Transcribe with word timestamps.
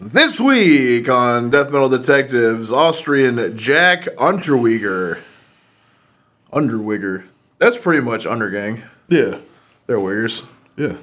This 0.00 0.40
week 0.40 1.08
on 1.08 1.50
Death 1.50 1.70
Metal 1.70 1.88
Detectives, 1.88 2.72
Austrian 2.72 3.56
Jack 3.56 4.02
Unterweger. 4.16 5.20
Underwigger. 6.52 7.26
That's 7.58 7.78
pretty 7.78 8.00
much 8.02 8.24
Undergang. 8.24 8.82
Yeah. 9.08 9.38
They're 9.86 9.98
wiggers. 9.98 10.44
Yeah. 10.76 10.96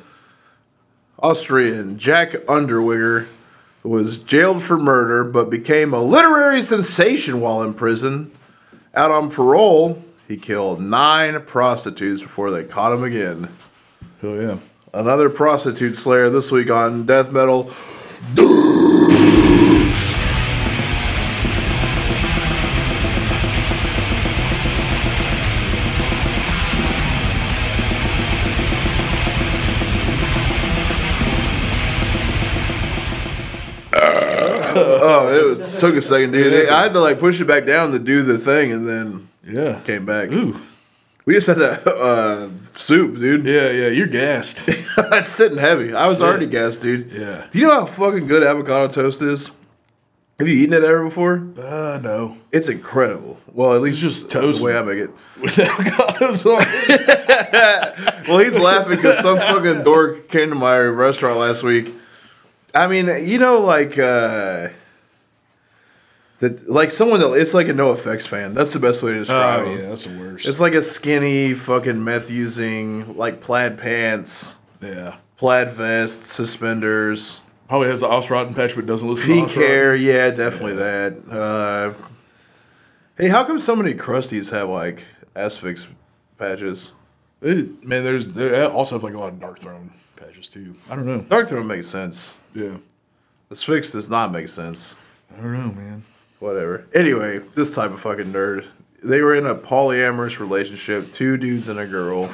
Austrian 1.19 1.97
Jack 1.99 2.31
Underwigger 2.49 3.27
was 3.81 4.17
jailed 4.17 4.61
for 4.61 4.77
murder 4.77 5.23
but 5.23 5.49
became 5.49 5.93
a 5.93 6.01
literary 6.01 6.61
sensation 6.61 7.39
while 7.39 7.63
in 7.63 7.73
prison. 7.73 8.29
Out 8.93 9.09
on 9.09 9.31
parole, 9.31 10.03
he 10.27 10.35
killed 10.35 10.81
nine 10.81 11.41
prostitutes 11.45 12.21
before 12.21 12.51
they 12.51 12.65
caught 12.65 12.91
him 12.91 13.05
again. 13.05 13.49
Hell 14.21 14.35
yeah. 14.35 14.57
Another 14.93 15.29
prostitute 15.29 15.95
slayer 15.95 16.29
this 16.29 16.51
week 16.51 16.69
on 16.69 17.05
Death 17.05 17.31
Metal. 17.31 17.71
Oh, 35.01 35.37
it 35.39 35.45
was 35.49 35.79
took 35.79 35.95
a 35.95 36.01
second, 36.01 36.31
dude. 36.31 36.69
I 36.69 36.83
had 36.83 36.93
to 36.93 36.99
like 36.99 37.19
push 37.19 37.41
it 37.41 37.45
back 37.45 37.65
down 37.65 37.91
to 37.91 37.99
do 37.99 38.21
the 38.21 38.37
thing, 38.37 38.71
and 38.71 38.87
then 38.87 39.27
Yeah. 39.45 39.79
came 39.85 40.05
back. 40.05 40.31
Ooh. 40.31 40.59
We 41.25 41.35
just 41.35 41.45
had 41.47 41.57
that 41.57 41.85
uh, 41.87 42.49
soup, 42.73 43.17
dude. 43.19 43.45
Yeah, 43.45 43.69
yeah. 43.69 43.87
You're 43.89 44.07
gassed. 44.07 44.57
it's 44.67 45.29
sitting 45.31 45.57
heavy. 45.59 45.93
I 45.93 46.07
was 46.07 46.21
already 46.21 46.47
gassed, 46.47 46.81
dude. 46.81 47.11
Yeah. 47.11 47.45
Do 47.51 47.59
you 47.59 47.67
know 47.67 47.81
how 47.81 47.85
fucking 47.85 48.25
good 48.27 48.43
avocado 48.43 48.91
toast 48.91 49.21
is? 49.21 49.51
Have 50.39 50.47
you 50.47 50.55
eaten 50.55 50.73
it 50.73 50.83
ever 50.83 51.03
before? 51.03 51.35
uh, 51.61 51.99
no. 52.01 52.37
It's 52.51 52.67
incredible. 52.69 53.37
Well, 53.53 53.75
at 53.75 53.81
least 53.81 53.99
just 53.99 54.21
just 54.21 54.31
toast 54.31 54.57
the 54.59 54.65
way 54.65 54.75
I 54.75 54.81
make 54.81 54.97
it. 54.97 55.11
With 55.39 55.51
avocados 55.55 56.45
on 56.45 56.63
it. 56.63 58.27
Well, 58.27 58.39
he's 58.39 58.57
laughing 58.59 58.95
because 58.95 59.19
some 59.19 59.37
fucking 59.37 59.83
dork 59.83 60.27
came 60.29 60.49
to 60.49 60.55
my 60.55 60.79
restaurant 60.79 61.37
last 61.37 61.63
week. 61.63 61.93
I 62.73 62.87
mean, 62.87 63.07
you 63.27 63.37
know, 63.39 63.59
like 63.61 63.97
uh 63.99 64.69
that, 66.41 66.69
like 66.69 66.91
someone 66.91 67.19
that 67.21 67.31
it's 67.33 67.53
like 67.53 67.67
a 67.69 67.73
NOFX 67.73 68.27
fan. 68.27 68.53
That's 68.53 68.71
the 68.73 68.79
best 68.79 69.01
way 69.01 69.13
to 69.13 69.19
describe 69.19 69.61
Oh, 69.61 69.65
him. 69.65 69.79
yeah. 69.81 69.89
That's 69.89 70.05
the 70.05 70.19
worst. 70.19 70.47
It's 70.47 70.59
like 70.59 70.73
a 70.73 70.81
skinny 70.81 71.53
fucking 71.53 72.03
meth 72.03 72.29
using, 72.29 73.15
like 73.17 73.41
plaid 73.41 73.77
pants, 73.77 74.55
yeah. 74.81 75.15
plaid 75.37 75.69
vest, 75.71 76.25
suspenders. 76.27 77.39
Probably 77.69 77.87
has 77.87 78.01
the 78.01 78.07
Aus-Rotten 78.07 78.53
patch, 78.53 78.75
but 78.75 78.85
doesn't 78.85 79.07
listen 79.07 79.25
Pink 79.25 79.47
to 79.47 79.53
Aus-Rotten. 79.53 79.71
hair, 79.71 79.95
yeah, 79.95 80.29
definitely 80.31 80.73
that. 80.75 81.13
Uh, 81.31 81.93
hey, 83.17 83.29
how 83.29 83.43
come 83.45 83.57
so 83.59 83.75
many 83.75 83.93
crusties 83.93 84.49
have 84.51 84.67
like 84.69 85.05
asphyx 85.35 85.87
patches? 86.37 86.91
It- 87.41 87.83
man, 87.83 88.03
there's 88.03 88.29
they 88.29 88.63
also 88.65 88.95
have 88.95 89.03
like 89.03 89.13
a 89.13 89.19
lot 89.19 89.33
of 89.33 89.39
Darkthrone 89.39 89.89
patches 90.15 90.47
too. 90.47 90.75
I 90.89 90.95
don't 90.95 91.05
know. 91.05 91.21
Darkthrone 91.21 91.65
makes 91.65 91.87
sense. 91.87 92.33
Yeah. 92.53 92.77
Asphyx 93.49 93.91
does 93.91 94.09
not 94.09 94.31
make 94.31 94.47
sense. 94.47 94.95
I 95.31 95.37
don't 95.41 95.53
know, 95.53 95.71
man. 95.71 96.03
Whatever. 96.41 96.87
Anyway, 96.95 97.37
this 97.53 97.73
type 97.73 97.91
of 97.91 98.01
fucking 98.01 98.33
nerd. 98.33 98.65
They 99.03 99.21
were 99.21 99.35
in 99.35 99.45
a 99.45 99.53
polyamorous 99.53 100.39
relationship, 100.39 101.13
two 101.13 101.37
dudes 101.37 101.67
and 101.67 101.79
a 101.79 101.85
girl. 101.85 102.33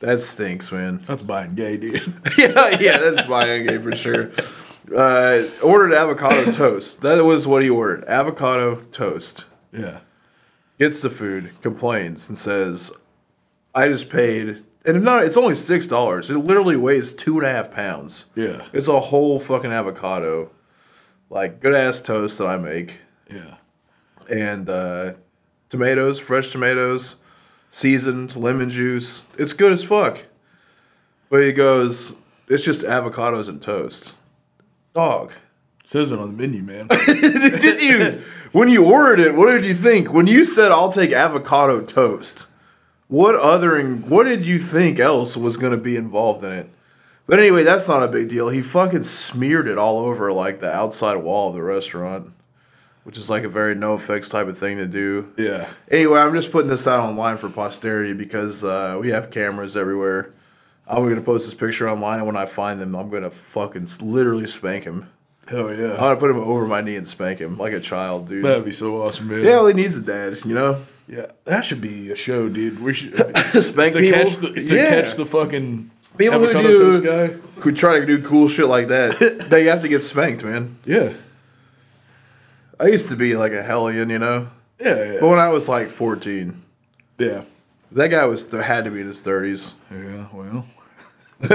That 0.00 0.20
stinks, 0.20 0.72
man. 0.72 0.98
That's 1.06 1.22
buying 1.22 1.54
gay, 1.54 1.76
dude. 1.76 2.02
yeah, 2.36 2.76
yeah, 2.80 2.98
that's 2.98 3.28
my 3.28 3.46
gay 3.58 3.78
for 3.78 3.94
sure. 3.94 4.32
Uh, 4.92 5.44
ordered 5.62 5.92
avocado 5.94 6.50
toast. 6.50 7.00
That 7.02 7.24
was 7.24 7.46
what 7.46 7.62
he 7.62 7.70
ordered. 7.70 8.04
Avocado 8.06 8.80
toast. 8.90 9.44
yeah. 9.72 10.00
gets 10.80 11.00
the 11.00 11.08
food, 11.08 11.52
complains, 11.62 12.28
and 12.28 12.36
says, 12.36 12.90
"I 13.72 13.86
just 13.86 14.10
paid, 14.10 14.64
and 14.84 15.04
no, 15.04 15.18
it's 15.18 15.36
only 15.36 15.54
six 15.54 15.86
dollars. 15.86 16.28
It 16.28 16.38
literally 16.38 16.76
weighs 16.76 17.12
two 17.12 17.38
and 17.38 17.46
a 17.46 17.52
half 17.52 17.70
pounds. 17.70 18.24
Yeah. 18.34 18.66
It's 18.72 18.88
a 18.88 18.98
whole 18.98 19.38
fucking 19.38 19.70
avocado, 19.70 20.50
like 21.30 21.60
good 21.60 21.74
ass 21.74 22.00
toast 22.00 22.38
that 22.38 22.48
I 22.48 22.56
make, 22.58 22.98
Yeah. 23.32 23.56
and 24.30 24.68
uh, 24.68 25.14
tomatoes, 25.68 26.18
fresh 26.18 26.50
tomatoes, 26.50 27.16
seasoned 27.70 28.36
lemon 28.36 28.68
juice. 28.68 29.24
It's 29.38 29.52
good 29.52 29.72
as 29.72 29.82
fuck." 29.82 30.24
But 31.30 31.42
he 31.42 31.52
goes, 31.52 32.14
"It's 32.48 32.64
just 32.64 32.82
avocados 32.82 33.48
and 33.48 33.60
toast." 33.60 34.18
Dog. 34.94 35.32
says 35.86 36.12
it 36.12 36.18
on 36.18 36.36
the 36.36 36.46
menu, 36.46 36.62
man. 36.62 36.86
did 37.06 37.82
you 37.82 38.22
when 38.52 38.68
you 38.68 38.84
ordered 38.84 39.18
it 39.18 39.34
what 39.34 39.50
did 39.50 39.64
you 39.64 39.74
think 39.74 40.12
when 40.12 40.26
you 40.26 40.44
said 40.44 40.70
i'll 40.70 40.92
take 40.92 41.12
avocado 41.12 41.80
toast 41.80 42.46
what 43.08 43.34
other 43.34 43.82
what 43.82 44.24
did 44.24 44.44
you 44.44 44.58
think 44.58 45.00
else 45.00 45.36
was 45.36 45.56
going 45.56 45.72
to 45.72 45.78
be 45.78 45.96
involved 45.96 46.44
in 46.44 46.52
it 46.52 46.70
but 47.26 47.38
anyway 47.38 47.62
that's 47.64 47.88
not 47.88 48.02
a 48.02 48.08
big 48.08 48.28
deal 48.28 48.48
he 48.50 48.62
fucking 48.62 49.02
smeared 49.02 49.66
it 49.66 49.78
all 49.78 49.98
over 50.00 50.32
like 50.32 50.60
the 50.60 50.70
outside 50.70 51.16
wall 51.16 51.48
of 51.48 51.54
the 51.54 51.62
restaurant 51.62 52.30
which 53.04 53.18
is 53.18 53.28
like 53.28 53.44
a 53.44 53.48
very 53.48 53.74
NOFX 53.74 54.30
type 54.30 54.46
of 54.46 54.56
thing 54.58 54.76
to 54.76 54.86
do 54.86 55.32
yeah. 55.36 55.68
anyway 55.90 56.20
i'm 56.20 56.34
just 56.34 56.50
putting 56.52 56.70
this 56.70 56.86
out 56.86 57.00
online 57.00 57.36
for 57.36 57.48
posterity 57.48 58.14
because 58.14 58.62
uh, 58.62 58.98
we 59.00 59.10
have 59.10 59.30
cameras 59.30 59.76
everywhere 59.76 60.32
i'm 60.86 61.02
going 61.04 61.16
to 61.16 61.22
post 61.22 61.46
this 61.46 61.54
picture 61.54 61.88
online 61.88 62.18
and 62.18 62.26
when 62.26 62.36
i 62.36 62.44
find 62.44 62.80
them 62.80 62.94
i'm 62.94 63.10
going 63.10 63.22
to 63.22 63.30
fucking 63.30 63.88
literally 64.00 64.46
spank 64.46 64.84
him 64.84 65.08
Hell 65.48 65.74
yeah! 65.74 65.94
I'm 65.94 65.98
gonna 65.98 66.16
put 66.16 66.30
him 66.30 66.38
over 66.38 66.66
my 66.66 66.80
knee 66.82 66.96
and 66.96 67.06
spank 67.06 67.40
him 67.40 67.58
like 67.58 67.72
a 67.72 67.80
child, 67.80 68.28
dude. 68.28 68.44
That'd 68.44 68.64
be 68.64 68.70
so 68.70 69.02
awesome, 69.02 69.28
man. 69.28 69.44
yeah, 69.44 69.54
all 69.54 69.66
he 69.66 69.74
needs 69.74 69.96
a 69.96 70.00
dad, 70.00 70.38
you 70.44 70.54
know. 70.54 70.84
Yeah, 71.08 71.26
that 71.44 71.64
should 71.64 71.80
be 71.80 72.12
a 72.12 72.16
show, 72.16 72.48
dude. 72.48 72.80
We 72.80 72.94
should 72.94 73.14
Spank 73.62 73.94
to 73.94 74.00
people. 74.00 74.18
catch 74.18 74.36
the 74.36 74.52
to 74.52 74.62
yeah. 74.62 74.88
catch 74.88 75.14
the 75.14 75.26
fucking 75.26 75.90
people 76.16 76.38
who 76.38 76.52
do 76.52 77.42
who 77.56 77.72
try 77.72 77.98
to 77.98 78.06
do 78.06 78.22
cool 78.22 78.48
shit 78.48 78.66
like 78.66 78.88
that. 78.88 79.46
they 79.50 79.64
have 79.64 79.80
to 79.80 79.88
get 79.88 80.00
spanked, 80.00 80.44
man. 80.44 80.78
Yeah, 80.84 81.12
I 82.82 82.86
used 82.88 83.08
to 83.08 83.16
be 83.16 83.36
like 83.36 83.52
a 83.52 83.62
hellion, 83.62 84.10
you 84.10 84.18
know. 84.18 84.48
yeah, 84.80 85.18
But 85.20 85.28
when 85.28 85.38
I 85.38 85.48
was 85.50 85.68
like 85.68 85.88
14, 85.88 86.60
yeah. 87.18 87.44
that 87.92 88.08
guy 88.08 88.24
was 88.26 88.50
had 88.50 88.84
to 88.86 88.90
be 88.90 89.00
in 89.00 89.06
his 89.06 89.22
30s. 89.22 89.72
Yeah, 89.90 90.26
well, 90.32 90.66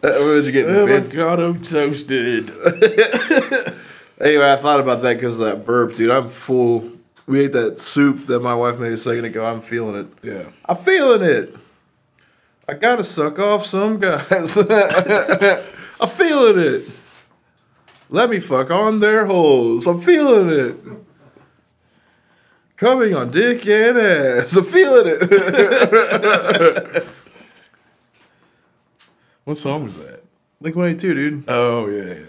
What 0.00 0.10
did 0.10 0.46
you 0.46 0.52
get? 0.52 0.68
in 0.68 0.86
bed? 0.86 1.04
avocado 1.06 1.54
toasted. 1.54 2.52
Anyway, 4.20 4.48
I 4.52 4.54
thought 4.56 4.78
about 4.78 5.02
that 5.02 5.14
because 5.14 5.34
of 5.36 5.40
that 5.46 5.66
burp, 5.66 5.96
dude. 5.96 6.08
I'm 6.12 6.30
full. 6.30 6.88
We 7.26 7.40
ate 7.40 7.52
that 7.54 7.80
soup 7.80 8.26
that 8.26 8.38
my 8.38 8.54
wife 8.54 8.78
made 8.78 8.92
a 8.92 8.96
second 8.96 9.24
ago. 9.24 9.44
I'm 9.44 9.60
feeling 9.60 9.96
it. 9.96 10.06
Yeah, 10.22 10.44
I'm 10.64 10.76
feeling 10.76 11.22
it. 11.28 11.56
I 12.68 12.74
gotta 12.74 13.02
suck 13.02 13.40
off 13.40 13.66
some 13.66 13.98
guys. 13.98 14.22
I'm 14.30 16.08
feeling 16.08 16.58
it. 16.58 16.88
Let 18.12 18.28
me 18.28 18.38
fuck 18.40 18.70
on 18.70 19.00
their 19.00 19.24
holes. 19.24 19.86
I'm 19.86 19.98
feeling 19.98 20.50
it. 20.50 20.76
Coming 22.76 23.14
on 23.14 23.30
dick 23.30 23.66
and 23.66 23.96
ass. 23.96 24.54
I'm 24.54 24.64
feeling 24.64 25.16
it. 25.18 25.22
what 29.44 29.56
song 29.56 29.84
was 29.84 29.96
that? 29.96 30.22
Blink 30.60 30.76
182, 30.76 31.14
dude. 31.14 31.44
Oh 31.48 31.88
yeah, 31.88 32.18
yeah. 32.18 32.26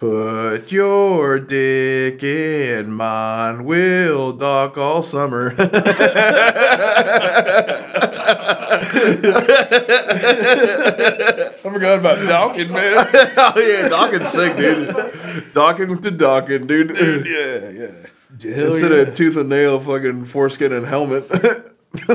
Put 0.00 0.72
your 0.72 1.38
dick 1.38 2.24
in 2.24 2.92
mine. 2.92 3.64
We'll 3.64 4.32
dock 4.32 4.76
all 4.76 5.02
summer. 5.02 5.50
I 8.92 8.96
forgot 11.62 11.98
about 11.98 12.28
Dawkins, 12.28 12.70
man. 12.70 12.92
oh 13.36 13.52
yeah, 13.56 13.88
Dawkins 13.88 14.28
sick, 14.28 14.56
dude. 14.56 14.94
Dawkins 15.52 16.00
to 16.00 16.10
Dawkins, 16.10 16.66
dude. 16.66 16.96
yeah, 17.26 17.70
yeah. 17.70 18.54
Hell 18.54 18.68
Instead 18.68 18.92
yeah. 18.92 18.98
of 18.98 19.14
tooth 19.14 19.36
and 19.36 19.48
nail, 19.48 19.80
fucking 19.80 20.24
foreskin 20.24 20.72
and 20.72 20.86
helmet. 20.86 21.24
man, 21.92 22.06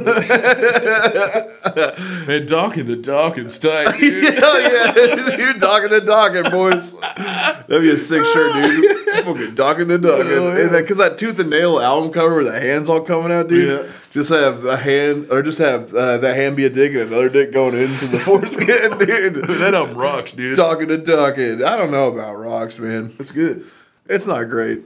Dawkins 2.45 2.87
to 2.87 2.95
Dawkins 2.95 3.59
tight, 3.59 3.93
dude. 3.99 4.33
Hell 4.33 4.61
yeah, 4.61 5.35
you're 5.37 5.53
docking 5.55 5.93
and 5.93 6.05
docking, 6.05 6.49
boys. 6.49 6.93
That'd 6.93 7.81
be 7.81 7.89
a 7.89 7.97
sick 7.97 8.23
shirt, 8.25 8.53
dude. 8.53 9.25
Fucking 9.25 9.55
docking 9.55 9.91
and 9.91 10.01
docking. 10.01 10.27
Hell 10.27 10.57
yeah. 10.57 10.79
Because 10.79 10.97
that 10.99 11.17
tooth 11.17 11.37
and 11.39 11.49
nail 11.49 11.77
album 11.79 12.13
cover 12.13 12.37
with 12.37 12.47
the 12.47 12.57
hands 12.59 12.87
all 12.87 13.01
coming 13.01 13.33
out, 13.33 13.49
dude. 13.49 13.85
Yeah. 13.85 13.91
Just 14.11 14.29
have 14.29 14.63
a 14.63 14.77
hand, 14.77 15.27
or 15.29 15.41
just 15.41 15.59
have 15.59 15.93
uh, 15.93 16.19
that 16.19 16.37
hand 16.37 16.55
be 16.55 16.63
a 16.65 16.69
dick 16.69 16.93
and 16.93 17.11
another 17.11 17.27
dick 17.27 17.51
going 17.51 17.75
into 17.75 18.07
the 18.07 18.19
foreskin, 18.19 18.67
dude. 18.99 19.35
that 19.59 19.73
album 19.73 19.97
rocks, 19.97 20.31
dude. 20.31 20.55
Docking 20.55 20.89
and 20.89 21.05
docking. 21.05 21.61
I 21.63 21.75
don't 21.75 21.91
know 21.91 22.07
about 22.07 22.37
rocks, 22.37 22.79
man. 22.79 23.13
That's 23.17 23.31
good. 23.31 23.65
It's 24.07 24.25
not 24.25 24.45
great. 24.45 24.83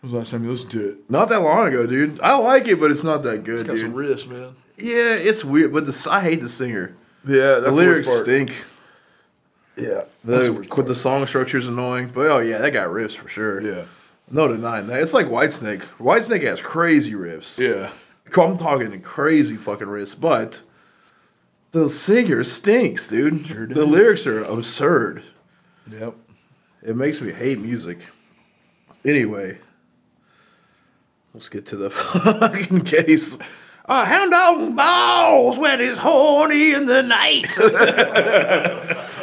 When 0.00 0.08
was 0.08 0.12
the 0.12 0.18
last 0.18 0.30
time 0.30 0.44
you 0.44 0.50
listened 0.50 0.70
to 0.72 0.90
it? 0.90 1.10
Not 1.10 1.28
that 1.30 1.40
long 1.40 1.66
ago, 1.68 1.86
dude. 1.86 2.20
I 2.20 2.36
like 2.38 2.68
it, 2.68 2.78
but 2.78 2.90
it's 2.90 3.02
not 3.04 3.22
that 3.24 3.42
good, 3.44 3.54
It's 3.54 3.62
got 3.64 3.76
dude. 3.76 3.80
some 3.80 3.94
riffs, 3.94 4.28
man. 4.28 4.54
yeah, 4.76 5.16
it's 5.18 5.44
weird, 5.44 5.72
but 5.72 5.86
the 5.86 6.08
I 6.10 6.20
hate 6.20 6.40
the 6.40 6.48
singer. 6.48 6.94
Yeah, 7.26 7.56
The 7.58 7.70
lyrics 7.72 8.08
stink. 8.20 8.64
Yeah. 9.76 10.04
The, 10.24 10.52
with 10.74 10.86
the 10.86 10.94
song 10.94 11.26
structure 11.26 11.56
is 11.58 11.66
annoying, 11.66 12.10
but 12.14 12.26
oh 12.30 12.38
yeah, 12.38 12.58
that 12.58 12.72
got 12.72 12.88
riffs 12.88 13.16
for 13.16 13.28
sure. 13.28 13.60
Yeah. 13.60 13.84
No 14.30 14.46
denying 14.48 14.86
that. 14.88 15.00
It's 15.00 15.14
like 15.14 15.26
Whitesnake. 15.26 15.82
Whitesnake 15.98 16.42
has 16.42 16.60
crazy 16.60 17.12
riffs. 17.12 17.58
Yeah. 17.58 17.90
I'm 18.40 18.58
talking 18.58 19.00
crazy 19.02 19.56
fucking 19.56 19.86
riffs, 19.88 20.18
but 20.18 20.62
the 21.70 21.88
singer 21.88 22.44
stinks, 22.44 23.08
dude. 23.08 23.46
Sure 23.46 23.66
the 23.66 23.86
lyrics 23.86 24.26
are 24.26 24.42
absurd. 24.44 25.22
Yep. 25.90 26.14
It 26.82 26.96
makes 26.96 27.20
me 27.20 27.32
hate 27.32 27.58
music. 27.58 27.98
Anyway, 29.04 29.58
let's 31.34 31.48
get 31.48 31.66
to 31.66 31.76
the 31.76 31.90
fucking 31.90 32.82
case. 32.82 33.36
A 33.86 34.04
hound 34.04 34.30
dog 34.32 34.76
balls 34.76 35.58
when 35.58 35.80
it's 35.80 35.96
horny 35.98 36.74
in 36.74 36.84
the 36.86 37.02
night. 37.02 37.46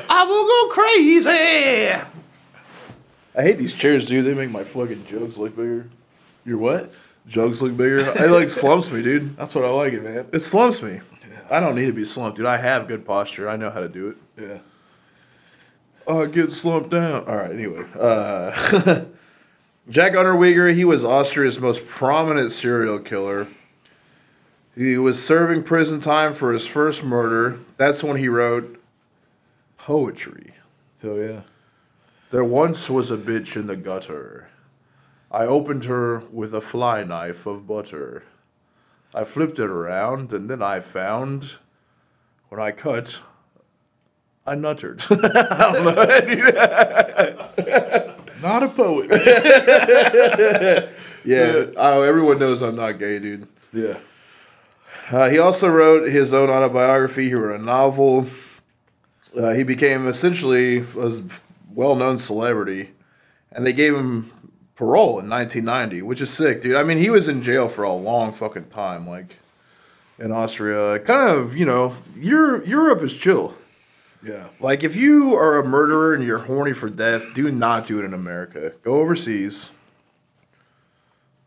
I 0.10 0.24
will 0.26 0.48
go 0.48 0.74
crazy. 0.74 2.02
I 3.38 3.42
hate 3.44 3.58
these 3.60 3.74
chairs, 3.74 4.06
dude. 4.08 4.26
They 4.26 4.34
make 4.34 4.50
my 4.50 4.64
fucking 4.64 5.06
jugs 5.06 5.38
look 5.38 5.56
bigger. 5.56 5.88
You're 6.46 6.58
what? 6.58 6.92
Jugs 7.28 7.62
look 7.62 7.78
bigger. 7.78 7.98
It 8.00 8.32
like 8.32 8.50
slumps 8.50 8.90
me, 8.92 9.04
dude. 9.04 9.36
That's 9.38 9.54
what 9.54 9.66
I 9.66 9.70
like 9.70 9.94
it, 9.94 10.04
man. 10.04 10.28
It 10.32 10.40
slumps 10.40 10.82
me. 10.82 11.02
I 11.52 11.60
don't 11.60 11.76
need 11.76 11.86
to 11.88 11.94
be 11.94 12.06
slumped, 12.06 12.38
dude. 12.38 12.46
I 12.48 12.58
have 12.58 12.88
good 12.88 13.06
posture. 13.06 13.48
I 13.50 13.58
know 13.58 13.70
how 13.70 13.82
to 13.82 13.90
do 13.90 14.08
it. 14.10 14.18
Yeah. 14.42 14.60
uh, 16.08 16.26
get 16.26 16.52
slumped 16.52 16.90
down. 16.90 17.26
All 17.28 17.36
right, 17.36 17.52
anyway. 17.52 17.86
Uh, 18.00 19.06
Jack 19.88 20.14
Unterweger, 20.14 20.74
he 20.74 20.84
was 20.84 21.06
Austria's 21.06 21.60
most 21.60 21.86
prominent 21.86 22.52
serial 22.52 22.98
killer. 22.98 23.48
He 24.76 24.98
was 24.98 25.24
serving 25.24 25.64
prison 25.64 26.00
time 26.00 26.34
for 26.34 26.52
his 26.52 26.66
first 26.66 27.04
murder. 27.04 27.60
That's 27.78 28.04
when 28.04 28.18
he 28.18 28.28
wrote 28.28 28.82
poetry. 29.78 30.56
Hell 31.04 31.20
yeah. 31.20 31.42
There 32.32 32.44
once 32.44 32.90
was 32.90 33.12
a 33.12 33.18
bitch 33.18 33.56
in 33.56 33.68
the 33.68 33.76
gutter. 33.76 34.50
I 35.32 35.46
opened 35.46 35.86
her 35.86 36.24
with 36.32 36.56
a 36.56 36.62
fly 36.62 37.04
knife 37.04 37.46
of 37.46 37.68
butter. 37.68 38.24
I 39.14 39.24
flipped 39.24 39.60
it 39.60 39.70
around, 39.70 40.34
and 40.34 40.50
then 40.50 40.64
I 40.64 40.80
found, 40.80 41.58
when 42.50 42.60
I 42.60 42.72
cut, 42.72 43.20
I 44.48 44.56
nuttered. 44.56 45.04
Not 48.46 48.62
a 48.62 48.68
poet. 48.68 49.10
Yeah, 51.28 51.66
oh, 51.76 52.04
everyone 52.04 52.38
knows 52.38 52.62
I'm 52.62 52.76
not 52.76 53.00
gay, 53.00 53.18
dude. 53.18 53.48
yeah. 53.74 53.98
Uh, 55.10 55.28
he 55.28 55.40
also 55.40 55.68
wrote 55.68 56.08
his 56.08 56.32
own 56.36 56.52
autobiography. 56.52 57.30
He 57.30 57.34
wrote 57.34 57.60
a 57.60 57.64
novel. 57.64 58.28
Uh, 59.36 59.54
he 59.54 59.64
became 59.64 60.08
essentially 60.08 60.86
a 61.00 61.12
well-known 61.74 62.20
celebrity, 62.20 62.92
and 63.52 63.66
they 63.66 63.74
gave 63.74 63.96
him 63.96 64.32
parole 64.76 65.18
in 65.20 65.28
1990, 65.28 66.04
which 66.04 66.22
is 66.22 66.30
sick, 66.30 66.62
dude. 66.62 66.76
I 66.76 66.84
mean, 66.84 67.00
he 67.00 67.10
was 67.10 67.28
in 67.28 67.42
jail 67.42 67.68
for 67.68 67.82
a 67.82 67.92
long 67.92 68.32
fucking 68.32 68.66
time, 68.66 69.10
like 69.10 69.40
in 70.20 70.32
Austria. 70.32 71.00
Kind 71.00 71.36
of, 71.36 71.58
you 71.58 71.66
know, 71.66 71.96
Europe, 72.16 72.68
Europe 72.68 73.02
is 73.02 73.18
chill. 73.18 73.56
Yeah. 74.26 74.50
Like, 74.60 74.84
if 74.84 74.96
you 74.96 75.36
are 75.36 75.60
a 75.60 75.64
murderer 75.66 76.14
and 76.16 76.24
you're 76.24 76.40
horny 76.40 76.74
for 76.74 76.90
death, 76.90 77.26
do 77.36 77.52
not 77.52 77.86
do 77.86 78.00
it 78.00 78.06
in 78.06 78.14
America. 78.14 78.74
Go 78.82 78.96
overseas. 78.96 79.70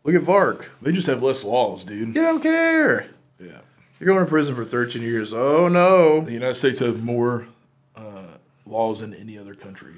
Look 0.03 0.15
at 0.15 0.21
Varg. 0.21 0.65
They 0.81 0.91
just 0.93 1.07
have 1.07 1.21
less 1.21 1.43
laws, 1.43 1.83
dude. 1.83 2.13
They 2.13 2.21
don't 2.21 2.41
care. 2.41 3.07
Yeah. 3.39 3.59
You're 3.99 4.07
going 4.07 4.23
to 4.25 4.29
prison 4.29 4.55
for 4.55 4.63
13 4.63 5.01
years. 5.01 5.33
Oh 5.33 5.67
no. 5.67 6.21
The 6.21 6.31
United 6.31 6.55
States 6.55 6.79
has 6.79 6.95
more 6.95 7.47
uh, 7.97 8.37
laws 8.65 9.01
than 9.01 9.13
any 9.13 9.37
other 9.37 9.53
country. 9.55 9.95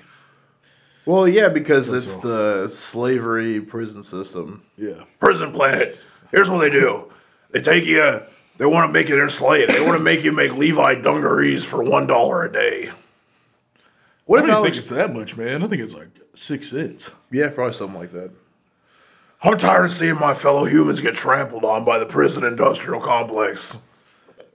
Well, 1.05 1.27
yeah, 1.27 1.49
because 1.49 1.89
That's 1.91 2.05
it's 2.07 2.15
all. 2.15 2.21
the 2.21 2.69
slavery 2.69 3.61
prison 3.61 4.01
system. 4.01 4.63
Yeah. 4.75 5.03
Prison 5.19 5.51
planet. 5.51 5.99
Here's 6.31 6.49
what 6.49 6.59
they 6.59 6.69
do. 6.71 7.11
They 7.51 7.61
take 7.61 7.85
you. 7.85 8.21
They 8.61 8.67
want 8.67 8.87
to 8.87 8.93
make 8.93 9.09
you 9.09 9.15
their 9.15 9.27
slave. 9.27 9.69
They 9.69 9.81
want 9.83 9.97
to 9.97 10.03
make 10.03 10.23
you 10.23 10.31
make 10.31 10.53
Levi 10.53 10.93
dungarees 11.01 11.65
for 11.65 11.81
one 11.81 12.05
dollar 12.05 12.45
a 12.45 12.51
day. 12.51 12.91
What 14.25 14.37
I 14.37 14.43
if 14.43 14.47
don't 14.49 14.55
Alex? 14.57 14.77
think 14.77 14.81
it's 14.83 14.89
that 14.91 15.11
much, 15.11 15.35
man. 15.35 15.63
I 15.63 15.67
think 15.67 15.81
it's 15.81 15.95
like 15.95 16.09
six 16.35 16.69
cents. 16.69 17.09
Yeah, 17.31 17.49
probably 17.49 17.73
something 17.73 17.99
like 17.99 18.11
that. 18.11 18.29
I'm 19.41 19.57
tired 19.57 19.85
of 19.85 19.91
seeing 19.91 20.19
my 20.19 20.35
fellow 20.35 20.65
humans 20.65 21.01
get 21.01 21.15
trampled 21.15 21.65
on 21.65 21.83
by 21.85 21.97
the 21.97 22.05
prison 22.05 22.43
industrial 22.43 23.01
complex. 23.01 23.79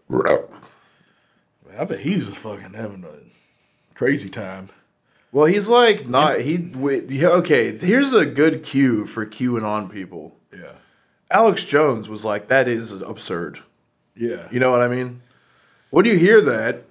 I 0.09 1.85
bet 1.85 1.99
he's 1.99 2.27
just 2.27 2.39
fucking 2.39 2.75
having 2.75 3.03
a 3.03 3.95
crazy 3.97 4.29
time. 4.29 4.69
Well, 5.33 5.47
he's 5.47 5.67
like 5.67 6.07
not 6.07 6.43
he. 6.43 6.71
wait, 6.77 7.11
yeah, 7.11 7.31
Okay, 7.31 7.77
here's 7.77 8.13
a 8.13 8.25
good 8.25 8.63
cue 8.63 9.05
for 9.05 9.27
QAnon 9.27 9.91
people. 9.91 10.37
Yeah. 10.57 10.75
Alex 11.29 11.65
Jones 11.65 12.09
was 12.09 12.25
like, 12.25 12.47
"That 12.47 12.69
is 12.69 12.93
absurd." 13.03 13.63
Yeah. 14.17 14.49
You 14.51 14.61
know 14.61 14.71
what 14.71 14.83
I 14.83 14.89
mean? 14.89 15.23
When 15.91 16.05
you 16.05 16.17
hear 16.17 16.41
that, 16.41 16.83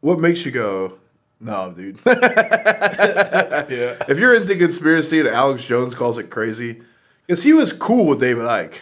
what 0.00 0.18
makes 0.18 0.44
you 0.44 0.52
go, 0.52 0.98
"No, 1.40 1.72
dude"? 1.74 1.98
yeah. 2.06 3.64
if 4.08 4.18
you're 4.18 4.34
into 4.34 4.56
conspiracy 4.56 5.20
and 5.20 5.28
Alex 5.28 5.64
Jones 5.64 5.94
calls 5.94 6.18
it 6.18 6.30
crazy, 6.30 6.80
because 7.26 7.42
he 7.42 7.52
was 7.52 7.72
cool 7.72 8.06
with 8.06 8.20
David 8.20 8.44
Icke. 8.44 8.78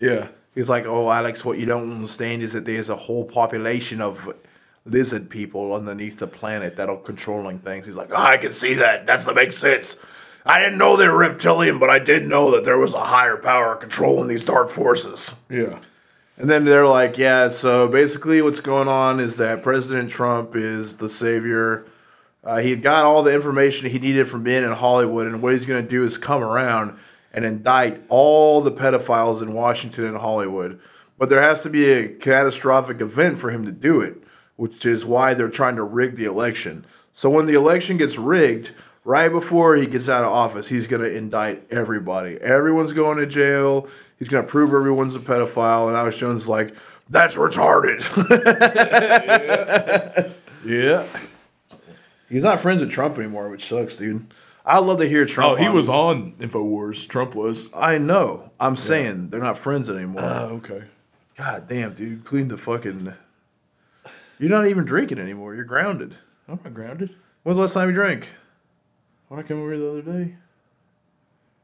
Yeah. 0.00 0.28
He's 0.54 0.68
like, 0.68 0.86
"Oh, 0.86 1.10
Alex, 1.10 1.44
what 1.44 1.58
you 1.58 1.66
don't 1.66 1.90
understand 1.90 2.42
is 2.42 2.52
that 2.52 2.64
there's 2.64 2.88
a 2.88 2.96
whole 2.96 3.24
population 3.24 4.00
of 4.00 4.32
lizard 4.84 5.30
people 5.30 5.74
underneath 5.74 6.18
the 6.18 6.26
planet 6.26 6.76
that 6.76 6.88
are 6.88 6.96
controlling 6.96 7.58
things." 7.58 7.86
He's 7.86 7.96
like, 7.96 8.10
oh, 8.12 8.16
"I 8.16 8.36
can 8.38 8.52
see 8.52 8.74
that. 8.74 9.06
That's 9.06 9.24
that 9.24 9.34
makes 9.34 9.56
sense. 9.56 9.96
I 10.44 10.58
didn't 10.58 10.78
know 10.78 10.96
they 10.96 11.06
were 11.06 11.18
reptilian, 11.18 11.78
but 11.78 11.88
I 11.90 12.00
did 12.00 12.26
know 12.26 12.50
that 12.50 12.64
there 12.64 12.78
was 12.78 12.94
a 12.94 13.04
higher 13.04 13.36
power 13.36 13.76
controlling 13.76 14.28
these 14.28 14.42
dark 14.44 14.70
forces." 14.70 15.34
Yeah. 15.50 15.78
And 16.36 16.48
then 16.48 16.64
they're 16.64 16.86
like, 16.86 17.18
"Yeah, 17.18 17.48
so 17.50 17.88
basically, 17.88 18.42
what's 18.42 18.60
going 18.60 18.88
on 18.88 19.20
is 19.20 19.36
that 19.36 19.62
President 19.62 20.10
Trump 20.10 20.56
is 20.56 20.96
the 20.96 21.08
savior." 21.08 21.84
Uh, 22.44 22.58
he 22.58 22.74
got 22.74 23.04
all 23.04 23.22
the 23.22 23.32
information 23.32 23.88
he 23.88 23.98
needed 23.98 24.26
from 24.26 24.42
being 24.42 24.64
in 24.64 24.72
Hollywood, 24.72 25.26
and 25.26 25.40
what 25.40 25.52
he's 25.52 25.66
going 25.66 25.82
to 25.82 25.88
do 25.88 26.04
is 26.04 26.18
come 26.18 26.42
around 26.42 26.98
and 27.32 27.44
indict 27.44 28.02
all 28.08 28.60
the 28.60 28.72
pedophiles 28.72 29.42
in 29.42 29.52
Washington 29.52 30.04
and 30.04 30.16
Hollywood. 30.16 30.80
But 31.18 31.28
there 31.28 31.42
has 31.42 31.60
to 31.62 31.70
be 31.70 31.90
a 31.90 32.08
catastrophic 32.08 33.00
event 33.00 33.38
for 33.38 33.50
him 33.50 33.64
to 33.64 33.72
do 33.72 34.00
it, 34.00 34.16
which 34.56 34.84
is 34.84 35.06
why 35.06 35.34
they're 35.34 35.48
trying 35.48 35.76
to 35.76 35.84
rig 35.84 36.16
the 36.16 36.24
election. 36.24 36.84
So 37.12 37.30
when 37.30 37.46
the 37.46 37.54
election 37.54 37.96
gets 37.96 38.18
rigged, 38.18 38.72
right 39.04 39.30
before 39.30 39.76
he 39.76 39.86
gets 39.86 40.08
out 40.08 40.24
of 40.24 40.32
office, 40.32 40.66
he's 40.66 40.86
going 40.86 41.02
to 41.02 41.14
indict 41.14 41.70
everybody. 41.70 42.38
Everyone's 42.40 42.92
going 42.92 43.18
to 43.18 43.26
jail. 43.26 43.88
He's 44.22 44.28
going 44.28 44.46
to 44.46 44.48
prove 44.48 44.72
everyone's 44.72 45.16
a 45.16 45.18
pedophile. 45.18 45.88
And 45.88 45.96
Alex 45.96 46.16
Jones 46.16 46.42
is 46.42 46.48
like, 46.48 46.76
that's 47.10 47.34
retarded. 47.34 47.98
Yeah. 50.64 51.04
he's 52.28 52.44
not 52.44 52.60
friends 52.60 52.82
with 52.82 52.90
Trump 52.92 53.18
anymore, 53.18 53.48
which 53.48 53.66
sucks, 53.68 53.96
dude. 53.96 54.32
I 54.64 54.78
love 54.78 55.00
to 55.00 55.08
hear 55.08 55.26
Trump. 55.26 55.54
Oh, 55.54 55.56
he 55.56 55.66
on- 55.66 55.74
was 55.74 55.88
on 55.88 56.34
Infowars. 56.36 57.08
Trump 57.08 57.34
was. 57.34 57.66
I 57.74 57.98
know. 57.98 58.52
I'm 58.60 58.76
saying 58.76 59.30
they're 59.30 59.40
not 59.40 59.58
friends 59.58 59.90
anymore. 59.90 60.22
Oh, 60.22 60.60
okay. 60.64 60.84
God 61.36 61.66
damn, 61.66 61.94
dude. 61.94 62.24
Clean 62.24 62.46
the 62.46 62.56
fucking. 62.56 63.12
You're 64.38 64.50
not 64.50 64.68
even 64.68 64.84
drinking 64.84 65.18
anymore. 65.18 65.56
You're 65.56 65.64
grounded. 65.64 66.14
I'm 66.48 66.60
not 66.62 66.72
grounded. 66.74 67.10
When's 67.42 67.56
the 67.56 67.62
last 67.62 67.74
time 67.74 67.88
you 67.88 67.94
drank? 67.96 68.28
When 69.26 69.40
I 69.40 69.42
came 69.42 69.58
over 69.60 69.72
here 69.72 69.80
the 69.80 69.90
other 69.90 70.02
day. 70.02 70.36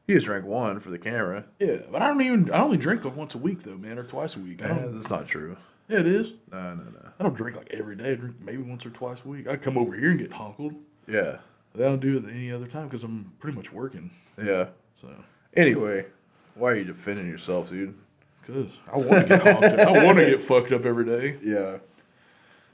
You 0.09 0.15
just 0.15 0.25
drank 0.25 0.43
one 0.45 0.79
for 0.79 0.89
the 0.89 0.97
camera. 0.97 1.45
Yeah, 1.59 1.81
but 1.91 2.01
I 2.01 2.07
don't 2.07 2.19
even. 2.21 2.51
I 2.51 2.61
only 2.61 2.77
drink 2.77 3.05
like 3.05 3.15
once 3.15 3.35
a 3.35 3.37
week 3.37 3.61
though, 3.61 3.77
man, 3.77 3.99
or 3.99 4.03
twice 4.03 4.35
a 4.35 4.39
week. 4.39 4.63
I 4.63 4.69
Eh, 4.69 4.73
don't, 4.73 4.93
that's 4.93 5.09
not 5.11 5.27
true. 5.27 5.55
yeah, 5.87 5.99
it 5.99 6.07
is. 6.07 6.33
No, 6.51 6.73
no, 6.73 6.83
no. 6.83 7.09
I 7.19 7.23
don't 7.23 7.35
drink 7.35 7.55
like 7.55 7.67
every 7.71 7.95
day. 7.95 8.13
I 8.13 8.15
drink 8.15 8.37
maybe 8.41 8.63
once 8.63 8.87
or 8.87 8.89
twice 8.89 9.23
a 9.23 9.27
week. 9.27 9.47
I 9.47 9.55
come 9.55 9.77
over 9.77 9.95
here 9.95 10.09
and 10.09 10.19
get 10.19 10.31
honkled. 10.31 10.73
Yeah. 11.07 11.37
I 11.75 11.77
don't 11.77 11.99
do 11.99 12.17
it 12.17 12.23
any 12.33 12.51
other 12.51 12.65
time 12.65 12.85
because 12.87 13.03
I'm 13.03 13.33
pretty 13.37 13.55
much 13.55 13.71
working. 13.71 14.09
Yeah. 14.43 14.69
So, 14.99 15.09
Anyway, 15.55 16.07
why 16.55 16.71
are 16.71 16.75
you 16.75 16.85
defending 16.85 17.27
yourself, 17.27 17.69
dude? 17.69 17.93
because 18.41 18.79
I 18.91 18.97
want 18.97 19.27
to 19.27 19.37
get 19.37 19.43
honked. 19.43 19.63
up. 19.63 19.87
I 19.89 20.05
want 20.05 20.17
to 20.17 20.25
get 20.31 20.41
fucked 20.41 20.71
up 20.71 20.85
every 20.85 21.05
day. 21.05 21.37
Yeah. 21.43 21.77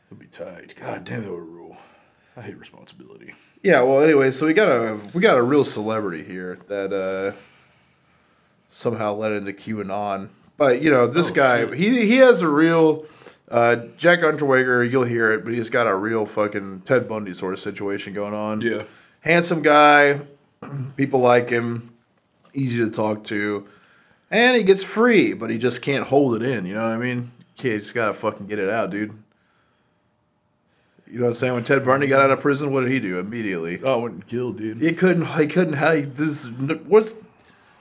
It'd 0.07 0.19
be 0.19 0.27
tight. 0.27 0.73
God 0.79 1.03
damn, 1.03 1.23
that 1.23 1.31
would 1.31 1.39
rule. 1.39 1.64
I 2.37 2.41
hate 2.41 2.57
responsibility. 2.57 3.33
Yeah, 3.63 3.81
well, 3.83 4.01
anyway, 4.01 4.31
so 4.31 4.45
we 4.45 4.53
got 4.53 4.67
a 4.69 4.99
we 5.13 5.21
got 5.21 5.37
a 5.37 5.41
real 5.41 5.63
celebrity 5.65 6.23
here 6.23 6.59
that 6.67 6.93
uh, 6.93 7.35
somehow 8.67 9.13
led 9.13 9.31
into 9.31 9.53
QAnon. 9.53 10.29
But 10.57 10.81
you 10.81 10.89
know, 10.91 11.07
this 11.07 11.31
Oh, 11.31 11.33
guy 11.33 11.59
shit. 11.65 11.73
he 11.75 12.05
he 12.07 12.17
has 12.17 12.41
a 12.41 12.47
real 12.47 13.05
uh, 13.49 13.77
Jack 13.97 14.19
Unterweger. 14.19 14.89
You'll 14.89 15.03
hear 15.03 15.31
it, 15.31 15.43
but 15.43 15.53
he's 15.53 15.69
got 15.69 15.87
a 15.87 15.95
real 15.95 16.25
fucking 16.25 16.81
Ted 16.81 17.07
Bundy 17.07 17.33
sort 17.33 17.53
of 17.53 17.59
situation 17.59 18.13
going 18.13 18.33
on. 18.33 18.61
Yeah. 18.61 18.83
handsome 19.21 19.61
guy, 19.61 20.21
people 20.95 21.19
like 21.19 21.49
him, 21.49 21.91
easy 22.53 22.79
to 22.79 22.89
talk 22.91 23.23
to, 23.25 23.65
and 24.31 24.55
he 24.57 24.63
gets 24.63 24.83
free, 24.83 25.33
but 25.33 25.49
he 25.49 25.57
just 25.57 25.81
can't 25.81 26.05
hold 26.07 26.41
it 26.41 26.43
in. 26.43 26.65
You 26.65 26.73
know 26.75 26.83
what 26.83 26.93
I 26.95 26.97
mean? 26.97 27.31
Kid, 27.55 27.79
just 27.79 27.93
gotta 27.93 28.13
fucking 28.13 28.47
get 28.47 28.59
it 28.59 28.69
out, 28.69 28.89
dude. 28.91 29.13
You 31.07 31.19
know 31.19 31.25
what 31.25 31.29
I'm 31.29 31.33
saying? 31.35 31.53
When 31.53 31.63
Ted 31.63 31.83
Bundy 31.85 32.07
got 32.07 32.21
out 32.21 32.31
of 32.31 32.41
prison, 32.41 32.71
what 32.71 32.81
did 32.81 32.91
he 32.91 32.99
do 32.99 33.19
immediately? 33.19 33.79
Oh, 33.83 33.93
I 33.93 33.95
went 33.97 34.13
and 34.15 34.27
killed, 34.27 34.57
dude. 34.57 34.81
He 34.81 34.91
couldn't. 34.93 35.25
He 35.27 35.45
couldn't. 35.47 35.73
Have, 35.75 36.15
this 36.15 36.45
what's 36.87 37.13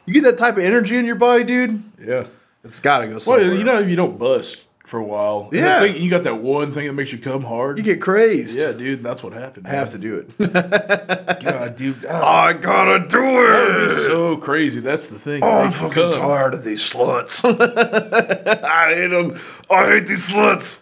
you 0.07 0.13
get 0.13 0.25
that 0.25 0.37
type 0.39 0.59
of 0.59 0.63
energy 0.65 0.97
in 0.99 1.07
your 1.07 1.17
body, 1.17 1.45
dude. 1.45 1.83
Yeah. 1.99 2.27
It's 2.63 2.81
got 2.81 2.99
to 3.01 3.07
go 3.07 3.13
Well, 3.13 3.21
somewhere. 3.21 3.55
you 3.55 3.65
know, 3.65 3.79
if 3.81 3.89
you 3.89 3.97
don't 3.97 4.19
bust 4.19 4.59
for 4.85 4.99
a 4.99 5.05
while, 5.05 5.49
Yeah. 5.53 5.81
thing- 5.81 6.03
you 6.03 6.11
got 6.11 6.25
that 6.25 6.43
one 6.43 6.71
thing 6.73 6.87
that 6.87 6.93
makes 6.93 7.11
you 7.13 7.19
come 7.19 7.43
hard. 7.45 7.79
you 7.79 7.85
get 7.85 8.03
crazed. 8.03 8.55
yeah, 8.59 8.73
dude, 8.73 9.03
that's 9.03 9.23
what 9.23 9.33
happened. 9.33 9.67
I 9.67 9.71
have 9.71 9.91
to 9.93 9.99
do 9.99 10.17
it. 10.39 10.53
God, 11.43 11.77
dude, 11.77 12.05
ah, 12.09 12.43
I 12.45 12.53
gotta 12.53 13.01
do 13.09 13.19
that 13.21 13.69
would 13.79 13.89
be 13.89 13.95
it. 13.95 14.07
so 14.07 14.37
crazy. 14.37 14.81
That's 14.81 15.09
the 15.09 15.19
thing. 15.19 15.43
It 15.43 15.47
I'm 15.47 15.71
fucking 15.73 16.13
tired 16.13 16.53
of 16.55 16.65
these 16.65 16.81
sluts. 16.81 17.41
I 18.65 18.95
hate 18.95 19.09
them. 19.09 19.39
I 19.71 19.87
hate 19.87 20.07
these 20.07 20.29
sluts. 20.29 20.79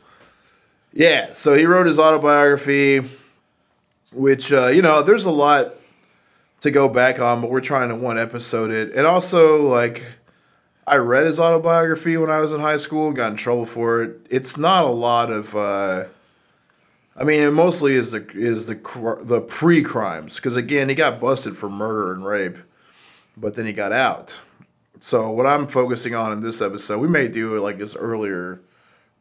Yeah, 0.93 1.33
so 1.33 1.55
he 1.55 1.65
wrote 1.65 1.87
his 1.87 1.99
autobiography, 1.99 3.09
which 4.13 4.53
uh, 4.53 4.67
you 4.67 4.83
know, 4.83 5.03
there's 5.03 5.25
a 5.25 5.31
lot 5.31 5.75
to 6.61 6.71
go 6.71 6.89
back 6.89 7.19
on, 7.19 7.41
but 7.41 7.51
we're 7.51 7.61
trying 7.61 7.89
to 7.89 7.97
one 7.97 8.19
episode 8.19 8.71
it. 8.71 8.93
And 8.95 9.07
also, 9.07 9.63
like, 9.63 10.05
I 10.87 10.97
read 10.97 11.27
his 11.27 11.41
autobiography 11.41 12.17
when 12.17 12.31
I 12.31 12.41
was 12.41 12.53
in 12.53 12.61
high 12.61 12.77
school, 12.77 13.13
got 13.13 13.33
in 13.33 13.37
trouble 13.37 13.67
for 13.67 14.03
it. 14.03 14.27
It's 14.31 14.57
not 14.57 14.85
a 14.85 14.89
lot 14.89 15.31
of. 15.31 15.55
Uh, 15.55 16.05
I 17.17 17.25
mean, 17.25 17.43
it 17.43 17.53
mostly 17.53 17.95
is 17.95 18.11
the 18.11 18.27
is 18.35 18.67
the 18.67 18.75
the 19.23 19.41
pre 19.41 19.83
crimes 19.83 20.37
because 20.37 20.57
again, 20.57 20.89
he 20.89 20.95
got 20.95 21.21
busted 21.21 21.57
for 21.57 21.71
murder 21.71 22.13
and 22.13 22.25
rape, 22.25 22.59
but 23.37 23.55
then 23.55 23.65
he 23.65 23.73
got 23.73 23.93
out. 23.93 24.39
So 25.01 25.31
what 25.31 25.47
I'm 25.47 25.67
focusing 25.67 26.15
on 26.15 26.33
in 26.33 26.41
this 26.41 26.61
episode, 26.61 26.99
we 26.99 27.09
may 27.09 27.29
do 27.29 27.59
like 27.59 27.81
his 27.81 27.97
earlier 27.97 28.61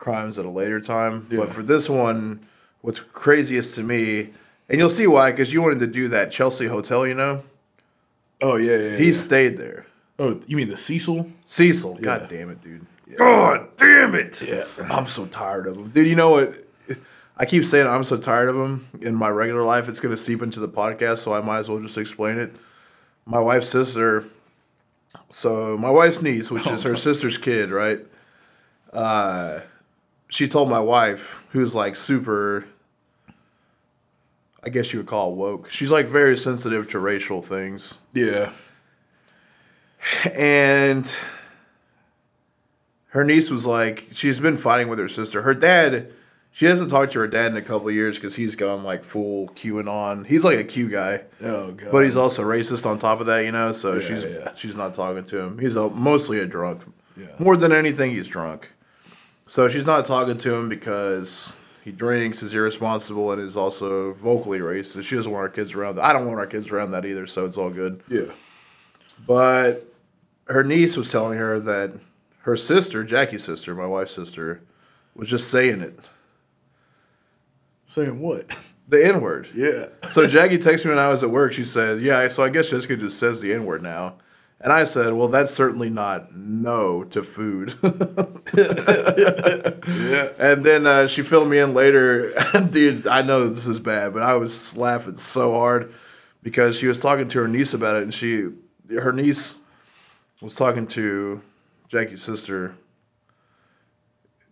crimes 0.01 0.37
at 0.37 0.43
a 0.45 0.49
later 0.49 0.81
time, 0.81 1.27
Yeah. 1.29 1.37
but 1.41 1.49
for 1.49 1.63
this 1.63 1.87
one, 1.87 2.41
what's 2.81 2.99
craziest 2.99 3.75
to 3.75 3.83
me, 3.83 4.31
and 4.67 4.79
you'll 4.79 4.89
see 4.89 5.07
why, 5.07 5.31
because 5.31 5.53
you 5.53 5.61
wanted 5.61 5.79
to 5.79 5.87
do 5.87 6.07
that 6.09 6.31
Chelsea 6.31 6.65
Hotel, 6.67 7.05
you 7.07 7.13
know, 7.13 7.43
Oh 8.41 8.55
yeah, 8.57 8.75
yeah. 8.77 8.97
he 8.97 9.07
yeah. 9.07 9.11
stayed 9.13 9.57
there. 9.57 9.85
Oh, 10.19 10.39
you 10.47 10.57
mean 10.57 10.67
the 10.67 10.75
Cecil? 10.75 11.29
Cecil, 11.45 11.97
Yeah. 11.99 12.05
god 12.17 12.27
damn 12.29 12.49
it, 12.49 12.61
dude. 12.61 12.85
God 13.17 13.67
damn 13.77 14.15
it. 14.15 14.41
Yeah. 14.41 14.63
I'm 14.89 15.05
so 15.05 15.25
tired 15.27 15.67
of 15.67 15.77
him. 15.77 15.89
Dude, 15.89 16.07
you 16.07 16.15
know 16.15 16.31
what? 16.31 16.55
I 17.37 17.45
keep 17.45 17.63
saying 17.63 17.85
I'm 17.87 18.03
so 18.03 18.17
tired 18.17 18.49
of 18.49 18.55
him 18.55 18.87
in 19.01 19.15
my 19.15 19.29
regular 19.29 19.63
life. 19.63 19.87
It's 19.89 19.99
going 19.99 20.15
to 20.15 20.21
seep 20.21 20.41
into 20.41 20.59
the 20.59 20.69
podcast, 20.69 21.19
so 21.19 21.33
I 21.33 21.41
might 21.41 21.59
as 21.59 21.69
well 21.69 21.79
just 21.79 21.97
explain 21.97 22.37
it. 22.37 22.55
My 23.25 23.39
wife's 23.39 23.69
sister, 23.69 24.25
so 25.29 25.77
my 25.77 25.89
wife's 25.91 26.21
niece, 26.21 26.49
which 26.49 26.67
is 26.67 26.83
her 26.83 26.95
sister's 26.95 27.37
kid, 27.37 27.69
right? 27.69 27.99
Uh, 28.93 29.59
she 30.31 30.47
told 30.47 30.69
my 30.69 30.79
wife, 30.79 31.43
who's 31.49 31.75
like 31.75 31.95
super, 31.95 32.65
I 34.63 34.69
guess 34.69 34.91
you 34.93 34.99
would 34.99 35.07
call 35.07 35.31
it 35.31 35.35
woke. 35.35 35.69
She's 35.69 35.91
like 35.91 36.07
very 36.07 36.35
sensitive 36.37 36.87
to 36.91 36.99
racial 36.99 37.41
things 37.43 37.97
Yeah. 38.13 38.51
and 40.35 41.13
her 43.09 43.23
niece 43.23 43.51
was 43.51 43.65
like 43.67 44.07
she's 44.11 44.39
been 44.39 44.57
fighting 44.57 44.87
with 44.87 44.97
her 44.97 45.07
sister 45.07 45.43
her 45.43 45.53
dad 45.53 46.11
she 46.53 46.65
hasn't 46.65 46.89
talked 46.89 47.11
to 47.11 47.19
her 47.19 47.27
dad 47.27 47.51
in 47.51 47.57
a 47.57 47.61
couple 47.61 47.87
of 47.87 47.93
years 47.93 48.17
because 48.17 48.35
he's 48.35 48.55
gone 48.55 48.83
like 48.83 49.03
full 49.03 49.49
qanon 49.49 50.25
he's 50.25 50.43
like 50.43 50.57
a 50.57 50.63
q 50.63 50.89
guy 50.89 51.21
Oh 51.43 51.73
god. 51.73 51.91
but 51.91 52.03
he's 52.03 52.15
also 52.15 52.41
racist 52.41 52.83
on 52.85 52.97
top 52.97 53.19
of 53.19 53.27
that 53.27 53.45
you 53.45 53.51
know 53.51 53.71
so 53.73 53.93
Yeah, 53.95 53.99
she's 53.99 54.23
yeah. 54.23 54.53
she's 54.55 54.75
not 54.75 54.95
talking 54.95 55.23
to 55.25 55.39
him 55.39 55.59
he's 55.59 55.75
a, 55.75 55.87
mostly 55.91 56.39
a 56.39 56.47
drunk 56.47 56.81
Yeah. 57.15 57.27
more 57.37 57.55
than 57.55 57.71
anything 57.71 58.09
he's 58.09 58.27
drunk 58.27 58.71
so 59.51 59.67
she's 59.67 59.85
not 59.85 60.05
talking 60.05 60.37
to 60.37 60.53
him 60.53 60.69
because 60.69 61.57
he 61.83 61.91
drinks 61.91 62.41
is 62.41 62.53
irresponsible 62.53 63.31
and 63.31 63.41
is 63.41 63.57
also 63.57 64.13
vocally 64.13 64.59
racist 64.59 65.03
she 65.03 65.15
doesn't 65.15 65.31
want 65.31 65.41
our 65.41 65.49
kids 65.49 65.73
around 65.73 65.95
that 65.95 66.05
i 66.05 66.13
don't 66.13 66.25
want 66.25 66.39
our 66.39 66.47
kids 66.47 66.71
around 66.71 66.91
that 66.91 67.05
either 67.05 67.27
so 67.27 67.45
it's 67.45 67.57
all 67.57 67.69
good 67.69 68.01
yeah. 68.07 68.31
but 69.25 69.87
her 70.47 70.63
niece 70.63 70.97
was 70.97 71.09
telling 71.09 71.37
her 71.37 71.59
that 71.59 71.93
her 72.41 72.57
sister, 72.57 73.03
Jackie's 73.03 73.43
sister, 73.43 73.75
my 73.75 73.85
wife's 73.85 74.13
sister, 74.13 74.61
was 75.15 75.29
just 75.29 75.49
saying 75.49 75.81
it. 75.81 75.99
Saying 77.87 78.19
what? 78.19 78.63
The 78.87 79.05
N 79.05 79.21
word. 79.21 79.47
Yeah. 79.53 79.87
So 80.09 80.27
Jackie 80.27 80.57
texted 80.57 80.85
me 80.85 80.91
when 80.91 80.99
I 80.99 81.07
was 81.09 81.23
at 81.23 81.29
work. 81.29 81.53
She 81.53 81.63
said, 81.63 82.01
Yeah, 82.01 82.27
so 82.27 82.43
I 82.43 82.49
guess 82.49 82.69
Jessica 82.69 82.97
just 82.97 83.19
says 83.19 83.39
the 83.39 83.53
N 83.53 83.65
word 83.65 83.81
now. 83.81 84.15
And 84.63 84.71
I 84.71 84.83
said, 84.83 85.13
Well, 85.13 85.27
that's 85.27 85.53
certainly 85.53 85.89
not 85.89 86.35
no 86.35 87.03
to 87.05 87.23
food. 87.23 87.73
Yeah. 88.53 90.29
and 90.39 90.63
then 90.63 90.85
uh, 90.85 91.07
she 91.07 91.21
filled 91.21 91.47
me 91.49 91.59
in 91.59 91.73
later. 91.73 92.33
Dude, 92.71 93.07
I 93.07 93.21
know 93.21 93.47
this 93.47 93.65
is 93.65 93.79
bad, 93.79 94.13
but 94.13 94.23
I 94.23 94.35
was 94.35 94.75
laughing 94.75 95.15
so 95.15 95.53
hard 95.53 95.93
because 96.43 96.77
she 96.77 96.87
was 96.87 96.99
talking 96.99 97.27
to 97.29 97.39
her 97.39 97.47
niece 97.47 97.73
about 97.73 97.95
it. 97.95 98.03
And 98.03 98.13
she, 98.13 98.49
her 98.89 99.13
niece 99.13 99.55
was 100.41 100.55
talking 100.55 100.85
to 100.87 101.41
Jackie's 101.87 102.21
sister. 102.21 102.75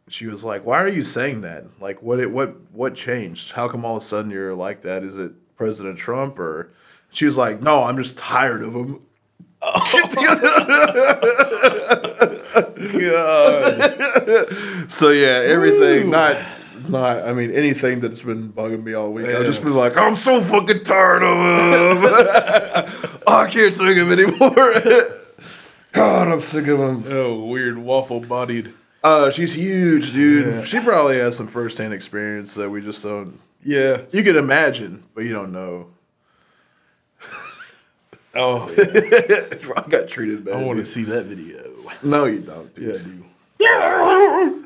She 0.08 0.28
was 0.28 0.44
like, 0.44 0.66
"Why 0.66 0.82
are 0.82 0.88
you 0.88 1.04
saying 1.04 1.42
that? 1.42 1.66
Like, 1.82 2.02
what 2.02 2.20
it 2.20 2.32
what 2.32 2.56
what 2.72 2.96
changed? 2.96 3.52
How 3.52 3.68
come 3.68 3.84
all 3.84 3.98
of 3.98 4.04
a 4.04 4.06
sudden 4.06 4.32
you're 4.32 4.56
like 4.56 4.82
that? 4.84 5.04
Is 5.04 5.18
it 5.18 5.34
President 5.58 5.98
Trump 5.98 6.40
or?" 6.40 6.72
She 7.12 7.26
was 7.26 7.38
like, 7.38 7.62
"No, 7.62 7.84
I'm 7.84 7.98
just 7.98 8.18
tired 8.18 8.64
of 8.64 8.74
him." 8.74 9.02
God. 13.12 13.96
So 14.90 15.10
yeah, 15.12 15.44
everything 15.46 16.06
Woo. 16.06 16.12
not 16.12 16.38
not 16.90 17.24
I 17.26 17.34
mean 17.34 17.52
anything 17.52 18.00
that's 18.00 18.22
been 18.22 18.52
bugging 18.52 18.84
me 18.84 18.94
all 18.94 19.12
week. 19.14 19.28
I've 19.28 19.46
just 19.46 19.64
been 19.64 19.74
like, 19.76 19.96
I'm 19.98 20.16
so 20.16 20.42
fucking 20.42 20.84
tired 20.84 21.24
of 21.24 21.38
him. 21.38 23.22
I 23.28 23.48
can't 23.50 23.76
take 23.76 23.96
him 23.96 24.12
anymore. 24.12 24.50
God, 25.92 26.28
I'm 26.28 26.40
sick 26.40 26.68
of 26.68 26.80
him. 26.80 27.04
Oh, 27.08 27.46
weird 27.46 27.78
waffle 27.78 28.20
bodied. 28.20 28.74
Uh, 29.04 29.32
she's 29.32 29.54
huge, 29.54 30.12
dude. 30.12 30.46
Yeah. 30.48 30.64
She 30.64 30.80
probably 30.80 31.18
has 31.18 31.36
some 31.36 31.48
firsthand 31.48 31.94
experience 31.94 32.54
that 32.56 32.70
we 32.70 32.82
just 32.82 33.02
don't. 33.02 33.40
Yeah. 33.64 34.02
You 34.12 34.24
can 34.24 34.36
imagine, 34.36 35.04
but 35.16 35.24
you 35.24 35.34
don't 35.34 35.52
know. 35.52 35.90
Oh, 38.42 38.70
yeah. 38.78 39.72
I 39.78 39.88
got 39.90 40.08
treated 40.08 40.46
bad. 40.46 40.56
I 40.56 40.64
want 40.66 40.78
to 40.80 40.86
see 40.86 41.04
that 41.04 41.26
video. 41.26 41.62
No, 42.04 42.26
you 42.26 42.42
don't. 42.42 42.74
Dude. 42.74 43.24
Yeah, 43.60 43.70
I 43.70 44.46
do. 44.46 44.66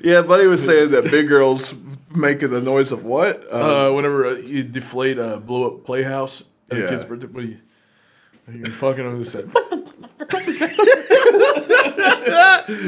Yeah, 0.10 0.22
buddy 0.22 0.46
was 0.46 0.64
saying 0.64 0.90
that 0.92 1.04
big 1.10 1.26
girls 1.28 1.74
making 2.14 2.50
the 2.50 2.60
noise 2.60 2.92
of 2.92 3.04
what? 3.04 3.42
Uh, 3.52 3.88
Uh, 3.90 3.92
whenever 3.94 4.26
uh, 4.26 4.34
you 4.34 4.62
deflate 4.62 5.18
a 5.18 5.38
blow 5.38 5.66
up 5.66 5.84
playhouse 5.84 6.44
at 6.70 6.78
Yeah. 6.78 6.84
a 6.84 6.88
kid's 6.90 7.04
birthday, 7.04 7.26
what 7.26 7.44
you, 7.44 7.58
you're 8.52 8.64
fucking 8.66 9.04
on 9.04 9.18
this 9.18 9.32
side. 9.32 9.50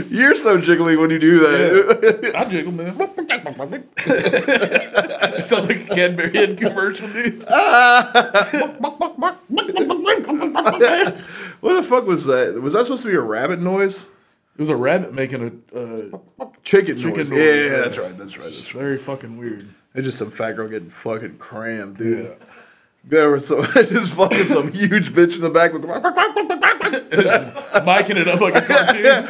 you're 0.09 0.35
so 0.35 0.57
jiggly 0.59 0.99
when 0.99 1.11
you 1.11 1.19
do 1.19 1.39
that. 1.41 2.33
I 2.35 2.45
jiggle, 2.47 2.73
man. 2.73 2.97
it 5.37 5.45
sounds 5.45 5.69
like 5.69 5.77
a 5.77 5.95
Cadbury 5.95 6.33
head 6.33 6.57
commercial, 6.57 7.07
dude. 7.09 7.41
what 11.61 11.75
the 11.75 11.83
fuck 11.83 12.07
was 12.07 12.25
that? 12.25 12.61
Was 12.63 12.73
that 12.75 12.85
supposed 12.85 13.03
to 13.03 13.09
be 13.09 13.15
a 13.15 13.21
rabbit 13.21 13.61
noise? 13.61 14.05
It 14.57 14.61
was 14.61 14.69
a 14.71 14.77
rabbit 14.77 15.13
making 15.13 15.43
a. 15.43 15.79
Uh, 15.79 16.19
Chicken, 16.63 16.97
Chicken 16.97 17.13
noise. 17.19 17.31
noise, 17.31 17.39
Yeah, 17.39 17.45
yeah. 17.55 17.63
yeah, 17.65 17.79
that's 17.83 17.99
right. 17.99 18.17
That's 18.17 18.39
right. 18.39 18.47
it's 18.49 18.57
That's 18.63 18.75
right. 18.75 18.81
very 18.83 18.99
fucking 18.99 19.37
weird. 19.37 19.69
It's 19.95 20.05
just 20.07 20.19
some 20.19 20.31
fat 20.31 20.53
girl 20.53 20.69
getting 20.69 20.89
fucking 20.91 21.39
crammed, 21.39 21.97
dude. 21.99 22.37
There 23.09 23.31
was 23.31 23.47
some, 23.47 23.63
just 23.75 24.13
fucking 24.15 24.45
some 24.45 24.71
huge 24.71 25.13
bitch 25.15 25.37
in 25.37 25.41
the 25.41 25.49
back. 25.51 25.73
with- 25.73 25.83
Miking 27.83 28.17
it 28.17 28.29
up 28.29 28.41
like 28.41 28.55
a 28.55 28.61
cartoon. 28.61 29.27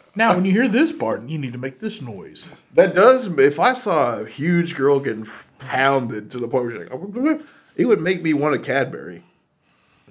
now, 0.16 0.34
when 0.34 0.44
you 0.44 0.50
hear 0.52 0.66
this 0.66 0.90
part, 0.90 1.22
you 1.28 1.38
need 1.38 1.52
to 1.52 1.58
make 1.58 1.78
this 1.78 2.02
noise. 2.02 2.48
That 2.74 2.94
does. 2.96 3.26
If 3.26 3.60
I 3.60 3.74
saw 3.74 4.18
a 4.20 4.26
huge 4.26 4.74
girl 4.74 4.98
getting 4.98 5.26
pounded 5.60 6.32
to 6.32 6.38
the 6.38 6.48
point 6.48 6.64
where 6.64 6.72
she's 6.72 6.90
like, 6.90 7.40
it 7.76 7.86
would 7.86 8.00
make 8.00 8.22
me 8.22 8.34
want 8.34 8.56
a 8.56 8.58
Cadbury. 8.58 9.22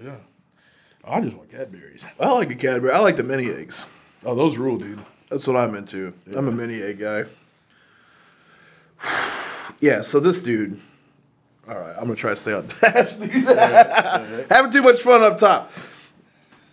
Yeah. 0.02 0.16
I 1.04 1.20
just 1.22 1.36
want 1.36 1.50
Cadbury's. 1.52 2.06
I 2.20 2.32
like 2.32 2.52
a 2.54 2.56
Cadbury. 2.56 2.92
I 2.92 3.00
like 3.00 3.18
the 3.18 3.24
mini 3.24 3.50
eggs. 3.50 3.86
Oh, 4.24 4.36
those 4.36 4.58
rule, 4.58 4.78
dude. 4.78 5.04
That's 5.30 5.46
what 5.46 5.58
I'm 5.58 5.76
into. 5.76 6.14
I'm 6.34 6.48
a 6.48 6.52
mini 6.52 6.82
egg 6.82 7.00
guy. 7.00 7.26
yeah, 9.82 10.00
so 10.02 10.20
this 10.22 10.42
dude. 10.42 10.80
All 11.70 11.78
right, 11.78 11.96
I'm 11.98 12.04
gonna 12.04 12.16
try 12.16 12.30
to 12.32 12.36
stay 12.36 12.54
on 12.54 12.68
task. 12.68 13.20
dude. 13.20 13.32
Having 14.50 14.72
too 14.72 14.82
much 14.84 15.00
fun 15.02 15.22
up 15.24 15.38
top. 15.38 15.72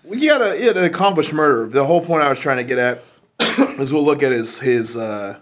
We 0.05 0.27
got 0.27 0.41
a, 0.43 0.57
he 0.57 0.69
an 0.69 0.79
accomplished 0.79 1.33
murder. 1.33 1.69
The 1.69 1.85
whole 1.85 2.01
point 2.01 2.23
I 2.23 2.29
was 2.29 2.39
trying 2.41 2.59
to 2.59 2.65
get 2.65 2.79
at 2.79 3.03
is 3.81 3.93
we'll 3.93 4.05
look 4.05 4.23
at 4.23 4.31
his 4.33 4.61
his 4.61 4.97
uh, 4.97 5.39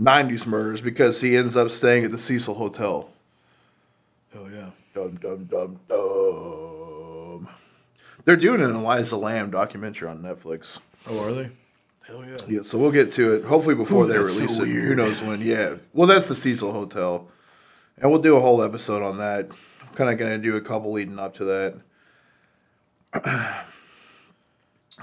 '90s 0.00 0.46
murders 0.46 0.80
because 0.80 1.20
he 1.20 1.36
ends 1.36 1.56
up 1.56 1.70
staying 1.70 2.04
at 2.04 2.10
the 2.10 2.18
Cecil 2.18 2.54
Hotel. 2.54 3.08
Hell 4.32 4.50
yeah. 4.50 4.70
Dum 4.94 5.16
dum 5.16 5.44
dum 5.44 5.80
dum. 5.88 7.48
They're 8.24 8.36
doing 8.36 8.60
an 8.60 8.74
Elisa 8.74 9.16
Lam 9.16 9.50
documentary 9.50 10.08
on 10.08 10.22
Netflix. 10.22 10.78
Oh, 11.08 11.24
are 11.24 11.32
they? 11.32 11.50
Hell 12.06 12.24
yeah. 12.24 12.36
Yeah, 12.48 12.62
so 12.62 12.78
we'll 12.78 12.92
get 12.92 13.12
to 13.12 13.34
it. 13.36 13.44
Hopefully 13.44 13.74
before 13.74 14.04
Ooh, 14.04 14.06
they 14.06 14.18
that's 14.18 14.28
so 14.28 14.34
release 14.34 14.58
it. 14.58 14.66
Who 14.68 14.74
weird. 14.74 14.96
knows 14.98 15.22
when? 15.22 15.40
Yeah. 15.40 15.76
Well, 15.94 16.06
that's 16.06 16.28
the 16.28 16.34
Cecil 16.34 16.72
Hotel, 16.72 17.26
and 17.98 18.10
we'll 18.10 18.20
do 18.20 18.36
a 18.36 18.40
whole 18.40 18.62
episode 18.62 19.02
on 19.02 19.18
that. 19.18 19.48
I'm 19.80 19.94
kind 19.94 20.10
of 20.10 20.18
gonna 20.18 20.38
do 20.38 20.56
a 20.56 20.60
couple 20.60 20.92
leading 20.92 21.18
up 21.18 21.34
to 21.34 21.44
that. 21.44 21.80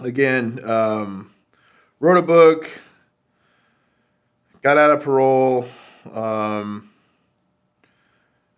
Again, 0.02 0.60
um, 0.64 1.32
wrote 2.00 2.18
a 2.18 2.22
book, 2.22 2.82
got 4.62 4.78
out 4.78 4.92
of 4.92 5.04
parole. 5.04 5.68
Um, 6.14 6.90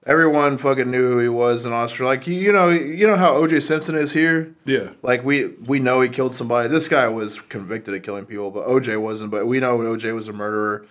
everyone 0.06 0.58
fucking 0.58 0.90
knew 0.90 1.12
who 1.12 1.20
he 1.20 1.30
was 1.30 1.66
in 1.66 1.74
Australia. 1.74 2.16
Like 2.16 2.28
you, 2.28 2.36
you 2.36 2.52
know, 2.52 2.70
you 2.70 3.08
know 3.08 3.16
how 3.16 3.36
O.J. 3.36 3.60
Simpson 3.60 3.96
is 3.96 4.12
here. 4.12 4.54
Yeah. 4.66 4.92
Like 5.02 5.24
we 5.24 5.48
we 5.66 5.80
know 5.80 6.02
he 6.02 6.10
killed 6.10 6.36
somebody. 6.36 6.70
This 6.70 6.88
guy 6.88 7.08
was 7.08 7.40
convicted 7.42 7.94
of 7.94 8.04
killing 8.04 8.26
people, 8.26 8.52
but 8.52 8.68
OJ 8.68 9.02
wasn't. 9.02 9.32
But 9.32 9.48
we 9.48 9.60
know 9.60 9.78
OJ 9.80 10.14
was 10.14 10.28
a 10.28 10.34
murderer. 10.34 10.86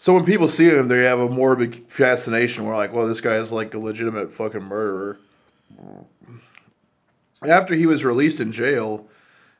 So 0.00 0.14
when 0.14 0.24
people 0.24 0.48
see 0.48 0.64
him, 0.64 0.88
they 0.88 1.04
have 1.04 1.18
a 1.18 1.28
morbid 1.28 1.92
fascination. 1.92 2.64
We're 2.64 2.74
like, 2.74 2.94
well, 2.94 3.06
this 3.06 3.20
guy 3.20 3.34
is 3.34 3.52
like 3.52 3.74
a 3.74 3.78
legitimate 3.78 4.32
fucking 4.32 4.62
murderer. 4.62 5.18
After 7.46 7.74
he 7.74 7.84
was 7.84 8.02
released 8.02 8.40
in 8.40 8.50
jail 8.50 9.06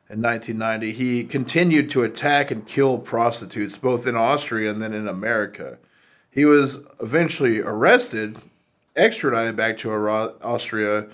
in 0.09 0.19
1990, 0.19 0.93
he 0.93 1.23
continued 1.25 1.91
to 1.91 2.01
attack 2.01 2.49
and 2.49 2.65
kill 2.65 2.97
prostitutes 2.97 3.77
both 3.77 4.07
in 4.07 4.15
Austria 4.15 4.71
and 4.71 4.81
then 4.81 4.95
in 4.95 5.07
America. 5.07 5.77
He 6.31 6.43
was 6.43 6.79
eventually 6.99 7.59
arrested, 7.59 8.39
extradited 8.95 9.55
back 9.55 9.77
to 9.77 9.91
Austria. 9.93 11.07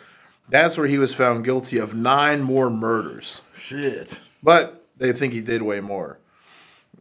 That's 0.48 0.78
where 0.78 0.88
he 0.88 0.98
was 0.98 1.14
found 1.14 1.44
guilty 1.44 1.80
of 1.80 1.94
nine 1.94 2.44
more 2.44 2.70
murders. 2.70 3.42
Shit. 3.54 4.22
But 4.42 4.86
they 4.96 5.12
think 5.12 5.34
he 5.34 5.42
did 5.42 5.64
way 5.64 5.82
more. 5.82 6.18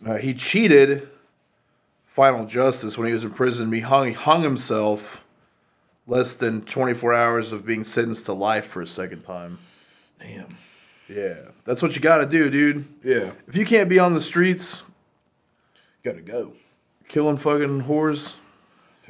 Uh, 0.04 0.16
he 0.16 0.34
cheated 0.34 1.08
final 2.16 2.46
justice 2.46 2.96
when 2.96 3.06
he 3.06 3.12
was 3.12 3.24
in 3.24 3.30
prison. 3.30 3.70
He 3.70 3.80
hung, 3.80 4.06
he 4.08 4.12
hung 4.14 4.42
himself 4.42 5.22
less 6.06 6.34
than 6.34 6.62
24 6.62 7.12
hours 7.12 7.52
of 7.52 7.66
being 7.66 7.84
sentenced 7.84 8.24
to 8.24 8.32
life 8.32 8.64
for 8.64 8.80
a 8.80 8.86
second 8.86 9.22
time. 9.22 9.58
Damn. 10.18 10.56
Yeah, 11.08 11.36
that's 11.66 11.82
what 11.82 11.94
you 11.94 12.00
got 12.00 12.18
to 12.18 12.26
do, 12.26 12.48
dude. 12.50 12.86
Yeah. 13.04 13.32
If 13.46 13.54
you 13.54 13.64
can't 13.66 13.88
be 13.90 13.98
on 14.00 14.14
the 14.14 14.20
streets 14.20 14.82
Gotta 16.02 16.20
go. 16.22 16.52
killing 17.08 17.36
fucking 17.36 17.82
whores, 17.82 18.32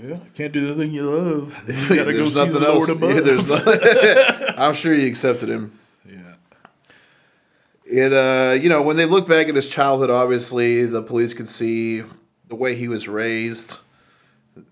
Yeah. 0.03 0.19
Can't 0.35 0.53
do 0.53 0.67
the 0.67 0.75
thing 0.75 0.91
you 0.93 1.09
love. 1.09 1.63
You 1.91 1.97
gotta 1.97 2.13
go 2.13 2.19
there's 2.29 2.35
see 2.35 2.39
nothing 2.45 2.61
the 2.61 2.67
else. 2.67 2.89
Yeah, 2.89 3.21
there's 3.21 4.55
I'm 4.59 4.75
sure 4.75 4.93
he 4.95 5.07
accepted 5.07 5.49
him. 5.49 5.79
yeah. 6.07 6.35
It 7.85 8.13
uh, 8.13 8.61
you 8.61 8.69
know, 8.69 8.83
when 8.83 8.97
they 8.97 9.07
look 9.07 9.29
back 9.29 9.49
at 9.49 9.55
his 9.55 9.69
childhood, 9.69 10.11
obviously 10.11 10.85
the 10.87 11.03
police 11.03 11.33
could 11.35 11.47
see 11.49 12.03
the 12.49 12.55
way 12.55 12.75
he 12.75 12.89
was 12.89 13.09
raised, 13.09 13.79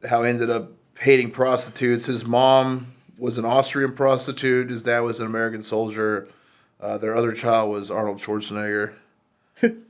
how 0.09 0.23
he 0.23 0.31
ended 0.31 0.51
up 0.51 0.71
hating 0.99 1.31
prostitutes. 1.31 2.07
His 2.07 2.25
mom 2.25 2.93
was 3.19 3.39
an 3.39 3.45
Austrian 3.45 3.93
prostitute. 3.93 4.71
His 4.71 4.83
dad 4.83 5.01
was 5.01 5.21
an 5.21 5.27
American 5.27 5.63
soldier. 5.63 6.29
Uh, 6.81 6.99
their 6.99 7.17
other 7.17 7.33
child 7.33 7.71
was 7.71 7.91
Arnold 7.91 8.19
Schwarzenegger. 8.19 8.93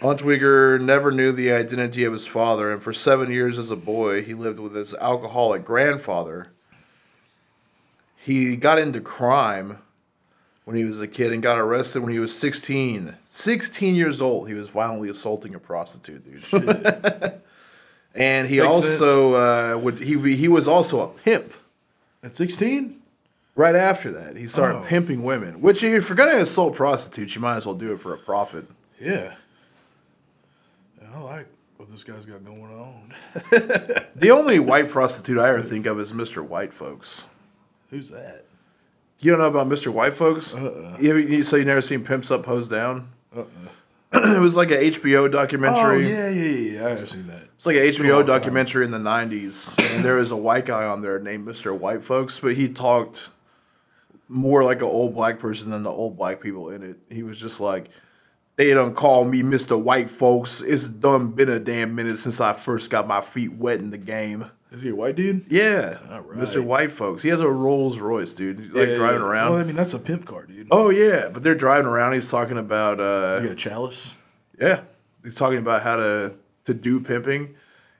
Huntwiger 0.00 0.80
never 0.80 1.10
knew 1.10 1.32
the 1.32 1.52
identity 1.52 2.04
of 2.04 2.12
his 2.12 2.26
father, 2.26 2.70
and 2.70 2.82
for 2.82 2.92
seven 2.92 3.30
years 3.30 3.58
as 3.58 3.70
a 3.70 3.76
boy, 3.76 4.22
he 4.22 4.34
lived 4.34 4.58
with 4.58 4.74
his 4.74 4.92
alcoholic 4.94 5.64
grandfather. 5.64 6.48
He 8.16 8.56
got 8.56 8.78
into 8.78 9.00
crime 9.00 9.78
when 10.64 10.76
he 10.76 10.84
was 10.84 11.00
a 11.00 11.06
kid 11.08 11.32
and 11.32 11.42
got 11.42 11.58
arrested 11.58 12.02
when 12.02 12.12
he 12.12 12.18
was 12.18 12.36
16. 12.36 13.14
16 13.24 13.94
years 13.94 14.20
old. 14.20 14.48
He 14.48 14.54
was 14.54 14.70
violently 14.70 15.08
assaulting 15.08 15.54
a 15.54 15.58
prostitute, 15.58 16.24
dude. 16.24 16.42
and 18.14 18.48
he 18.48 18.56
Makes 18.60 18.66
also 18.68 19.34
uh, 19.34 19.78
would 19.78 19.98
he 19.98 20.34
he 20.36 20.48
was 20.48 20.66
also 20.68 21.00
a 21.00 21.08
pimp. 21.08 21.52
At 22.22 22.34
16? 22.34 23.00
Right 23.56 23.74
after 23.76 24.10
that, 24.12 24.36
he 24.36 24.46
started 24.48 24.78
Oh. 24.78 24.84
pimping 24.84 25.22
women. 25.22 25.60
Which, 25.60 25.84
if 25.84 26.08
you're 26.08 26.16
gonna 26.16 26.38
assault 26.38 26.74
prostitutes, 26.74 27.34
you 27.34 27.40
might 27.40 27.56
as 27.56 27.66
well 27.66 27.74
do 27.76 27.92
it 27.92 28.00
for 28.00 28.14
a 28.14 28.18
profit. 28.18 28.66
Yeah. 28.98 29.34
I 31.12 31.18
like 31.20 31.46
what 31.76 31.88
this 31.90 32.02
guy's 32.02 32.24
got 32.26 32.44
going 32.44 32.62
on. 32.64 33.12
The 34.16 34.30
only 34.30 34.58
white 34.58 34.88
prostitute 34.88 35.38
I 35.38 35.48
ever 35.50 35.60
think 35.60 35.86
of 35.86 36.00
is 36.00 36.12
Mr. 36.12 36.42
White 36.42 36.72
Folks. 36.72 37.24
Who's 37.90 38.08
that? 38.10 38.44
You 39.20 39.30
don't 39.30 39.40
know 39.40 39.46
about 39.46 39.68
Mr. 39.68 39.92
White 39.92 40.14
Folks? 40.14 40.54
Uh-uh. 40.54 40.98
You, 41.00 41.16
you 41.16 41.42
so 41.42 41.56
you 41.56 41.64
never 41.64 41.80
seen 41.80 42.04
Pimps 42.04 42.30
Up, 42.30 42.44
Ho's 42.46 42.68
Down? 42.68 43.08
Uh-uh. 43.34 43.46
it 44.36 44.40
was 44.40 44.56
like 44.56 44.70
an 44.70 44.78
HBO 44.78 45.30
documentary. 45.30 46.04
Oh, 46.04 46.08
yeah, 46.08 46.28
yeah, 46.28 46.80
yeah. 46.80 46.86
I 46.86 46.90
have 46.90 47.08
seen 47.08 47.26
that. 47.26 47.42
It's 47.54 47.66
like 47.66 47.76
an 47.76 47.82
a 47.82 47.86
HBO 47.86 48.10
long 48.10 48.18
time. 48.18 48.26
documentary 48.26 48.84
in 48.84 48.90
the 48.90 48.98
'90s, 48.98 49.76
and 49.94 50.04
there 50.04 50.16
was 50.16 50.30
a 50.30 50.36
white 50.36 50.66
guy 50.66 50.84
on 50.84 51.00
there 51.00 51.18
named 51.18 51.46
Mr. 51.48 51.76
White 51.76 52.04
Folks, 52.04 52.38
but 52.38 52.54
he 52.54 52.68
talked 52.68 53.30
more 54.28 54.62
like 54.62 54.78
an 54.78 54.84
old 54.84 55.14
black 55.14 55.38
person 55.38 55.70
than 55.70 55.82
the 55.82 55.90
old 55.90 56.16
black 56.16 56.40
people 56.40 56.70
in 56.70 56.82
it. 56.82 56.98
He 57.10 57.22
was 57.24 57.38
just 57.40 57.58
like, 57.60 57.88
"They 58.56 58.72
don't 58.72 58.94
call 58.94 59.24
me 59.24 59.42
Mr. 59.42 59.80
White 59.80 60.10
Folks. 60.10 60.60
It's 60.60 60.88
done 60.88 61.28
been 61.30 61.48
a 61.48 61.58
damn 61.58 61.94
minute 61.94 62.18
since 62.18 62.40
I 62.40 62.52
first 62.52 62.90
got 62.90 63.08
my 63.08 63.20
feet 63.20 63.52
wet 63.54 63.80
in 63.80 63.90
the 63.90 63.98
game." 63.98 64.46
Is 64.74 64.82
he 64.82 64.88
a 64.88 64.94
white 64.94 65.14
dude? 65.16 65.46
Yeah, 65.50 65.98
right. 66.18 66.38
Mr. 66.38 66.62
White 66.64 66.90
Folks. 66.90 67.22
He 67.22 67.28
has 67.28 67.40
a 67.40 67.48
Rolls 67.48 67.98
Royce, 68.00 68.32
dude. 68.34 68.58
He's, 68.58 68.70
like 68.72 68.88
Yeah, 68.88 68.94
driving 68.96 69.20
yeah. 69.20 69.28
around. 69.28 69.50
Well, 69.52 69.60
I 69.60 69.64
mean, 69.64 69.76
that's 69.76 69.94
a 69.94 69.98
pimp 69.98 70.26
car, 70.26 70.44
dude. 70.46 70.68
oh 70.70 70.90
yeah, 70.90 71.28
but 71.32 71.42
they're 71.44 71.54
driving 71.54 71.86
around. 71.86 72.14
He's 72.14 72.28
talking 72.28 72.58
about. 72.58 72.98
uh 73.00 73.38
You 73.40 73.46
got 73.48 73.52
a 73.52 73.54
chalice? 73.54 74.16
yeah, 74.60 74.80
he's 75.22 75.36
talking 75.36 75.58
about 75.58 75.82
how 75.82 75.96
to 75.96 76.34
to 76.64 76.74
do 76.74 77.00
pimping, 77.00 77.54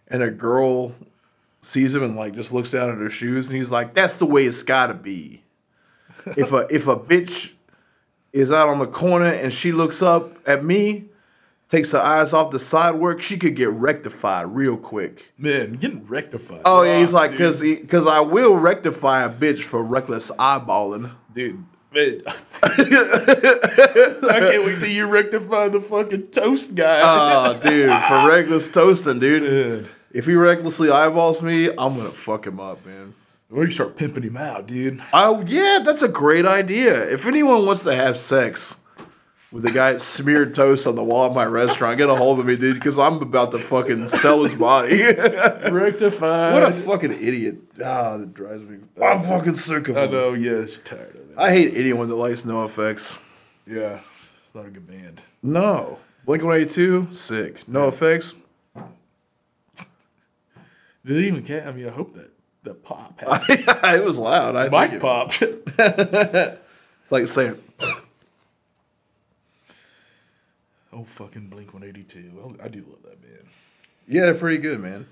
and 0.08 0.22
a 0.22 0.30
girl 0.30 0.94
sees 1.62 1.94
him 1.94 2.02
and 2.02 2.16
like 2.16 2.34
just 2.34 2.52
looks 2.52 2.70
down 2.70 2.90
at 2.90 2.98
her 2.98 3.10
shoes, 3.10 3.46
and 3.46 3.56
he's 3.56 3.70
like, 3.70 3.94
"That's 3.94 4.14
the 4.14 4.26
way 4.26 4.42
it's 4.44 4.62
got 4.64 4.88
to 4.88 4.94
be." 4.94 5.42
if 6.36 6.52
a 6.52 6.66
if 6.70 6.88
a 6.88 6.96
bitch 6.96 7.50
is 8.32 8.50
out 8.50 8.68
on 8.68 8.80
the 8.80 8.86
corner 8.86 9.26
and 9.26 9.52
she 9.52 9.70
looks 9.70 10.02
up 10.02 10.36
at 10.48 10.64
me, 10.64 11.04
takes 11.68 11.92
her 11.92 11.98
eyes 11.98 12.32
off 12.32 12.50
the 12.50 12.58
side 12.58 12.96
work, 12.96 13.22
she 13.22 13.36
could 13.36 13.56
get 13.56 13.70
rectified 13.70 14.46
real 14.48 14.76
quick. 14.76 15.32
Man, 15.38 15.74
getting 15.74 16.04
rectified. 16.06 16.62
Oh 16.64 16.82
yeah, 16.82 16.98
he's 16.98 17.12
like, 17.12 17.32
dude. 17.32 17.40
cause 17.40 17.60
because 17.60 18.06
I 18.06 18.20
will 18.20 18.56
rectify 18.56 19.24
a 19.24 19.30
bitch 19.30 19.62
for 19.62 19.82
reckless 19.82 20.30
eyeballing. 20.32 21.12
Dude, 21.32 21.64
man. 21.92 22.22
I 22.62 22.68
can't 24.40 24.64
wait 24.64 24.78
till 24.78 24.88
you 24.88 25.10
rectify 25.10 25.68
the 25.68 25.80
fucking 25.80 26.28
toast 26.28 26.74
guy. 26.74 27.00
Oh, 27.02 27.58
dude, 27.58 28.02
for 28.02 28.28
reckless 28.28 28.68
toasting, 28.68 29.18
dude. 29.18 29.88
If 30.10 30.26
he 30.26 30.34
recklessly 30.34 30.90
eyeballs 30.90 31.42
me, 31.42 31.68
I'm 31.70 31.96
gonna 31.96 32.10
fuck 32.10 32.46
him 32.46 32.60
up, 32.60 32.84
man. 32.86 33.14
Or 33.50 33.64
you 33.64 33.70
start 33.70 33.96
pimping 33.96 34.22
him 34.22 34.36
out, 34.36 34.66
dude. 34.66 35.02
Oh 35.12 35.44
yeah, 35.46 35.80
that's 35.84 36.02
a 36.02 36.08
great 36.08 36.46
idea. 36.46 37.08
If 37.10 37.26
anyone 37.26 37.66
wants 37.66 37.82
to 37.82 37.94
have 37.94 38.16
sex 38.16 38.76
with 39.54 39.64
a 39.66 39.70
guy 39.70 39.92
that 39.92 40.00
smeared 40.00 40.52
toast 40.52 40.84
on 40.84 40.96
the 40.96 41.04
wall 41.04 41.26
of 41.28 41.32
my 41.32 41.44
restaurant, 41.44 41.96
get 41.96 42.10
a 42.10 42.14
hold 42.14 42.40
of 42.40 42.46
me, 42.46 42.56
dude, 42.56 42.74
because 42.74 42.98
I'm 42.98 43.22
about 43.22 43.52
to 43.52 43.58
fucking 43.60 44.08
sell 44.08 44.42
his 44.42 44.56
body. 44.56 45.00
Rectified. 45.70 46.52
what 46.54 46.64
a 46.64 46.72
fucking 46.72 47.12
idiot! 47.12 47.58
Ah, 47.82 48.16
that 48.16 48.34
drives 48.34 48.64
me. 48.64 48.78
I'm 49.00 49.22
fucking 49.22 49.54
sick 49.54 49.88
of 49.88 49.96
I 49.96 50.06
know, 50.06 50.32
yes, 50.34 50.80
tired 50.84 51.14
of 51.14 51.30
it. 51.30 51.38
I 51.38 51.50
hate 51.52 51.74
anyone 51.76 52.08
that 52.08 52.16
likes 52.16 52.42
NOFX. 52.42 53.16
Yeah, 53.64 54.00
it's 54.44 54.54
not 54.56 54.66
a 54.66 54.70
good 54.70 54.88
band. 54.88 55.22
No, 55.40 56.00
Blink 56.26 56.42
One 56.42 56.56
Eighty 56.56 56.68
Two, 56.70 57.06
sick. 57.12 57.64
NOFX. 57.66 58.34
Did 61.06 61.16
it 61.18 61.24
even 61.26 61.44
count? 61.44 61.66
I 61.66 61.72
mean, 61.72 61.86
I 61.86 61.90
hope 61.90 62.14
that 62.14 62.30
the 62.64 62.74
pop 62.74 63.20
happened. 63.26 63.64
it 64.00 64.04
was 64.04 64.18
loud. 64.18 64.56
I 64.56 64.68
Mike 64.68 64.94
it- 64.94 65.00
popped. 65.00 65.42
It's 67.04 67.12
like 67.12 67.26
saying, 67.26 67.62
oh, 70.94 71.04
fucking 71.04 71.48
Blink 71.48 71.74
182. 71.74 72.58
I 72.62 72.68
do 72.68 72.84
love 72.88 73.02
that 73.02 73.20
band. 73.20 73.48
yeah, 74.06 74.22
they're 74.26 74.34
pretty 74.34 74.58
good, 74.58 74.80
man. 74.80 75.06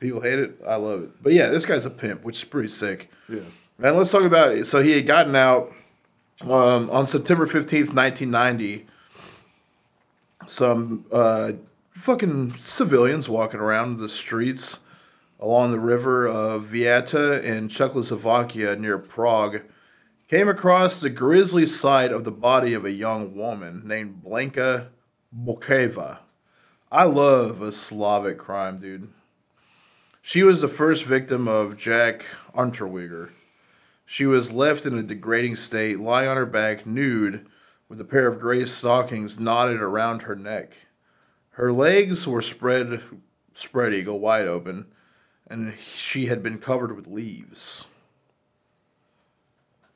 People 0.00 0.20
hate 0.20 0.38
it. 0.38 0.60
I 0.66 0.76
love 0.76 1.02
it. 1.04 1.22
But 1.22 1.32
yeah, 1.32 1.48
this 1.48 1.66
guy's 1.66 1.86
a 1.86 1.90
pimp, 1.90 2.24
which 2.24 2.38
is 2.38 2.44
pretty 2.44 2.68
sick. 2.68 3.10
Yeah. 3.28 3.40
Man, 3.78 3.96
let's 3.96 4.10
talk 4.10 4.22
about 4.22 4.52
it. 4.52 4.66
So 4.66 4.82
he 4.82 4.92
had 4.92 5.06
gotten 5.06 5.34
out 5.34 5.72
um, 6.42 6.90
on 6.90 7.06
September 7.06 7.46
15th, 7.46 7.94
1990. 7.94 8.86
Some 10.46 11.04
uh, 11.12 11.52
fucking 11.92 12.54
civilians 12.54 13.28
walking 13.28 13.60
around 13.60 13.98
the 13.98 14.08
streets 14.08 14.78
along 15.40 15.70
the 15.70 15.80
river 15.80 16.26
of 16.26 16.66
Viata 16.66 17.42
in 17.42 17.68
Czechoslovakia 17.68 18.76
near 18.76 18.98
Prague 18.98 19.62
came 20.28 20.48
across 20.48 21.00
the 21.00 21.10
grisly 21.10 21.66
sight 21.66 22.12
of 22.12 22.24
the 22.24 22.32
body 22.32 22.74
of 22.74 22.84
a 22.84 22.90
young 22.90 23.34
woman 23.34 23.82
named 23.84 24.22
Blanka 24.24 24.88
Bokeva. 25.34 26.18
I 26.90 27.04
love 27.04 27.60
a 27.60 27.70
Slavic 27.70 28.38
crime, 28.38 28.78
dude. 28.78 29.08
She 30.22 30.42
was 30.42 30.60
the 30.60 30.68
first 30.68 31.04
victim 31.04 31.46
of 31.46 31.76
Jack 31.76 32.24
Unterweger. 32.54 33.30
She 34.06 34.24
was 34.24 34.52
left 34.52 34.86
in 34.86 34.96
a 34.96 35.02
degrading 35.02 35.56
state, 35.56 36.00
lying 36.00 36.28
on 36.28 36.38
her 36.38 36.46
back, 36.46 36.86
nude, 36.86 37.46
with 37.88 38.00
a 38.00 38.04
pair 38.04 38.26
of 38.26 38.40
gray 38.40 38.64
stockings 38.64 39.38
knotted 39.38 39.80
around 39.82 40.22
her 40.22 40.36
neck. 40.36 40.72
Her 41.50 41.72
legs 41.72 42.26
were 42.26 42.42
spread, 42.42 43.02
spread 43.52 43.92
eagle, 43.92 44.20
wide 44.20 44.46
open, 44.46 44.86
and 45.46 45.74
she 45.78 46.26
had 46.26 46.42
been 46.42 46.58
covered 46.58 46.96
with 46.96 47.06
leaves. 47.06 47.84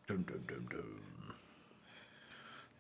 Dum, 0.07 0.25
dum, 0.29 0.45
dum. 0.47 0.63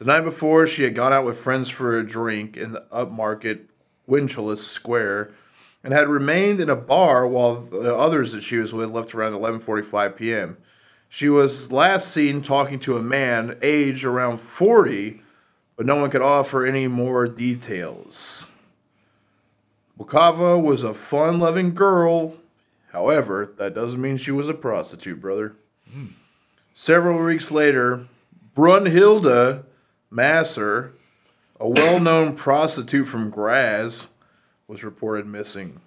The 0.02 0.08
night 0.08 0.24
before, 0.24 0.66
she 0.66 0.82
had 0.82 0.96
gone 0.96 1.12
out 1.12 1.24
with 1.24 1.38
friends 1.38 1.68
for 1.68 1.96
a 1.96 2.04
drink 2.04 2.56
in 2.56 2.72
the 2.72 2.84
upmarket 2.90 3.66
Wenceslas 4.08 4.66
Square 4.66 5.30
and 5.84 5.94
had 5.94 6.08
remained 6.08 6.60
in 6.60 6.68
a 6.68 6.74
bar 6.74 7.24
while 7.24 7.60
the 7.60 7.94
others 7.94 8.32
that 8.32 8.42
she 8.42 8.56
was 8.56 8.74
with 8.74 8.90
left 8.90 9.14
around 9.14 9.34
11:45 9.34 10.16
p.m. 10.16 10.56
She 11.08 11.28
was 11.28 11.70
last 11.70 12.08
seen 12.08 12.42
talking 12.42 12.80
to 12.80 12.96
a 12.96 13.00
man 13.00 13.56
aged 13.62 14.04
around 14.04 14.40
40, 14.40 15.22
but 15.76 15.86
no 15.86 15.94
one 15.94 16.10
could 16.10 16.20
offer 16.20 16.66
any 16.66 16.88
more 16.88 17.28
details. 17.28 18.48
Bukava 19.96 20.60
was 20.60 20.82
a 20.82 20.94
fun-loving 20.94 21.76
girl. 21.76 22.38
However, 22.90 23.54
that 23.56 23.76
doesn't 23.76 24.02
mean 24.02 24.16
she 24.16 24.32
was 24.32 24.48
a 24.48 24.54
prostitute, 24.54 25.20
brother. 25.20 25.54
Hmm. 25.92 26.06
Several 26.74 27.22
weeks 27.22 27.52
later, 27.52 28.08
Brunhilde 28.56 29.66
Masser, 30.12 30.92
a 31.58 31.68
well 31.68 31.98
known 31.98 32.36
prostitute 32.36 33.08
from 33.08 33.30
Graz, 33.30 34.08
was 34.68 34.84
reported 34.84 35.26
missing. 35.26 35.80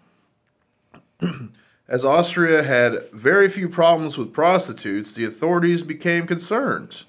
As 1.88 2.04
Austria 2.04 2.64
had 2.64 3.12
very 3.12 3.48
few 3.48 3.70
problems 3.70 4.18
with 4.18 4.34
prostitutes, 4.34 5.14
the 5.14 5.26
authorities 5.26 5.84
became 5.84 6.26
concerned. 6.26 7.04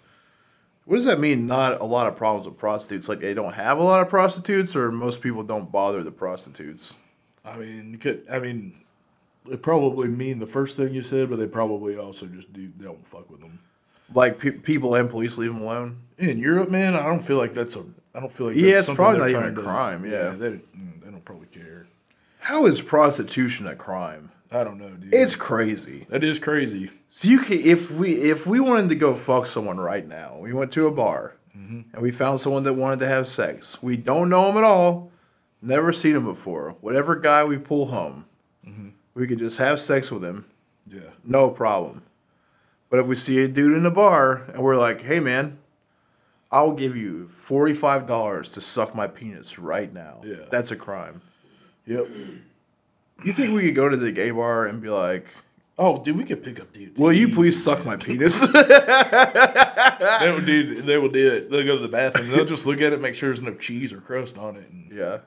What 0.85 0.96
does 0.96 1.07
that 1.07 1.18
mean, 1.18 1.46
not 1.46 1.81
a 1.81 1.85
lot 1.85 2.07
of 2.07 2.14
problems 2.14 2.46
with 2.46 2.59
prostitutes? 2.59 3.09
Like 3.09 3.20
they 3.20 3.35
don't 3.35 3.55
have 3.55 3.79
a 3.79 3.83
lot 3.83 4.02
of 4.02 4.09
prostitutes, 4.09 4.76
or 4.76 4.92
most 4.92 5.22
people 5.22 5.42
don't 5.42 5.72
bother 5.72 6.02
the 6.02 6.12
prostitutes? 6.12 6.94
I 7.44 7.57
mean, 7.57 7.92
you 7.92 7.98
could. 7.98 8.26
I 8.31 8.38
mean, 8.38 8.85
they 9.46 9.57
probably 9.57 10.09
mean 10.09 10.38
the 10.38 10.46
first 10.46 10.76
thing 10.76 10.92
you 10.92 11.02
said, 11.02 11.31
but 11.31 11.38
they 11.38 11.46
probably 11.46 11.96
also 11.96 12.26
just 12.26 12.52
do. 12.52 12.70
They 12.76 12.85
don't 12.85 13.07
fuck 13.07 13.31
with 13.31 13.40
them. 13.40 13.59
Like 14.14 14.38
pe- 14.38 14.53
people 14.53 14.95
and 14.95 15.11
police 15.11 15.37
leave 15.38 15.53
them 15.53 15.62
alone? 15.62 15.99
In 16.19 16.38
Europe, 16.38 16.71
man, 16.71 16.95
I 16.95 17.05
don't 17.05 17.21
feel 17.23 17.37
like 17.38 17.53
that's 17.55 17.77
a. 17.77 17.85
I 18.14 18.21
don't 18.21 18.33
feel 18.33 18.47
like 18.49 18.57
Yeah, 18.57 18.79
it's 18.79 18.90
probably 18.90 19.19
not 19.19 19.31
even 19.31 19.45
a 19.59 19.62
crime, 19.62 20.05
yeah. 20.05 20.31
they 20.31 20.51
mm, 20.51 21.03
they 21.05 21.11
don't 21.11 21.25
probably 21.25 21.49
care. 21.49 21.87
How 22.38 22.66
is 22.66 22.81
prostitution 22.81 23.66
a 23.66 23.75
crime? 23.77 24.31
I 24.51 24.62
don't 24.64 24.79
know, 24.79 24.90
dude. 24.90 25.12
It's 25.12 25.35
crazy. 25.35 26.07
that 26.09 26.23
is 26.25 26.38
crazy. 26.38 26.90
So 27.09 27.29
you 27.29 27.40
can, 27.40 27.59
if 27.59 27.90
we 27.90 28.11
if 28.12 28.47
we 28.47 28.61
wanted 28.61 28.88
to 28.90 28.95
go 28.95 29.14
fuck 29.14 29.47
someone 29.47 29.79
right 29.79 30.07
now, 30.07 30.38
we 30.38 30.53
went 30.53 30.73
to 30.73 30.87
a 30.87 30.92
bar 30.92 31.35
and 31.53 31.85
we 32.01 32.12
found 32.12 32.38
someone 32.40 32.62
that 32.64 32.75
wanted 32.75 33.01
to 33.01 33.07
have 33.09 33.27
sex. 33.27 33.77
We 33.83 33.97
don't 33.97 34.29
know 34.29 34.49
him 34.51 34.57
at 34.59 34.62
all, 34.64 35.11
never 35.62 35.92
seen 35.92 36.14
him 36.14 36.25
before. 36.25 36.77
Whatever 36.81 37.16
guy 37.16 37.45
we 37.45 37.59
pull 37.59 37.87
home, 37.87 38.25
we 39.14 39.27
could 39.27 39.38
just 39.38 39.57
have 39.59 39.81
sex 39.81 40.11
with 40.11 40.23
him, 40.23 40.45
Yeah, 40.87 41.11
no 41.25 41.51
problem. 41.51 42.03
But 42.90 43.01
if 43.01 43.07
we 43.07 43.14
see 43.16 43.38
a 43.42 43.49
dude 43.49 43.77
in 43.77 43.85
a 43.87 43.90
bar 43.90 44.44
and 44.53 44.62
we're 44.62 44.77
like, 44.77 45.03
"Hey 45.03 45.20
man, 45.20 45.59
I'll 46.53 46.72
give 46.72 46.96
you 46.96 47.29
forty 47.29 47.75
five 47.75 48.07
dollars 48.07 48.53
to 48.53 48.61
suck 48.61 48.94
my 48.94 49.07
penis 49.07 49.59
right 49.59 49.92
now," 49.92 50.20
Yeah. 50.25 50.46
that's 50.51 50.70
a 50.70 50.77
crime. 50.77 51.20
yep. 51.87 52.07
You 53.25 53.33
think 53.33 53.55
we 53.55 53.62
could 53.62 53.75
go 53.75 53.88
to 53.88 53.96
the 53.96 54.12
gay 54.12 54.31
bar 54.31 54.66
and 54.66 54.81
be 54.83 54.90
like, 54.90 55.27
Oh, 55.79 56.03
dude, 56.03 56.16
we 56.16 56.25
could 56.25 56.42
pick 56.42 56.59
up 56.61 56.72
dudes. 56.72 56.99
"Will 56.99 57.12
you 57.12 57.29
please 57.29 57.62
suck 57.62 57.85
my 57.85 57.96
penis?" 57.96 58.38
They 60.20 60.31
will 60.31 60.40
do. 60.44 60.81
They 60.83 60.96
will 60.99 61.09
do 61.09 61.33
it. 61.33 61.51
They'll 61.51 61.64
go 61.64 61.77
to 61.77 61.83
the 61.83 61.88
bathroom. 61.88 62.31
They'll 62.31 62.44
just 62.46 62.66
look 62.66 62.81
at 62.81 62.92
it, 62.92 63.01
make 63.01 63.14
sure 63.14 63.29
there's 63.29 63.42
no 63.42 63.55
cheese 63.55 63.92
or 63.92 64.01
crust 64.01 64.38
on 64.38 64.57
it. 64.57 64.70
And 64.70 64.90
yeah. 64.92 65.18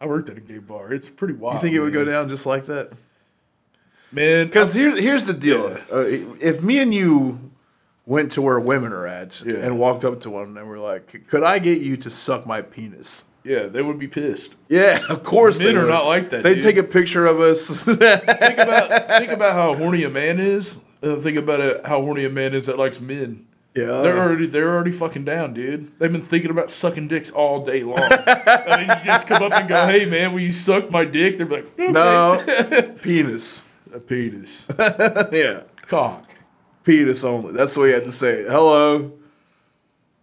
I 0.00 0.06
worked 0.06 0.28
at 0.30 0.36
a 0.38 0.40
gay 0.40 0.58
bar. 0.58 0.92
It's 0.92 1.08
pretty 1.08 1.34
wild. 1.34 1.54
You 1.56 1.60
think 1.60 1.74
it 1.74 1.80
would 1.80 1.92
go 1.92 2.04
down 2.04 2.28
just 2.28 2.46
like 2.46 2.64
that? 2.66 2.92
Man? 4.14 4.46
Because 4.46 4.72
here, 4.72 4.96
here's 4.96 5.24
the 5.24 5.34
deal: 5.34 5.70
Yeah. 5.70 5.78
uh, 5.92 6.04
if 6.40 6.62
me 6.62 6.78
and 6.78 6.94
you 6.94 7.50
went 8.06 8.32
to 8.32 8.42
where 8.42 8.60
women 8.60 8.92
are 8.92 9.06
at 9.06 9.42
Yeah. 9.44 9.54
and 9.56 9.78
walked 9.78 10.04
up 10.04 10.20
to 10.22 10.30
one 10.30 10.56
and 10.56 10.68
we're 10.68 10.78
like, 10.78 11.26
"Could 11.28 11.42
I 11.42 11.58
get 11.58 11.80
you 11.80 11.96
to 11.98 12.10
suck 12.10 12.46
my 12.46 12.62
penis?" 12.62 13.24
Yeah, 13.44 13.66
they 13.66 13.82
would 13.82 13.98
be 13.98 14.08
pissed. 14.08 14.56
Yeah, 14.70 14.98
of 15.10 15.22
course. 15.22 15.58
Men 15.58 15.74
they 15.74 15.80
are 15.80 15.86
not 15.86 16.06
like 16.06 16.30
that, 16.30 16.42
They 16.44 16.54
dude. 16.54 16.64
take 16.64 16.76
a 16.78 16.82
picture 16.82 17.26
of 17.26 17.40
us. 17.40 17.68
think 17.84 17.98
about 18.00 19.08
think 19.08 19.30
about 19.30 19.52
how 19.54 19.74
horny 19.74 20.04
a 20.04 20.10
man 20.10 20.38
is. 20.38 20.76
And 21.02 21.20
think 21.20 21.36
about 21.36 21.60
it, 21.60 21.84
how 21.84 22.00
horny 22.00 22.24
a 22.24 22.30
man 22.30 22.54
is 22.54 22.64
that 22.66 22.78
likes 22.78 22.98
men. 23.00 23.44
yeah, 23.74 24.00
They're 24.00 24.16
already 24.18 24.46
they're 24.46 24.72
already 24.74 24.92
fucking 24.92 25.24
down, 25.26 25.52
dude. 25.52 25.92
They've 25.98 26.10
been 26.10 26.22
thinking 26.22 26.50
about 26.50 26.70
sucking 26.70 27.08
dicks 27.08 27.30
all 27.30 27.64
day 27.66 27.82
long. 27.84 27.98
and 28.10 28.88
then 28.88 28.98
you 28.98 29.04
just 29.04 29.26
come 29.26 29.42
up 29.42 29.52
and 29.52 29.68
go, 29.68 29.84
"Hey, 29.86 30.06
man, 30.06 30.32
will 30.32 30.40
you 30.40 30.52
suck 30.52 30.90
my 30.90 31.04
dick?" 31.04 31.36
They're 31.36 31.46
like, 31.46 31.66
okay. 31.78 31.92
no 31.92 32.94
penis. 33.02 33.62
A 33.94 34.00
penis, 34.00 34.62
yeah, 35.32 35.62
cock." 35.86 36.34
penis 36.82 37.24
only. 37.24 37.52
That's 37.52 37.72
the 37.72 37.80
way 37.80 37.88
you 37.88 37.94
have 37.94 38.04
to 38.04 38.12
say 38.12 38.40
it. 38.40 38.50
Hello, 38.50 39.12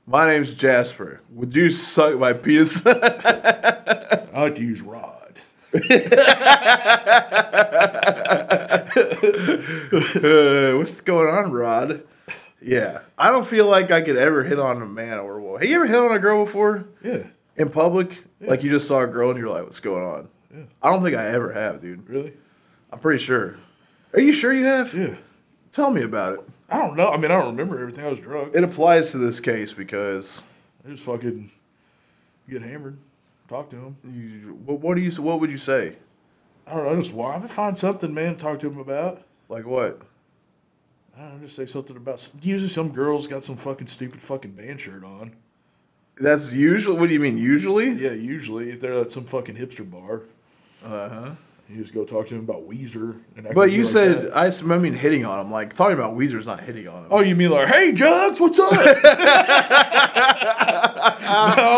my 0.06 0.28
name's 0.28 0.54
Jasper. 0.54 1.22
Would 1.32 1.56
you 1.56 1.70
suck 1.72 2.20
my 2.20 2.34
penis? 2.34 2.82
I 2.86 4.28
like 4.34 4.56
to 4.56 4.62
use 4.62 4.82
rod. 4.82 5.18
Uh, 5.74 5.80
what's 10.78 11.02
going 11.02 11.28
on, 11.30 11.52
Rod? 11.52 12.04
Yeah, 12.62 13.00
I 13.18 13.32
don't 13.32 13.46
feel 13.46 13.66
like 13.68 13.90
I 13.90 14.02
could 14.02 14.18
ever 14.18 14.44
hit 14.44 14.60
on 14.60 14.82
a 14.82 14.86
man 14.86 15.18
or 15.20 15.38
a 15.38 15.42
woman. 15.42 15.62
Have 15.62 15.70
you 15.70 15.78
ever 15.78 15.88
hit 15.88 15.96
on 15.98 16.12
a 16.12 16.20
girl 16.20 16.44
before 16.46 16.86
Yeah, 17.04 17.24
in 17.58 17.70
public? 17.70 18.24
Like 18.40 18.64
you 18.64 18.70
just 18.70 18.88
saw 18.88 19.02
a 19.02 19.08
girl 19.08 19.32
and 19.32 19.40
you're 19.40 19.50
like, 19.50 19.64
"What's 19.64 19.80
going 19.80 20.04
on?" 20.04 20.28
Yeah. 20.54 20.64
I 20.84 20.92
don't 20.92 21.02
think 21.02 21.16
I 21.16 21.28
ever 21.30 21.52
have, 21.54 21.80
dude. 21.82 22.08
really? 22.10 22.34
I'm 22.92 23.00
pretty 23.00 23.24
sure. 23.24 23.58
Are 24.14 24.20
you 24.20 24.32
sure 24.32 24.54
you 24.54 24.66
have? 24.66 24.94
Yeah. 24.94 25.16
Tell 25.72 25.92
me 25.92 26.04
about 26.04 26.36
it. 26.40 26.50
I 26.70 26.78
don't 26.78 26.96
know. 26.96 27.10
I 27.10 27.18
mean, 27.18 27.32
I 27.32 27.36
don't 27.40 27.48
remember 27.56 27.80
everything. 27.80 28.06
I 28.06 28.10
was 28.10 28.20
drunk. 28.20 28.54
It 28.56 28.64
applies 28.64 29.12
to 29.12 29.18
this 29.18 29.40
case 29.40 29.74
because 29.74 30.42
I 30.86 30.90
just 30.92 31.04
fucking 31.04 31.52
get 32.50 32.62
hammered, 32.62 32.98
talk 33.48 33.70
to 33.72 33.76
him. 33.78 33.98
you, 34.04 34.60
what, 34.66 34.80
what 34.80 34.96
do 34.98 35.02
you? 35.04 35.12
What 35.22 35.40
would 35.40 35.52
you 35.52 35.58
say? 35.58 35.96
I 36.68 36.74
don't 36.74 36.86
know. 36.86 36.96
Just 36.96 37.14
why? 37.14 37.36
I 37.36 37.48
find 37.48 37.78
something, 37.78 38.14
man. 38.14 38.38
Talk 38.38 38.60
to 38.60 38.68
him 38.70 38.78
about. 38.80 39.22
Like 39.50 39.66
what? 39.66 40.02
I 41.18 41.22
don't 41.24 41.34
know. 41.40 41.46
Just 41.46 41.56
say 41.56 41.66
something 41.66 41.96
about. 41.98 42.30
Usually, 42.42 42.70
some 42.70 42.90
girls 42.90 43.28
got 43.28 43.44
some 43.44 43.58
fucking 43.58 43.88
stupid 43.88 44.22
fucking 44.22 44.52
band 44.52 44.80
shirt 44.82 45.04
on. 45.04 45.34
That's 46.18 46.52
usually. 46.52 46.98
What 47.00 47.08
do 47.08 47.14
you 47.14 47.20
mean? 47.20 47.38
Usually? 47.38 47.90
Yeah, 47.90 48.12
usually 48.12 48.70
if 48.70 48.80
they're 48.80 49.00
at 49.00 49.12
some 49.12 49.26
fucking 49.26 49.56
hipster 49.56 49.90
bar, 49.90 50.24
Uh 50.84 51.10
huh. 51.10 51.32
You 51.72 51.78
just 51.80 51.94
go 51.94 52.04
talk 52.06 52.28
to 52.28 52.34
them 52.36 52.44
about 52.44 52.68
Weezer. 52.70 53.20
And 53.38 53.48
But 53.56 53.72
you 53.72 53.84
like 53.84 53.92
said 53.94 54.22
that. 54.24 54.36
I, 54.38 54.48
s- 54.48 54.62
I 54.62 54.78
mean 54.78 54.94
hitting 54.94 55.26
on 55.26 55.40
him. 55.46 55.52
Like 55.52 55.74
talking 55.74 55.98
about 55.98 56.18
Weezer's 56.18 56.46
not 56.46 56.60
hitting 56.62 56.88
on 56.88 57.04
him. 57.04 57.08
Oh, 57.12 57.22
you 57.22 57.36
mean 57.36 57.52
like, 57.52 57.68
hey, 57.70 57.92
Jugs, 57.94 58.40
what's 58.40 58.60
up? 58.60 58.72
no, 58.72 58.78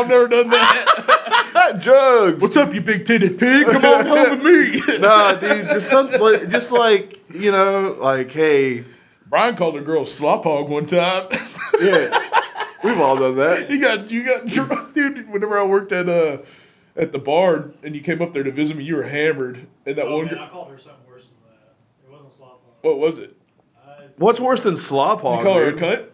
I've 0.01 0.07
never 0.07 0.27
done 0.27 0.49
that. 0.49 1.75
Jugs. 1.79 2.41
What's 2.41 2.57
up, 2.57 2.73
you 2.73 2.81
big 2.81 3.05
titted 3.05 3.39
pig? 3.39 3.65
Come 3.67 3.85
on 3.85 4.05
home 4.05 4.29
with 4.31 4.43
me. 4.43 4.97
nah, 4.99 5.33
dude, 5.35 5.67
just 5.67 5.89
something, 5.89 6.19
like- 6.19 6.49
just 6.49 6.71
like 6.71 7.19
you 7.33 7.51
know, 7.51 7.95
like 7.99 8.31
hey, 8.31 8.83
Brian 9.27 9.55
called 9.55 9.75
a 9.77 9.81
girl 9.81 10.05
slop 10.05 10.43
hog 10.43 10.69
one 10.69 10.85
time. 10.85 11.27
yeah, 11.81 12.29
we've 12.83 12.99
all 12.99 13.15
done 13.17 13.35
that. 13.37 13.69
you 13.69 13.79
got 13.79 14.09
you 14.11 14.25
got 14.25 14.45
drunk, 14.47 14.93
dude. 14.93 15.29
Whenever 15.31 15.57
I 15.59 15.63
worked 15.65 15.91
at 15.91 16.09
uh 16.09 16.37
at 16.95 17.11
the 17.11 17.19
bar 17.19 17.71
and 17.81 17.95
you 17.95 18.01
came 18.01 18.21
up 18.21 18.33
there 18.33 18.43
to 18.43 18.51
visit 18.51 18.75
me, 18.77 18.83
you 18.83 18.95
were 18.95 19.03
hammered. 19.03 19.67
And 19.85 19.95
that 19.97 20.05
Oh, 20.07 20.17
one 20.17 20.25
man, 20.25 20.35
girl, 20.35 20.43
I 20.43 20.49
called 20.49 20.71
her 20.71 20.77
something 20.77 21.05
worse 21.07 21.23
than 21.23 21.31
that. 21.49 21.75
It 22.05 22.11
wasn't 22.11 22.33
slop 22.33 22.61
hog. 22.63 22.73
what 22.81 22.99
was 22.99 23.17
it? 23.17 23.35
I, 23.85 24.05
What's 24.17 24.39
worse 24.39 24.61
than 24.61 24.75
slop 24.77 25.21
hog? 25.21 25.39
You 25.39 25.43
call 25.45 25.55
her 25.59 25.67
a 25.67 25.71
dude? 25.71 25.79
cunt? 25.81 26.05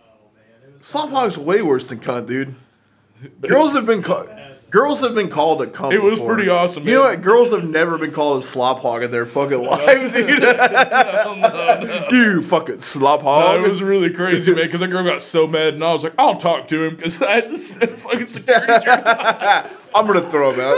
oh 0.00 0.04
man, 0.34 0.68
it 0.68 0.72
was 0.74 0.82
Slop 0.82 1.10
hog's 1.10 1.36
way 1.38 1.60
worse 1.62 1.88
than 1.88 1.98
cunt, 2.00 2.26
dude. 2.26 2.54
Girls 3.42 3.72
have 3.72 3.84
been 3.86 4.02
called. 4.02 4.28
Girls 4.70 5.00
have 5.00 5.14
been 5.14 5.30
called 5.30 5.62
a 5.62 5.66
cunt. 5.66 5.92
It 5.94 6.02
was 6.02 6.18
before. 6.20 6.34
pretty 6.34 6.50
awesome, 6.50 6.86
You 6.86 6.96
know 6.96 7.02
what? 7.04 7.22
Girls 7.22 7.52
have 7.52 7.64
never 7.64 7.96
been 7.96 8.12
called 8.12 8.42
a 8.42 8.46
slop 8.46 8.80
hog 8.80 9.02
in 9.02 9.10
their 9.10 9.24
fucking 9.24 9.64
lives, 9.64 10.14
dude. 10.16 10.42
No, 10.42 11.34
no, 11.36 11.80
no. 11.80 12.06
you 12.10 12.42
fucking 12.42 12.80
slop 12.80 13.20
No, 13.22 13.30
hog. 13.30 13.64
it 13.64 13.68
was 13.68 13.80
really 13.82 14.10
crazy, 14.10 14.54
man. 14.54 14.66
Because 14.66 14.80
that 14.80 14.88
girl 14.88 15.04
got 15.04 15.22
so 15.22 15.46
mad, 15.46 15.72
and 15.74 15.82
I 15.82 15.92
was 15.94 16.04
like, 16.04 16.12
"I'll 16.18 16.36
talk 16.36 16.68
to 16.68 16.84
him," 16.84 16.96
because 16.96 17.20
I 17.22 17.32
had 17.36 17.48
this 17.48 17.66
fucking 18.02 18.26
security 18.26 18.72
I'm 19.94 20.06
gonna 20.06 20.20
throw 20.30 20.52
him 20.52 20.60
out. 20.60 20.76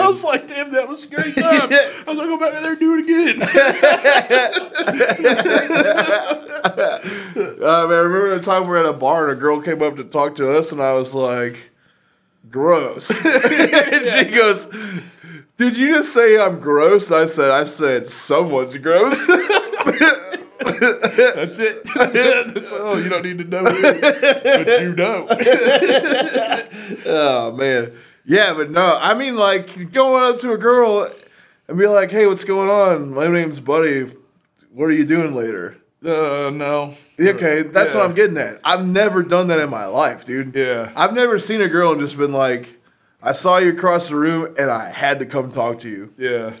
I 0.00 0.06
was 0.06 0.22
like, 0.22 0.46
"Damn, 0.46 0.70
that 0.70 0.86
was 0.88 1.02
a 1.04 1.08
great 1.08 1.34
time." 1.34 1.68
I 1.72 2.04
was 2.06 2.16
like, 2.18 2.28
"Go 2.28 2.38
back 2.38 2.54
in 2.54 2.62
there, 2.62 2.70
and 2.72 2.80
do 2.80 2.94
it 2.98 3.04
again." 3.04 3.42
Uh, 6.54 7.86
man, 7.88 7.98
I 7.98 8.02
remember 8.02 8.36
the 8.36 8.42
time 8.44 8.62
we 8.62 8.68
were 8.68 8.78
at 8.78 8.86
a 8.86 8.92
bar 8.92 9.28
and 9.28 9.36
a 9.36 9.40
girl 9.40 9.60
came 9.60 9.82
up 9.82 9.96
to 9.96 10.04
talk 10.04 10.36
to 10.36 10.56
us, 10.56 10.70
and 10.72 10.80
I 10.82 10.92
was 10.92 11.14
like, 11.14 11.70
"Gross." 12.54 13.10
and 13.10 14.04
she 14.12 14.24
goes, 14.32 14.66
"Did 15.56 15.76
you 15.76 15.96
just 15.96 16.14
say 16.14 16.40
I'm 16.40 16.60
gross?" 16.60 17.10
I 17.10 17.26
said, 17.26 17.50
"I 17.50 17.64
said 17.64 18.06
someone's 18.06 18.78
gross." 18.78 19.26
That's 19.26 19.40
it. 21.58 21.82
That's 22.54 22.70
all. 22.72 23.00
You 23.00 23.08
don't 23.10 23.24
need 23.24 23.38
to 23.38 23.44
know 23.44 23.64
it, 23.66 24.66
but 24.66 24.80
you 24.82 24.94
know. 24.94 25.26
oh 27.06 27.50
man, 27.52 27.90
Yeah, 28.24 28.54
but 28.54 28.70
no, 28.70 28.96
I 29.00 29.14
mean 29.14 29.34
like 29.34 29.90
going 29.90 30.22
up 30.22 30.38
to 30.42 30.52
a 30.52 30.58
girl 30.58 31.10
and 31.66 31.76
be 31.76 31.88
like, 31.88 32.12
"Hey, 32.12 32.28
what's 32.28 32.44
going 32.44 32.70
on? 32.70 33.12
My 33.12 33.26
name's 33.26 33.58
Buddy. 33.58 34.06
What 34.72 34.86
are 34.86 34.92
you 34.92 35.04
doing 35.04 35.34
later?" 35.34 35.76
Uh, 36.04 36.50
no. 36.50 36.94
Okay, 37.18 37.62
that's 37.62 37.92
Yeah. 37.94 38.00
what 38.00 38.08
I'm 38.10 38.14
getting 38.14 38.36
at. 38.36 38.60
I've 38.64 38.84
never 38.86 39.22
done 39.22 39.46
that 39.48 39.58
in 39.60 39.70
my 39.70 39.86
life, 39.86 40.24
dude. 40.24 40.54
Yeah. 40.54 40.90
I've 40.94 41.14
never 41.14 41.38
seen 41.38 41.60
a 41.62 41.68
girl 41.68 41.92
and 41.92 42.00
just 42.00 42.18
been 42.18 42.32
like, 42.32 42.76
"I 43.22 43.32
saw 43.32 43.56
you 43.58 43.70
across 43.70 44.08
the 44.10 44.16
room 44.16 44.54
and 44.58 44.70
I 44.70 44.90
had 44.90 45.18
to 45.20 45.26
come 45.26 45.50
talk 45.50 45.78
to 45.80 45.88
you." 45.88 46.12
Yeah. 46.18 46.52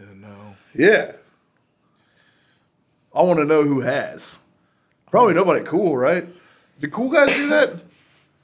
Yeah, 0.00 0.06
no. 0.16 0.56
Yeah. 0.74 1.12
I 3.14 3.22
want 3.22 3.38
to 3.38 3.44
know 3.44 3.62
who 3.62 3.80
has. 3.80 4.38
Probably 5.10 5.34
nobody 5.34 5.64
cool, 5.64 5.96
right? 5.96 6.26
Do 6.80 6.88
cool 6.88 7.08
guys 7.10 7.34
do 7.34 7.48
that? 7.48 7.74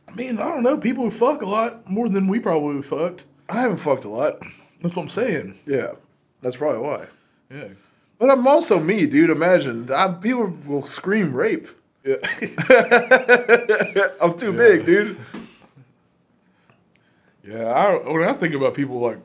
I 0.09 0.13
mean, 0.13 0.39
I 0.39 0.45
don't 0.45 0.63
know. 0.63 0.79
People 0.79 1.05
who 1.05 1.11
fuck 1.11 1.43
a 1.43 1.47
lot 1.47 1.89
more 1.91 2.09
than 2.09 2.29
we 2.29 2.39
probably 2.39 2.81
fucked. 2.83 3.25
I 3.49 3.61
haven't 3.61 3.79
fucked 3.79 4.05
a 4.05 4.09
lot. 4.09 4.39
That's 4.81 4.97
what 4.97 5.03
I'm 5.03 5.09
saying. 5.09 5.59
Yeah, 5.67 5.93
that's 6.41 6.57
probably 6.57 6.81
why. 6.81 7.07
Yeah. 7.51 7.69
But 8.23 8.31
I'm 8.31 8.47
also 8.47 8.79
me, 8.79 9.09
dude. 9.09 9.31
Imagine 9.31 9.91
I, 9.91 10.07
people 10.13 10.55
will 10.69 10.87
scream 10.87 11.35
rape. 11.35 11.67
Yeah. 12.05 12.19
I'm 14.23 14.39
too 14.39 14.53
big, 14.53 14.87
dude. 14.87 15.19
yeah. 17.45 17.65
I, 17.65 18.09
when 18.09 18.23
I 18.23 18.33
think 18.35 18.55
about 18.55 18.75
people 18.75 19.01
like 19.01 19.19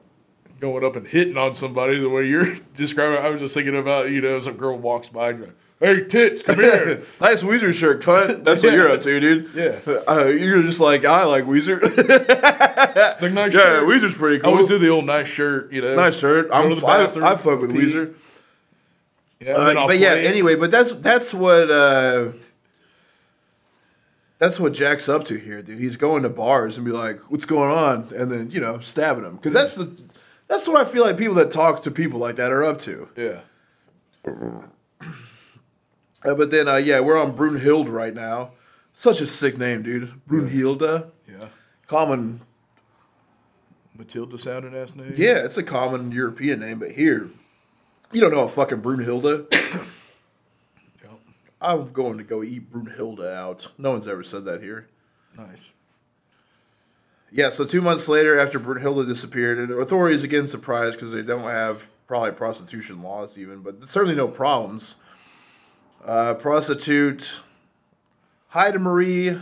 going 0.60 0.84
up 0.84 0.96
and 0.96 1.08
hitting 1.08 1.38
on 1.38 1.54
somebody 1.54 2.00
the 2.00 2.10
way 2.10 2.26
you're 2.26 2.56
describing, 2.76 3.24
I 3.24 3.30
was 3.30 3.40
just 3.40 3.54
thinking 3.54 3.78
about 3.78 4.10
you 4.10 4.20
know, 4.20 4.40
some 4.40 4.56
girl 4.56 4.76
walks 4.76 5.10
by 5.10 5.30
and 5.30 5.38
you're 5.42 5.48
like, 5.48 5.56
"Hey, 5.80 6.04
tits, 6.08 6.42
come 6.42 6.56
here." 6.56 7.04
nice 7.22 7.44
Weezer 7.44 7.72
shirt, 7.72 8.02
cunt. 8.02 8.46
That's 8.46 8.64
what 8.64 8.72
Yeah. 8.72 8.78
you're 8.80 8.90
up 8.90 9.02
to, 9.02 9.20
dude. 9.20 9.50
Yeah. 9.54 9.80
Uh, 10.08 10.26
you're 10.26 10.64
just 10.64 10.80
like 10.80 11.06
I 11.06 11.24
like 11.26 11.44
Weezer. 11.44 11.78
It's 11.84 13.22
like 13.22 13.32
nice 13.32 13.54
shirt. 13.54 13.64
yeah, 13.64 13.80
shirt. 13.80 13.84
Weezer's 13.84 14.16
pretty 14.16 14.40
cool. 14.40 14.50
I 14.50 14.54
always 14.54 14.68
do 14.68 14.80
the 14.80 14.90
old 14.90 15.06
nice 15.06 15.28
shirt, 15.28 15.72
you 15.72 15.84
know. 15.84 15.96
nice 15.96 16.18
shirt. 16.18 16.50
I'm 16.52 16.72
I, 16.84 17.04
I 17.04 17.36
fuck 17.36 17.62
with. 17.62 17.70
Weezer. 17.70 18.16
Yeah, 19.40 19.54
Uh, 19.54 19.88
but 19.88 20.00
yeah, 20.00 20.14
play. 20.14 20.28
anyway, 20.28 20.56
but 20.56 20.72
that's 20.72 20.94
that's 20.94 21.34
what 21.34 21.70
uh, 21.70 22.32
that's 24.40 24.60
what 24.60 24.74
Jack's 24.74 25.08
up 25.08 25.24
to 25.26 25.36
here, 25.38 25.62
dude. 25.62 25.80
He's 25.80 25.96
going 25.96 26.24
to 26.24 26.30
bars 26.30 26.78
and 26.78 26.86
be 26.86 26.92
like, 26.92 27.20
"What's 27.32 27.46
going 27.46 27.72
on?" 27.72 28.10
and 28.16 28.32
then 28.32 28.50
you 28.52 28.60
know, 28.60 28.80
stabbing 28.80 29.24
them 29.24 29.36
because 29.36 29.54
that's 29.54 29.76
the 29.76 29.92
that's 30.48 30.68
what 30.68 30.78
I 30.78 30.86
feel 30.90 31.04
like 31.04 31.18
people 31.18 31.36
that 31.36 31.52
talk 31.52 31.84
to 31.84 31.92
people 31.92 32.20
like 32.20 32.36
that 32.38 32.52
are 32.52 32.64
up 32.64 32.80
to. 32.80 33.10
Yeah. 33.16 33.42
Uh, 36.26 36.34
but 36.34 36.52
then, 36.52 36.68
uh, 36.68 36.76
yeah, 36.78 37.00
we're 37.00 37.18
on 37.18 37.36
Brunhild 37.38 37.90
right 37.90 38.14
now. 38.14 38.52
Such 38.94 39.22
a 39.22 39.28
sick 39.28 39.58
name, 39.58 39.84
dude. 39.84 40.12
Brunhilde, 40.28 41.12
Yeah. 41.30 41.50
common. 41.86 42.42
Matilda 43.96 44.38
sounding 44.38 44.76
ass 44.76 44.94
name. 44.96 45.14
Yeah, 45.16 45.44
it's 45.46 45.58
a 45.58 45.64
common 45.64 46.12
European 46.12 46.60
name, 46.60 46.80
but 46.80 46.92
here, 46.92 47.30
you 48.12 48.22
don't 48.22 48.32
know 48.32 48.44
a 48.44 48.50
fucking 48.50 48.82
Brunhilde. 48.82 49.54
Yep. 51.04 51.20
I'm 51.62 51.92
going 51.92 52.18
to 52.18 52.24
go 52.24 52.44
eat 52.44 52.72
Brunhilde 52.72 53.26
out. 53.34 53.68
No 53.78 53.92
one's 53.92 54.08
ever 54.08 54.24
said 54.24 54.46
that 54.46 54.62
here. 54.62 54.88
Nice. 55.38 55.62
Yeah, 57.32 57.50
so 57.50 57.66
two 57.66 57.82
months 57.82 58.08
later, 58.08 58.40
after 58.40 58.60
Brunhilde 58.60 59.06
disappeared, 59.06 59.60
and 59.60 59.72
authorities 59.72 60.24
again 60.24 60.48
surprised 60.48 60.96
because 60.96 61.12
they 61.12 61.22
don't 61.22 61.44
have 61.44 61.88
probably 62.08 62.32
prostitution 62.32 63.04
laws 63.04 63.38
even, 63.38 63.60
but 63.60 63.84
certainly 63.84 64.16
no 64.16 64.28
problems. 64.28 64.96
Uh, 66.04 66.34
prostitute 66.36 67.42
Heide 68.50 68.80
Marie 68.80 69.38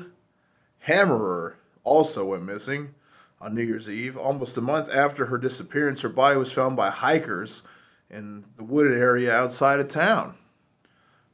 Hammerer 0.88 1.56
also 1.84 2.26
went 2.26 2.44
missing 2.44 2.96
on 3.40 3.54
New 3.54 3.62
Year's 3.62 3.88
Eve. 3.88 4.18
Almost 4.18 4.58
a 4.58 4.62
month 4.62 4.90
after 4.92 5.28
her 5.28 5.38
disappearance, 5.38 6.02
her 6.02 6.10
body 6.10 6.38
was 6.38 6.52
found 6.52 6.76
by 6.76 6.90
hikers 6.90 7.62
in 8.10 8.44
the 8.58 8.64
wooded 8.64 8.98
area 8.98 9.34
outside 9.34 9.80
of 9.80 9.88
town. 9.88 10.36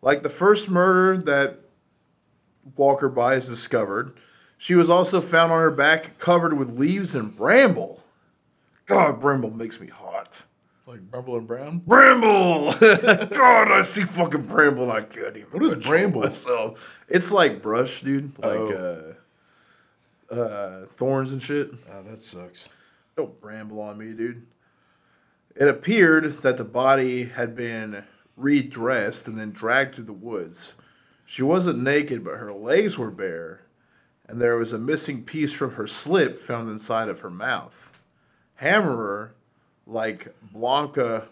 Like 0.02 0.24
the 0.24 0.30
first 0.30 0.70
murder 0.70 1.18
that 1.24 1.60
Walker 2.76 3.10
Bias 3.10 3.48
discovered. 3.48 4.14
She 4.58 4.76
was 4.76 4.90
also 4.90 5.22
found 5.22 5.52
on 5.52 5.60
her 5.62 5.72
back 5.72 6.18
covered 6.20 6.58
with 6.58 6.78
leaves 6.78 7.16
and 7.16 7.36
bramble. 7.36 8.04
God, 8.86 9.20
bramble 9.20 9.52
makes 9.52 9.80
me 9.80 9.88
hot. 9.88 10.44
Like 10.88 11.02
Bramble 11.10 11.38
and 11.38 11.48
Brown. 11.48 11.78
Bramble! 11.86 12.74
God, 12.82 13.72
I 13.72 13.82
see 13.84 14.04
fucking 14.04 14.42
bramble 14.48 14.84
and 14.84 14.92
I 14.92 15.02
can't 15.02 15.38
even. 15.38 15.50
What 15.52 15.64
is 15.64 15.86
bramble? 15.86 16.22
Myself. 16.24 17.00
It's 17.08 17.32
like 17.32 17.62
brush, 17.62 18.02
dude. 18.02 18.38
Like 18.40 18.52
Oh. 18.60 19.14
uh, 20.32 20.34
uh, 20.34 20.86
thorns 20.88 21.32
and 21.32 21.42
shit. 21.42 21.72
Oh, 21.94 22.04
that 22.04 22.20
sucks. 22.20 22.68
Don't 23.16 23.40
bramble 23.40 23.80
on 23.82 23.98
me, 23.98 24.12
dude. 24.14 24.46
It 25.56 25.68
appeared 25.68 26.32
that 26.32 26.58
the 26.58 26.66
body 26.66 27.26
had 27.26 27.56
been 27.56 28.04
redressed 28.38 29.28
and 29.28 29.38
then 29.38 29.52
dragged 29.52 29.96
through 29.96 30.06
the 30.06 30.14
woods. 30.14 30.74
She 31.26 31.44
wasn't 31.44 31.80
naked, 31.80 32.24
but 32.24 32.38
her 32.38 32.54
legs 32.54 32.98
were 32.98 33.12
bare, 33.12 33.62
and 34.28 34.42
there 34.42 34.58
was 34.58 34.74
a 34.74 34.80
missing 34.80 35.24
piece 35.24 35.54
from 35.54 35.74
her 35.74 35.88
slip 35.88 36.40
found 36.40 36.70
inside 36.70 37.10
of 37.10 37.20
her 37.20 37.30
mouth. 37.30 38.00
Hammerer, 38.56 39.34
like 39.86 40.34
Blanka 40.54 41.28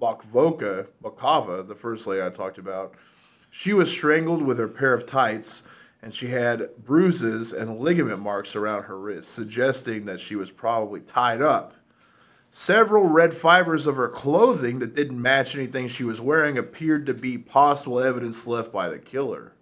Bakvoka, 0.00 0.86
Bakava, 1.02 1.66
the 1.66 1.74
first 1.74 2.06
lady 2.06 2.22
I 2.22 2.30
talked 2.30 2.58
about, 2.58 2.94
she 3.50 3.72
was 3.72 3.90
strangled 3.90 4.42
with 4.42 4.58
her 4.58 4.68
pair 4.68 4.94
of 4.94 5.06
tights, 5.06 5.62
and 6.02 6.14
she 6.14 6.28
had 6.28 6.68
bruises 6.84 7.52
and 7.52 7.78
ligament 7.78 8.20
marks 8.20 8.54
around 8.54 8.84
her 8.84 8.98
wrists, 8.98 9.32
suggesting 9.32 10.04
that 10.04 10.20
she 10.20 10.36
was 10.36 10.52
probably 10.52 11.00
tied 11.00 11.42
up. 11.42 11.74
Several 12.50 13.06
red 13.08 13.34
fibers 13.34 13.86
of 13.86 13.96
her 13.96 14.08
clothing 14.08 14.78
that 14.78 14.94
didn't 14.94 15.20
match 15.20 15.54
anything 15.54 15.86
she 15.86 16.04
was 16.04 16.20
wearing 16.20 16.56
appeared 16.56 17.04
to 17.06 17.14
be 17.14 17.36
possible 17.36 18.00
evidence 18.00 18.46
left 18.46 18.72
by 18.72 18.88
the 18.88 18.98
killer. 18.98 19.52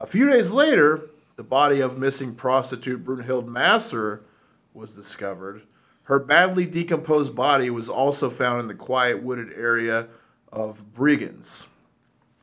A 0.00 0.06
few 0.06 0.28
days 0.28 0.50
later, 0.50 1.10
the 1.36 1.44
body 1.44 1.80
of 1.80 1.98
missing 1.98 2.34
prostitute 2.34 3.04
Brunhild 3.04 3.46
Masser 3.46 4.22
was 4.72 4.94
discovered. 4.94 5.62
Her 6.04 6.18
badly 6.18 6.66
decomposed 6.66 7.34
body 7.34 7.68
was 7.68 7.88
also 7.88 8.30
found 8.30 8.60
in 8.60 8.68
the 8.68 8.74
quiet 8.74 9.22
wooded 9.22 9.52
area 9.54 10.08
of 10.52 10.94
Brigands. 10.94 11.66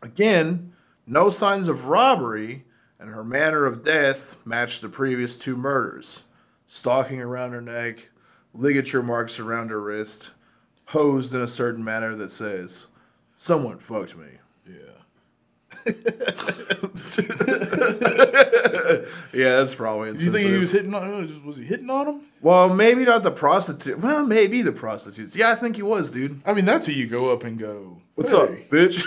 Again, 0.01 0.73
no 1.07 1.29
signs 1.29 1.67
of 1.67 1.85
robbery, 1.85 2.65
and 2.99 3.09
her 3.09 3.23
manner 3.23 3.65
of 3.65 3.83
death 3.83 4.35
matched 4.45 4.81
the 4.81 4.89
previous 4.89 5.35
two 5.35 5.55
murders. 5.55 6.23
Stalking 6.67 7.21
around 7.21 7.51
her 7.51 7.61
neck, 7.61 8.09
ligature 8.53 9.03
marks 9.03 9.39
around 9.39 9.69
her 9.69 9.81
wrist, 9.81 10.31
posed 10.85 11.33
in 11.33 11.41
a 11.41 11.47
certain 11.47 11.83
manner 11.83 12.15
that 12.15 12.31
says, 12.31 12.87
Someone 13.37 13.79
fucked 13.79 14.15
me. 14.15 14.27
Yeah. 14.67 15.85
Yeah, 19.33 19.57
that's 19.57 19.73
probably 19.73 20.13
Do 20.13 20.23
you 20.23 20.31
think 20.31 20.47
he 20.47 20.57
was 20.57 20.71
hitting 20.71 20.93
on? 20.93 21.43
Was 21.45 21.57
he 21.57 21.63
hitting 21.63 21.89
on 21.89 22.07
him? 22.07 22.21
Well, 22.41 22.69
maybe 22.73 23.03
not 23.03 23.23
the 23.23 23.31
prostitute. 23.31 23.99
Well, 23.99 24.23
maybe 24.25 24.61
the 24.61 24.71
prostitutes. 24.71 25.35
Yeah, 25.35 25.51
I 25.51 25.55
think 25.55 25.75
he 25.75 25.81
was, 25.81 26.11
dude. 26.11 26.39
I 26.45 26.53
mean, 26.53 26.65
that's 26.65 26.85
who 26.85 26.91
you 26.91 27.07
go 27.07 27.33
up 27.33 27.43
and 27.43 27.57
go. 27.57 27.97
What's 28.13 28.29
"Hey, 28.29 28.37
up, 28.37 28.49
bitch? 28.69 29.03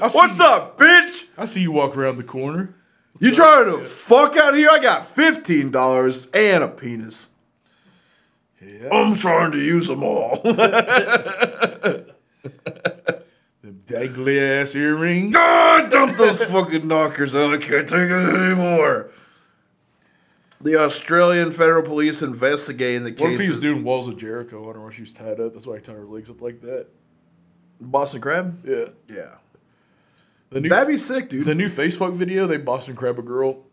What's 0.14 0.38
see- 0.38 0.44
up, 0.44 0.78
bitch? 0.78 1.24
I 1.36 1.44
see 1.44 1.60
you 1.60 1.72
walk 1.72 1.94
around 1.96 2.16
the 2.16 2.24
corner. 2.24 2.74
You 3.20 3.34
trying 3.34 3.66
to 3.66 3.84
fuck 3.84 4.36
out 4.38 4.54
of 4.54 4.56
here? 4.56 4.70
I 4.72 4.78
got 4.78 5.04
fifteen 5.04 5.70
dollars 5.70 6.26
and 6.32 6.64
a 6.64 6.68
penis. 6.68 7.26
Yeah. 8.62 8.88
I'm 8.92 9.14
trying 9.14 9.52
to 9.52 9.58
use 9.58 9.88
them 9.88 10.02
all. 10.04 10.40
Them 13.62 13.82
dangly 13.86 14.40
ass 14.62 14.74
earrings. 14.74 15.34
God, 15.34 15.90
dump 15.92 16.16
those 16.18 16.42
fucking 16.44 16.86
knockers 16.88 17.34
out. 17.34 17.52
I 17.52 17.58
can't 17.58 17.88
take 17.88 18.10
it 18.10 18.12
anymore. 18.34 19.10
The 20.60 20.76
Australian 20.76 21.52
Federal 21.52 21.82
Police 21.82 22.22
investigating 22.22 23.02
the 23.04 23.10
What 23.10 23.18
case. 23.18 23.34
if 23.34 23.40
he 23.42 23.48
was 23.48 23.60
doing 23.60 23.84
walls 23.84 24.08
of 24.08 24.16
Jericho 24.16 24.68
on 24.68 24.74
her 24.74 24.80
while 24.80 24.90
she 24.90 25.02
was 25.02 25.12
tied 25.12 25.40
up? 25.40 25.52
That's 25.54 25.66
why 25.66 25.76
he 25.76 25.82
tied 25.82 25.96
her 25.96 26.04
legs 26.04 26.30
up 26.30 26.40
like 26.40 26.60
that. 26.62 26.86
Boston 27.80 28.20
Crab? 28.20 28.64
Yeah. 28.66 28.86
Yeah. 29.08 29.34
The 30.50 30.60
new, 30.60 30.68
That'd 30.68 30.88
be 30.88 30.98
sick, 30.98 31.28
dude. 31.28 31.46
the 31.46 31.54
new 31.54 31.68
Facebook 31.68 32.14
video, 32.14 32.46
they 32.46 32.58
Boston 32.58 32.94
Crab 32.94 33.18
a 33.18 33.22
girl. 33.22 33.64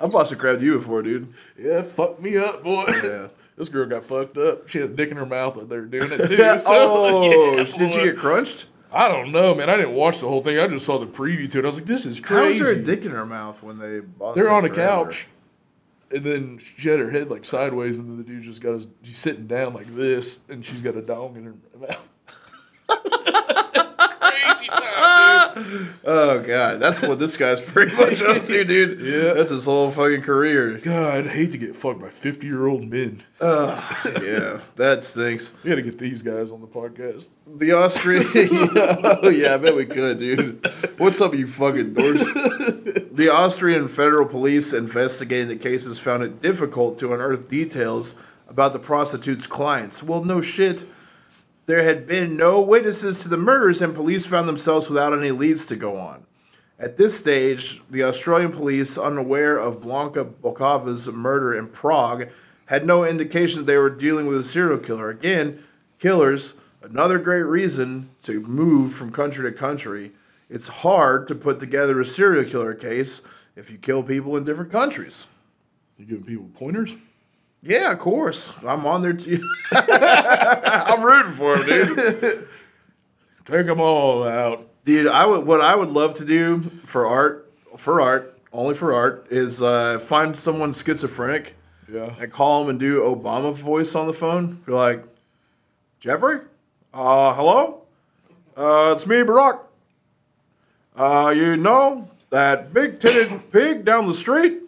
I 0.00 0.06
Boston 0.06 0.38
Crabbed 0.38 0.62
you 0.62 0.74
before, 0.74 1.02
dude. 1.02 1.32
Yeah, 1.58 1.82
fuck 1.82 2.20
me 2.20 2.36
up, 2.36 2.62
boy. 2.64 2.84
Yeah. 3.04 3.28
this 3.56 3.68
girl 3.68 3.86
got 3.86 4.04
fucked 4.04 4.36
up. 4.38 4.66
She 4.68 4.78
had 4.78 4.90
a 4.90 4.94
dick 4.94 5.10
in 5.10 5.16
her 5.16 5.26
mouth 5.26 5.56
while 5.56 5.66
they 5.66 5.76
were 5.76 5.86
doing 5.86 6.10
it 6.12 6.18
too. 6.28 6.36
so- 6.36 6.62
oh, 6.66 7.56
Yeah, 7.56 7.64
did 7.64 7.92
she 7.92 8.02
get 8.04 8.16
crunched? 8.16 8.66
I 8.92 9.06
don't 9.08 9.30
know, 9.30 9.54
man. 9.54 9.70
I 9.70 9.76
didn't 9.76 9.94
watch 9.94 10.18
the 10.18 10.26
whole 10.26 10.42
thing. 10.42 10.58
I 10.58 10.66
just 10.66 10.84
saw 10.84 10.98
the 10.98 11.06
preview 11.06 11.48
to 11.52 11.58
it. 11.60 11.64
I 11.64 11.68
was 11.68 11.76
like, 11.76 11.86
this 11.86 12.04
is 12.06 12.18
How 12.18 12.24
crazy. 12.24 12.60
is 12.60 12.66
there 12.70 12.76
a 12.76 12.82
dick 12.82 13.04
in 13.04 13.12
her 13.12 13.24
mouth 13.26 13.62
when 13.62 13.78
they 13.78 14.00
They're 14.34 14.50
on 14.50 14.64
a 14.64 14.68
her? 14.68 14.74
couch, 14.74 15.28
and 16.10 16.24
then 16.24 16.58
she 16.76 16.88
had 16.88 16.98
her 16.98 17.08
head 17.10 17.30
like 17.30 17.44
sideways, 17.44 18.00
and 18.00 18.10
then 18.10 18.16
the 18.16 18.24
dude 18.24 18.42
just 18.42 18.60
got 18.60 18.72
his. 18.74 18.88
She's 19.04 19.16
sitting 19.18 19.46
down 19.46 19.74
like 19.74 19.86
this, 19.94 20.40
and 20.48 20.64
she's 20.64 20.82
got 20.82 20.96
a 20.96 21.02
dong 21.02 21.36
in 21.36 21.44
her 21.44 21.54
mouth. 21.78 22.08
Oh 26.04 26.40
god, 26.40 26.80
that's 26.80 27.00
what 27.02 27.18
this 27.18 27.36
guy's 27.36 27.60
pretty 27.60 27.94
much 27.96 28.20
up 28.22 28.44
to, 28.46 28.64
dude. 28.66 29.00
Yeah. 29.00 29.34
that's 29.34 29.50
his 29.50 29.64
whole 29.64 29.90
fucking 29.90 30.22
career. 30.22 30.78
God, 30.78 31.18
I'd 31.18 31.26
hate 31.26 31.52
to 31.52 31.58
get 31.58 31.76
fucked 31.76 32.00
by 32.00 32.10
fifty 32.10 32.46
year 32.46 32.66
old 32.66 32.84
men. 32.88 33.22
Yeah, 33.40 34.60
that 34.76 35.04
stinks. 35.04 35.52
We 35.62 35.70
got 35.70 35.76
to 35.76 35.82
get 35.82 35.98
these 35.98 36.22
guys 36.22 36.52
on 36.52 36.60
the 36.60 36.66
podcast. 36.66 37.28
The 37.46 37.72
Austrian. 37.72 38.24
oh 39.22 39.28
yeah, 39.28 39.54
I 39.54 39.58
bet 39.58 39.74
we 39.74 39.86
could, 39.86 40.18
dude. 40.18 40.64
What's 40.98 41.20
up, 41.20 41.34
you 41.34 41.46
fucking 41.46 41.94
dorks? 41.94 43.14
The 43.16 43.28
Austrian 43.32 43.88
federal 43.88 44.26
police 44.26 44.72
investigating 44.72 45.48
the 45.48 45.56
cases 45.56 45.98
found 45.98 46.22
it 46.22 46.40
difficult 46.40 46.98
to 46.98 47.12
unearth 47.12 47.48
details 47.48 48.14
about 48.48 48.72
the 48.72 48.78
prostitute's 48.78 49.46
clients. 49.46 50.02
Well, 50.02 50.24
no 50.24 50.40
shit. 50.40 50.84
There 51.70 51.84
had 51.84 52.08
been 52.08 52.36
no 52.36 52.60
witnesses 52.60 53.20
to 53.20 53.28
the 53.28 53.36
murders, 53.36 53.80
and 53.80 53.94
police 53.94 54.26
found 54.26 54.48
themselves 54.48 54.88
without 54.88 55.16
any 55.16 55.30
leads 55.30 55.66
to 55.66 55.76
go 55.76 55.98
on. 55.98 56.26
At 56.80 56.96
this 56.96 57.16
stage, 57.16 57.80
the 57.88 58.02
Australian 58.02 58.50
police, 58.50 58.98
unaware 58.98 59.56
of 59.56 59.80
Blanka 59.80 60.24
Bokova's 60.24 61.06
murder 61.06 61.56
in 61.56 61.68
Prague, 61.68 62.28
had 62.66 62.84
no 62.84 63.04
indication 63.04 63.66
they 63.66 63.76
were 63.76 63.88
dealing 63.88 64.26
with 64.26 64.38
a 64.38 64.42
serial 64.42 64.78
killer. 64.78 65.10
Again, 65.10 65.62
killers, 66.00 66.54
another 66.82 67.20
great 67.20 67.44
reason 67.44 68.10
to 68.22 68.40
move 68.40 68.92
from 68.92 69.12
country 69.12 69.48
to 69.48 69.56
country. 69.56 70.10
It's 70.48 70.66
hard 70.66 71.28
to 71.28 71.36
put 71.36 71.60
together 71.60 72.00
a 72.00 72.04
serial 72.04 72.50
killer 72.50 72.74
case 72.74 73.22
if 73.54 73.70
you 73.70 73.78
kill 73.78 74.02
people 74.02 74.36
in 74.36 74.42
different 74.42 74.72
countries. 74.72 75.28
You 75.96 76.04
giving 76.04 76.24
people 76.24 76.50
pointers? 76.52 76.96
Yeah, 77.62 77.92
of 77.92 77.98
course. 77.98 78.52
I'm 78.66 78.86
on 78.86 79.02
there 79.02 79.12
too. 79.12 79.48
I'm 79.72 81.02
rooting 81.02 81.29
for 81.40 81.56
him, 81.56 81.94
dude. 81.96 82.48
Take 83.46 83.66
them 83.66 83.80
all 83.80 84.22
out. 84.24 84.68
Dude, 84.84 85.06
I 85.08 85.24
would 85.26 85.46
what 85.46 85.60
I 85.62 85.74
would 85.74 85.90
love 85.90 86.14
to 86.14 86.24
do 86.24 86.60
for 86.84 87.06
art, 87.06 87.50
for 87.78 88.00
art, 88.00 88.38
only 88.52 88.74
for 88.74 88.92
art, 88.92 89.26
is 89.30 89.60
uh, 89.62 89.98
find 89.98 90.36
someone 90.36 90.72
schizophrenic 90.72 91.54
Yeah. 91.90 92.14
and 92.20 92.30
call 92.30 92.60
them 92.60 92.70
and 92.70 92.78
do 92.78 93.00
Obama 93.02 93.54
voice 93.54 93.94
on 93.94 94.06
the 94.06 94.12
phone. 94.12 94.62
Be 94.66 94.72
like, 94.72 95.02
Jeffrey, 95.98 96.40
uh, 96.92 97.34
hello, 97.34 97.82
uh, 98.56 98.92
it's 98.94 99.06
me, 99.06 99.16
Barack. 99.16 99.60
Uh, 100.96 101.32
you 101.34 101.56
know 101.56 102.10
that 102.30 102.74
big 102.74 103.00
titted 103.00 103.40
pig 103.52 103.84
down 103.86 104.06
the 104.06 104.12
street? 104.14 104.58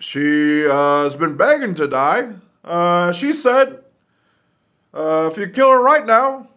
She 0.00 0.66
uh, 0.66 1.04
has 1.04 1.14
been 1.14 1.36
begging 1.36 1.74
to 1.76 1.86
die. 1.86 2.30
Uh, 2.64 3.12
she 3.12 3.32
said, 3.32 3.79
uh, 4.92 5.28
if 5.30 5.38
you 5.38 5.48
kill 5.48 5.70
her 5.70 5.82
right 5.82 6.06
now 6.06 6.48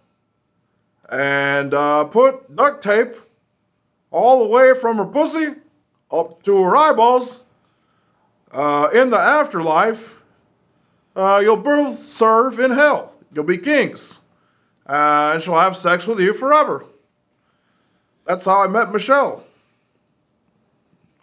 and 1.09 1.73
uh, 1.73 2.05
put 2.05 2.55
duct 2.55 2.83
tape 2.83 3.15
all 4.11 4.43
the 4.43 4.49
way 4.49 4.73
from 4.79 4.97
her 4.97 5.05
pussy 5.05 5.55
up 6.11 6.43
to 6.43 6.63
her 6.63 6.75
eyeballs, 6.75 7.43
uh, 8.51 8.89
in 8.93 9.09
the 9.09 9.17
afterlife, 9.17 10.15
uh, 11.15 11.39
you'll 11.43 11.57
both 11.57 11.97
serve 11.97 12.59
in 12.59 12.71
hell. 12.71 13.13
You'll 13.33 13.43
be 13.43 13.57
kings. 13.57 14.19
Uh, 14.85 15.31
and 15.33 15.41
she'll 15.41 15.59
have 15.59 15.75
sex 15.75 16.05
with 16.05 16.19
you 16.19 16.33
forever. 16.33 16.85
That's 18.25 18.45
how 18.45 18.63
I 18.63 18.67
met 18.67 18.91
Michelle. 18.91 19.45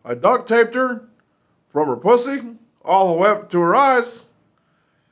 I 0.05 0.15
duct 0.15 0.49
taped 0.49 0.75
her 0.75 1.09
from 1.73 1.89
her 1.89 1.97
pussy 1.97 2.43
all 2.85 3.13
the 3.13 3.21
way 3.21 3.29
up 3.29 3.51
to 3.51 3.61
her 3.61 3.77
eyes. 3.77 4.25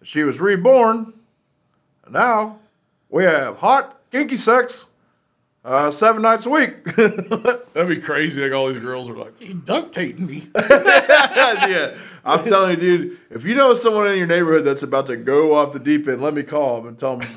She 0.02 0.22
was 0.22 0.40
reborn. 0.40 1.12
Now 2.10 2.58
we 3.08 3.24
have 3.24 3.58
hot, 3.58 4.00
kinky 4.10 4.36
sex 4.36 4.86
uh, 5.68 5.90
seven 5.90 6.22
nights 6.22 6.46
a 6.46 6.50
week. 6.50 6.82
That'd 6.96 7.88
be 7.88 7.98
crazy. 7.98 8.40
Like 8.40 8.52
all 8.52 8.68
these 8.68 8.78
girls 8.78 9.10
are 9.10 9.16
like, 9.16 9.38
you 9.40 9.54
duct 9.54 9.94
taping 9.94 10.26
me. 10.26 10.48
yeah, 10.70 11.96
I'm 12.24 12.42
telling 12.44 12.70
you, 12.70 12.76
dude. 12.76 13.18
If 13.30 13.44
you 13.44 13.54
know 13.54 13.74
someone 13.74 14.08
in 14.08 14.16
your 14.16 14.26
neighborhood 14.26 14.64
that's 14.64 14.82
about 14.82 15.06
to 15.08 15.16
go 15.16 15.54
off 15.54 15.72
the 15.72 15.78
deep 15.78 16.08
end, 16.08 16.22
let 16.22 16.32
me 16.32 16.42
call 16.42 16.76
them 16.76 16.88
and 16.88 16.98
tell 16.98 17.18
them 17.18 17.28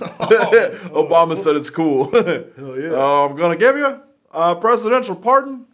Obama 0.91 1.37
said 1.37 1.55
it's 1.57 1.69
cool. 1.69 2.09
Hell 2.11 2.79
yeah. 2.79 2.91
Uh, 2.93 3.27
I'm 3.27 3.35
gonna 3.35 3.57
give 3.57 3.75
you 3.75 3.99
a 4.31 4.55
presidential 4.55 5.15
pardon. 5.15 5.65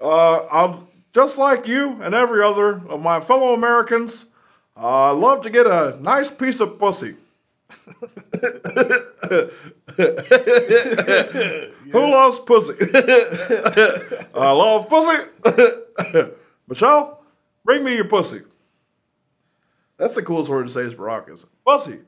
Uh, 0.00 0.44
I'll 0.50 0.88
just 1.12 1.38
like 1.38 1.66
you 1.66 2.00
and 2.02 2.14
every 2.14 2.42
other 2.42 2.82
of 2.88 3.00
my 3.00 3.20
fellow 3.20 3.54
Americans. 3.54 4.26
uh, 4.76 5.12
I'd 5.12 5.18
love 5.18 5.40
to 5.42 5.50
get 5.50 5.66
a 5.66 5.98
nice 6.00 6.30
piece 6.30 6.60
of 6.60 6.78
pussy. 6.78 7.16
Who 11.92 12.10
loves 12.10 12.38
pussy? 12.40 12.74
I 14.34 14.52
love 14.52 14.88
pussy. 14.88 16.30
Michelle, 16.68 17.22
bring 17.64 17.84
me 17.84 17.94
your 17.94 18.06
pussy. 18.06 18.42
That's 19.96 20.14
the 20.14 20.22
coolest 20.22 20.50
word 20.50 20.66
to 20.66 20.72
say 20.72 20.80
is 20.80 20.94
Barack, 20.94 21.30
is 21.30 21.44
pussy. 21.66 22.00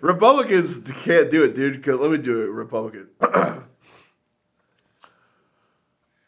Republicans 0.00 0.78
can't 1.02 1.30
do 1.30 1.44
it, 1.44 1.54
dude. 1.54 1.86
Let 1.86 2.10
me 2.10 2.18
do 2.18 2.42
it, 2.42 2.50
Republican. 2.50 3.08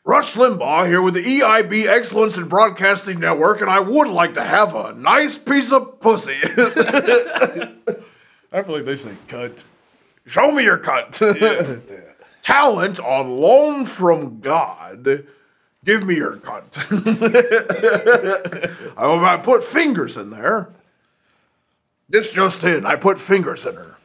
Rush 0.04 0.34
Limbaugh 0.34 0.88
here 0.88 1.02
with 1.02 1.14
the 1.14 1.22
EIB 1.22 1.86
Excellence 1.86 2.36
in 2.36 2.48
Broadcasting 2.48 3.20
Network, 3.20 3.60
and 3.60 3.70
I 3.70 3.78
would 3.80 4.08
like 4.08 4.34
to 4.34 4.42
have 4.42 4.74
a 4.74 4.92
nice 4.94 5.38
piece 5.38 5.72
of 5.72 5.89
pussy. 6.00 6.36
I 8.52 8.62
feel 8.62 8.76
like 8.76 8.84
they 8.84 8.96
say 8.96 9.14
cunt. 9.28 9.64
Show 10.26 10.50
me 10.50 10.64
your 10.64 10.78
cunt. 10.78 11.18
Talent 12.42 13.00
on 13.00 13.30
loan 13.40 13.84
from 13.84 14.40
God. 14.40 15.24
Give 15.84 16.04
me 16.04 16.16
your 16.16 16.36
cunt. 16.36 16.76
I, 18.96 19.34
I 19.34 19.36
put 19.38 19.62
fingers 19.62 20.16
in 20.16 20.30
there. 20.30 20.70
This 22.08 22.30
just 22.30 22.64
in. 22.64 22.84
I 22.84 22.96
put 22.96 23.18
fingers 23.18 23.64
in 23.64 23.76
her. 23.76 23.96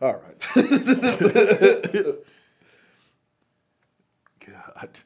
All 0.00 0.22
right. 0.22 0.48
God. 4.46 5.00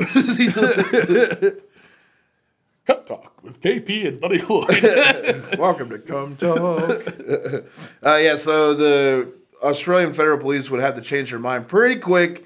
Cut 2.84 3.06
talk 3.06 3.40
with 3.44 3.60
KP 3.60 4.08
and 4.08 4.20
Buddy 4.20 4.38
Lloyd. 4.42 5.56
Welcome 5.58 5.88
to 5.90 6.00
Come 6.00 6.34
Talk. 6.36 6.90
uh, 8.04 8.16
yeah, 8.16 8.34
so 8.34 8.74
the 8.74 9.32
Australian 9.62 10.12
Federal 10.12 10.38
Police 10.38 10.68
would 10.68 10.80
have 10.80 10.96
to 10.96 11.00
change 11.00 11.30
their 11.30 11.38
mind 11.38 11.68
pretty 11.68 12.00
quick 12.00 12.44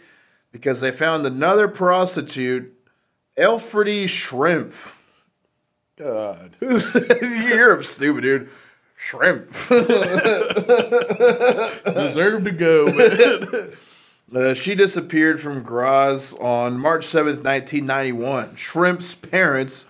because 0.52 0.82
they 0.82 0.90
found 0.90 1.24
another 1.24 1.68
prostitute, 1.68 2.70
Elfredy 3.38 4.06
Shrimp. 4.06 4.74
God. 5.96 6.54
You're 6.60 7.82
stupid, 7.82 8.20
dude. 8.20 8.50
Shrimp. 8.94 9.48
Deserve 11.94 12.44
to 12.44 12.52
go, 12.52 12.92
man. 12.92 13.72
Uh, 14.34 14.52
she 14.52 14.74
disappeared 14.74 15.40
from 15.40 15.62
Graz 15.62 16.34
on 16.34 16.78
March 16.78 17.06
7th, 17.06 17.42
1991. 17.42 18.56
Shrimp's 18.56 19.14
parents 19.14 19.86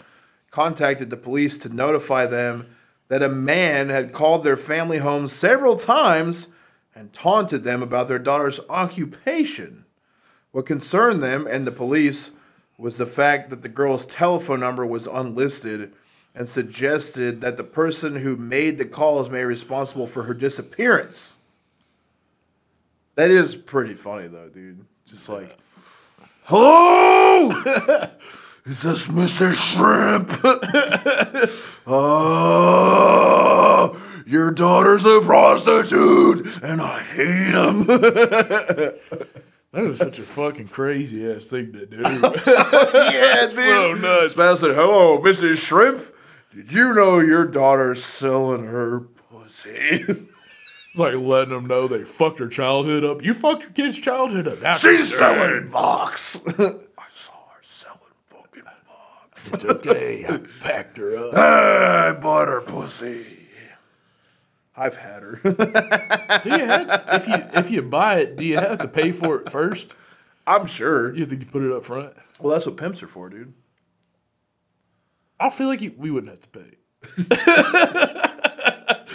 contacted 0.57 1.11
the 1.11 1.19
police 1.19 1.59
to 1.59 1.69
notify 1.69 2.25
them 2.25 2.66
that 3.09 3.23
a 3.23 3.29
man 3.29 3.90
had 3.90 4.14
called 4.14 4.42
their 4.42 4.57
family 4.57 4.97
home 4.97 5.29
several 5.29 5.77
times 5.77 6.49
and 6.95 7.12
taunted 7.12 7.62
them 7.62 7.83
about 7.83 8.09
their 8.09 8.19
daughter's 8.19 8.59
occupation. 8.71 9.85
What 10.53 10.64
concerned 10.64 11.23
them 11.23 11.47
and 11.47 11.66
the 11.66 11.73
police 11.73 12.31
was 12.79 12.97
the 12.97 13.05
fact 13.05 13.51
that 13.51 13.61
the 13.61 13.69
girl's 13.69 14.07
telephone 14.07 14.61
number 14.61 14.87
was 14.87 15.07
unlisted 15.07 15.92
and 16.35 16.49
suggested 16.49 17.42
that 17.42 17.59
the 17.59 17.62
person 17.62 18.16
who 18.16 18.35
made 18.35 18.79
the 18.79 18.87
calls 18.87 19.29
may 19.29 19.40
be 19.40 19.45
responsible 19.45 20.07
for 20.07 20.23
her 20.23 20.33
disappearance. 20.33 21.35
That 23.16 23.31
is 23.31 23.55
pretty 23.57 23.92
funny 23.92 24.29
though, 24.29 24.49
dude. 24.49 24.87
Just 25.05 25.29
like, 25.29 25.55
hello, 26.45 27.51
is 28.67 28.83
this 28.83 29.09
Mister 29.09 29.55
Shrimp? 29.55 30.31
oh, 31.87 34.01
your 34.27 34.51
daughter's 34.51 35.05
a 35.05 35.21
prostitute, 35.25 36.62
and 36.62 36.81
I 36.81 37.01
hate 37.03 37.55
him. 37.55 37.87
That 39.73 39.85
is 39.85 39.99
such 39.99 40.19
a 40.19 40.23
fucking 40.23 40.69
crazy 40.69 41.31
ass 41.31 41.45
thing 41.47 41.71
to 41.75 41.85
do. 41.85 41.97
yeah, 41.99 43.43
dude. 43.43 43.53
so 43.53 43.93
nuts. 43.93 44.33
Spaz 44.33 44.59
said, 44.61 44.75
hello, 44.75 45.19
Mrs. 45.19 45.62
Shrimp. 45.62 46.01
Did 46.55 46.73
you 46.73 46.95
know 46.95 47.19
your 47.19 47.45
daughter's 47.45 48.03
selling 48.03 48.64
her 48.64 49.01
pussy? 49.01 49.69
It's 49.71 50.11
like 50.95 51.14
letting 51.17 51.53
them 51.53 51.67
know 51.67 51.89
they 51.89 52.05
fucked 52.05 52.39
her 52.39 52.49
childhood 52.49 53.05
up. 53.05 53.23
You 53.23 53.35
fucked 53.35 53.64
your 53.64 53.73
kid's 53.73 53.99
childhood 53.99 54.49
up. 54.49 54.61
That's 54.61 54.81
She's 54.81 55.14
selling 55.14 55.69
box. 55.69 56.39
I 56.47 56.53
saw 57.11 57.35
her 57.35 57.61
selling 57.61 57.99
fucking 58.29 58.62
okay. 59.53 60.24
I 60.28 60.40
packed 60.61 60.99
her 60.99 61.16
up. 61.16 61.36
I 61.36 62.12
bought 62.12 62.49
her 62.49 62.61
pussy. 62.61 63.36
I've 64.76 64.97
had 64.97 65.22
her. 65.22 65.40
Do 66.42 66.51
you 66.51 66.64
have, 66.66 67.05
if 67.09 67.26
you 67.26 67.34
if 67.55 67.70
you 67.70 67.82
buy 67.82 68.16
it, 68.16 68.36
do 68.36 68.44
you 68.44 68.59
have 68.59 68.78
to 68.80 68.88
pay 68.88 69.11
for 69.11 69.40
it 69.40 69.51
first? 69.51 69.94
I'm 70.47 70.66
sure. 70.66 71.14
You 71.14 71.20
have 71.20 71.30
to 71.30 71.47
put 71.47 71.62
it 71.62 71.72
up 71.72 71.84
front. 71.84 72.14
Well, 72.38 72.53
that's 72.53 72.66
what 72.66 72.76
pimps 72.76 73.03
are 73.03 73.09
for, 73.09 73.30
dude. 73.30 73.55
I 75.40 75.51
feel 75.51 75.68
like 75.68 75.80
you, 75.80 75.94
we 75.97 76.11
wouldn't 76.11 76.30
have 76.30 76.40
to 76.40 76.49
pay. 76.49 76.76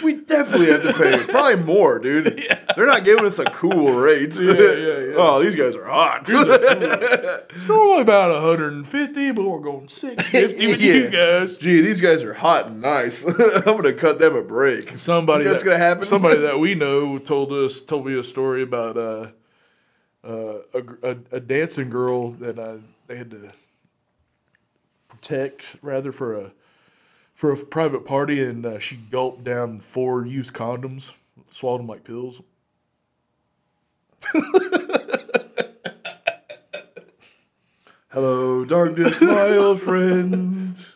We 0.02 0.14
definitely 0.14 0.66
have 0.66 0.82
to 0.82 0.92
pay. 0.94 1.22
Probably 1.24 1.56
more, 1.62 2.00
dude. 2.00 2.24
They're 2.76 2.86
not 2.86 3.04
giving 3.04 3.24
us 3.24 3.38
a 3.38 3.44
cool 3.44 3.92
rate. 3.92 4.34
yeah, 4.34 4.52
yeah. 4.52 5.14
oh, 5.16 5.40
these 5.40 5.54
guys 5.54 5.76
are 5.76 5.84
hot. 5.84 6.24
It's 6.28 7.68
normally 7.68 8.00
about 8.02 8.32
150, 8.32 9.30
but 9.30 9.44
we're 9.48 9.60
going 9.60 9.86
650 9.88 10.66
with 10.66 10.82
you 10.82 11.08
guys. 11.08 11.56
Gee, 11.58 11.80
these 11.82 12.00
guys 12.00 12.24
are 12.24 12.34
hot 12.34 12.66
and 12.66 12.80
nice. 12.82 13.22
I'm 13.22 13.76
gonna 13.76 13.92
cut 13.92 14.18
them 14.18 14.34
a 14.34 14.42
break. 14.42 14.88
Somebody 14.98 15.44
That's 15.44 15.60
that- 15.62 15.66
gonna 15.66 15.78
happen? 15.78 16.04
Somebody 16.04 16.38
that 16.40 16.58
we 16.58 16.74
know 16.74 17.18
told 17.18 17.52
us 17.52 17.80
told 17.80 18.04
me 18.06 18.18
a 18.18 18.24
story 18.24 18.62
about 18.62 18.96
uh, 18.96 19.30
uh, 20.24 20.58
a, 20.74 20.82
a 21.10 21.16
a 21.32 21.40
dancing 21.40 21.90
girl 21.90 22.32
that 22.32 22.58
uh, 22.58 22.78
they 23.06 23.16
had 23.16 23.30
to 23.30 23.52
protect 25.08 25.76
rather 25.80 26.10
for 26.10 26.34
a 26.34 26.52
for 27.42 27.50
a 27.50 27.56
private 27.56 28.06
party, 28.06 28.40
and 28.40 28.64
uh, 28.64 28.78
she 28.78 28.94
gulped 28.94 29.42
down 29.42 29.80
four 29.80 30.24
used 30.24 30.52
condoms, 30.54 31.10
swallowed 31.50 31.80
them 31.80 31.88
like 31.88 32.04
pills. 32.04 32.40
Hello, 38.12 38.64
darkness, 38.64 39.20
my 39.20 39.56
old 39.56 39.80
friend. 39.80 40.86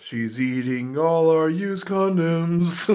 She's 0.00 0.40
eating 0.40 0.96
all 0.96 1.28
our 1.28 1.50
used 1.50 1.84
condoms. 1.84 2.86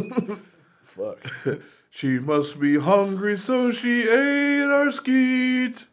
Fuck. 0.86 1.62
she 1.92 2.18
must 2.18 2.60
be 2.60 2.80
hungry, 2.80 3.38
so 3.38 3.70
she 3.70 4.10
ate 4.10 4.64
our 4.64 4.90
skeet. 4.90 5.86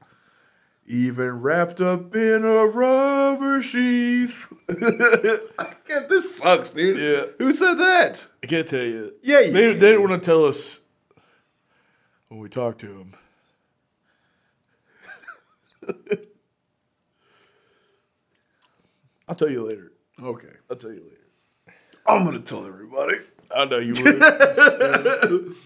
Even 0.87 1.41
wrapped 1.41 1.81
up 1.81 2.15
in 2.17 2.45
a 2.45 2.67
rubber 2.67 3.63
sheath. 3.63 4.49
Can't, 4.69 6.09
this 6.09 6.37
sucks, 6.37 6.71
dude. 6.71 6.99
Yeah. 6.99 7.33
Who 7.39 7.53
said 7.53 7.75
that? 7.75 8.27
I 8.43 8.47
can't 8.47 8.67
tell 8.67 8.83
you. 8.83 9.13
Yeah, 9.23 9.41
you 9.41 9.53
they, 9.53 9.71
can. 9.71 9.79
they 9.79 9.91
didn't 9.93 10.09
want 10.09 10.23
to 10.23 10.27
tell 10.27 10.45
us 10.45 10.81
when 12.29 12.41
we 12.41 12.49
talked 12.49 12.81
to 12.81 12.89
them. 12.89 13.15
I'll 19.29 19.35
tell 19.35 19.51
you 19.51 19.67
later. 19.67 19.93
Okay. 20.21 20.49
I'll 20.71 20.77
tell 20.77 20.93
you 20.93 21.03
later. 21.05 21.77
I'm 22.07 22.25
going 22.25 22.37
to 22.37 22.43
tell 22.43 22.67
everybody. 22.67 23.17
I 23.55 23.65
know 23.67 23.79
you 23.79 23.93
would. 24.03 25.57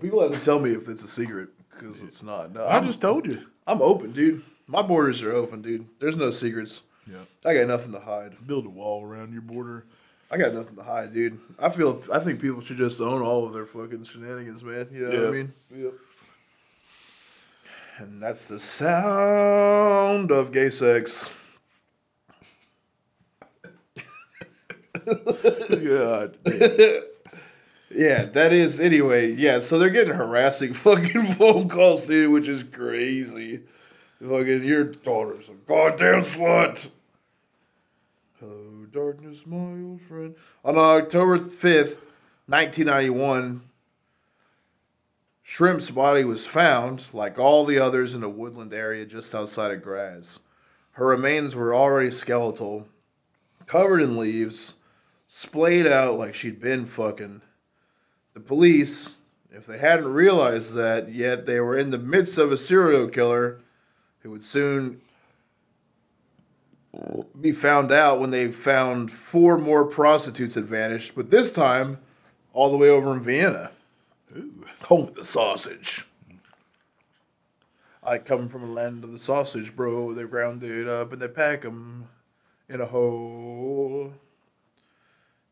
People 0.00 0.20
have 0.20 0.32
to 0.32 0.40
tell 0.44 0.58
me 0.58 0.72
if 0.72 0.88
it's 0.88 1.02
a 1.02 1.08
secret 1.08 1.48
because 1.78 2.02
it's 2.02 2.22
not. 2.22 2.52
No, 2.52 2.64
I 2.64 2.76
I'm, 2.76 2.84
just 2.84 3.00
told 3.00 3.26
you. 3.26 3.46
I'm 3.66 3.82
open, 3.82 4.12
dude. 4.12 4.42
My 4.66 4.82
borders 4.82 5.22
are 5.22 5.32
open, 5.32 5.62
dude. 5.62 5.86
There's 6.00 6.16
no 6.16 6.30
secrets. 6.30 6.80
Yeah. 7.06 7.18
I 7.44 7.54
got 7.54 7.68
nothing 7.68 7.92
to 7.92 8.00
hide. 8.00 8.34
Build 8.46 8.66
a 8.66 8.70
wall 8.70 9.04
around 9.04 9.32
your 9.32 9.42
border. 9.42 9.86
I 10.30 10.38
got 10.38 10.54
nothing 10.54 10.74
to 10.76 10.82
hide, 10.82 11.12
dude. 11.12 11.38
I 11.58 11.68
feel. 11.68 12.02
I 12.12 12.18
think 12.18 12.40
people 12.40 12.60
should 12.60 12.78
just 12.78 13.00
own 13.00 13.22
all 13.22 13.46
of 13.46 13.52
their 13.52 13.66
fucking 13.66 14.04
shenanigans, 14.04 14.62
man. 14.62 14.88
You 14.90 15.08
know 15.08 15.20
what 15.20 15.28
I 15.28 15.30
mean? 15.30 15.52
Yep. 15.74 15.92
And 17.98 18.22
that's 18.22 18.44
the 18.44 18.58
sound 18.58 20.30
of 20.30 20.52
gay 20.52 20.68
sex. 20.70 21.30
God. 25.06 26.36
Yeah, 27.96 28.26
that 28.26 28.52
is 28.52 28.78
anyway. 28.78 29.32
Yeah, 29.32 29.60
so 29.60 29.78
they're 29.78 29.88
getting 29.88 30.14
harassing 30.14 30.72
fucking 30.74 31.22
phone 31.34 31.68
calls, 31.68 32.04
dude, 32.04 32.30
which 32.30 32.46
is 32.46 32.62
crazy. 32.62 33.60
Fucking 34.20 34.64
your 34.64 34.84
daughter's 34.84 35.48
a 35.48 35.52
goddamn 35.52 36.20
slut. 36.20 36.88
Hello, 38.38 38.86
darkness, 38.92 39.46
my 39.46 39.56
old 39.56 40.02
friend. 40.02 40.34
On 40.62 40.76
October 40.76 41.38
fifth, 41.38 42.04
nineteen 42.46 42.86
ninety 42.86 43.08
one, 43.08 43.62
Shrimp's 45.42 45.90
body 45.90 46.24
was 46.24 46.46
found, 46.46 47.04
like 47.14 47.38
all 47.38 47.64
the 47.64 47.78
others, 47.78 48.14
in 48.14 48.22
a 48.22 48.28
woodland 48.28 48.74
area 48.74 49.06
just 49.06 49.34
outside 49.34 49.72
of 49.72 49.82
Graz. 49.82 50.38
Her 50.92 51.06
remains 51.06 51.54
were 51.54 51.74
already 51.74 52.10
skeletal, 52.10 52.88
covered 53.64 54.00
in 54.02 54.18
leaves, 54.18 54.74
splayed 55.26 55.86
out 55.86 56.18
like 56.18 56.34
she'd 56.34 56.60
been 56.60 56.84
fucking. 56.84 57.40
The 58.36 58.42
police, 58.42 59.08
if 59.50 59.64
they 59.64 59.78
hadn't 59.78 60.12
realized 60.12 60.74
that 60.74 61.10
yet, 61.10 61.46
they 61.46 61.58
were 61.58 61.74
in 61.74 61.88
the 61.88 61.96
midst 61.96 62.36
of 62.36 62.52
a 62.52 62.58
serial 62.58 63.08
killer 63.08 63.60
who 64.18 64.30
would 64.30 64.44
soon 64.44 65.00
be 67.40 67.52
found 67.52 67.90
out 67.90 68.20
when 68.20 68.32
they 68.32 68.52
found 68.52 69.10
four 69.10 69.56
more 69.56 69.86
prostitutes 69.86 70.52
had 70.52 70.66
vanished, 70.66 71.14
but 71.14 71.30
this 71.30 71.50
time 71.50 71.96
all 72.52 72.70
the 72.70 72.76
way 72.76 72.90
over 72.90 73.14
in 73.14 73.22
Vienna. 73.22 73.70
Ooh. 74.36 74.66
Home 74.82 75.04
of 75.04 75.14
the 75.14 75.24
sausage. 75.24 76.06
I 78.02 78.18
come 78.18 78.50
from 78.50 78.64
a 78.64 78.70
land 78.70 79.02
of 79.02 79.12
the 79.12 79.18
sausage, 79.18 79.74
bro. 79.74 80.12
They 80.12 80.24
ground 80.24 80.62
it 80.62 80.86
up 80.86 81.10
and 81.10 81.22
they 81.22 81.28
pack 81.28 81.62
them 81.62 82.06
in 82.68 82.82
a 82.82 82.86
hole. 82.86 84.12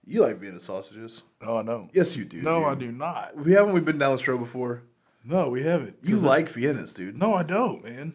You 0.07 0.21
like 0.21 0.37
Vienna 0.39 0.61
sausages? 0.61 1.23
Oh, 1.41 1.63
no. 1.63 1.89
Yes, 1.95 2.17
you 2.17 2.25
do. 2.25 2.43
No, 2.43 2.59
dude. 2.61 2.69
I 2.69 2.75
do 2.75 2.93
not. 2.93 3.37
We 3.37 3.53
haven't 3.53 3.73
we 3.73 3.81
been 3.81 3.99
down 3.99 4.13
this 4.13 4.27
road 4.29 4.39
before? 4.39 4.83
No, 5.25 5.49
we 5.49 5.63
haven't. 5.63 5.97
You 6.03 6.17
'Cause 6.17 6.25
I- 6.25 6.29
like 6.29 6.49
Viennas, 6.53 6.93
dude. 6.93 7.17
No, 7.19 7.33
I 7.35 7.43
don't, 7.43 7.83
man. 7.83 8.13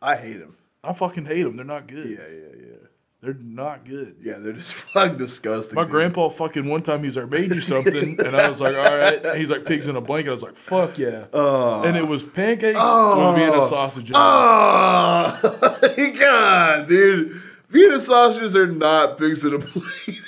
I 0.00 0.16
hate 0.16 0.38
them. 0.38 0.56
I 0.84 0.92
fucking 0.92 1.24
hate 1.24 1.42
them. 1.42 1.56
They're 1.56 1.64
not 1.64 1.88
good. 1.88 2.06
Yeah, 2.08 2.26
yeah, 2.28 2.66
yeah. 2.66 2.88
They're 3.22 3.34
not 3.40 3.86
good. 3.86 4.16
Yeah, 4.20 4.34
they're 4.38 4.52
just 4.52 4.74
fucking 4.92 5.16
disgusting. 5.16 5.74
My 5.76 5.82
dude. 5.84 5.90
grandpa 5.92 6.28
fucking 6.28 6.68
one 6.68 6.82
time 6.82 7.00
he 7.00 7.06
was 7.06 7.16
like, 7.16 7.30
made 7.30 7.50
you 7.54 7.62
something, 7.62 8.20
and 8.24 8.36
I 8.36 8.48
was 8.50 8.60
like, 8.60 8.76
all 8.76 8.82
right. 8.98 9.24
And 9.24 9.38
he's 9.40 9.48
like, 9.50 9.64
pigs 9.64 9.88
in 9.88 9.96
a 9.96 10.00
blanket. 10.02 10.28
I 10.28 10.32
was 10.32 10.42
like, 10.42 10.56
fuck 10.56 10.98
yeah. 10.98 11.24
Oh. 11.32 11.82
and 11.84 11.96
it 11.96 12.06
was 12.06 12.22
pancakes 12.22 12.78
oh. 12.80 13.32
with 13.32 13.36
Vienna 13.42 13.66
sausage. 13.66 14.10
in 14.10 14.14
it. 14.14 14.18
Oh, 14.18 16.14
God, 16.20 16.86
dude. 16.86 17.40
Vienna 17.70 17.98
sausages 17.98 18.54
are 18.54 18.66
not 18.68 19.16
pigs 19.18 19.42
in 19.42 19.54
a 19.54 19.58
plate. 19.58 20.20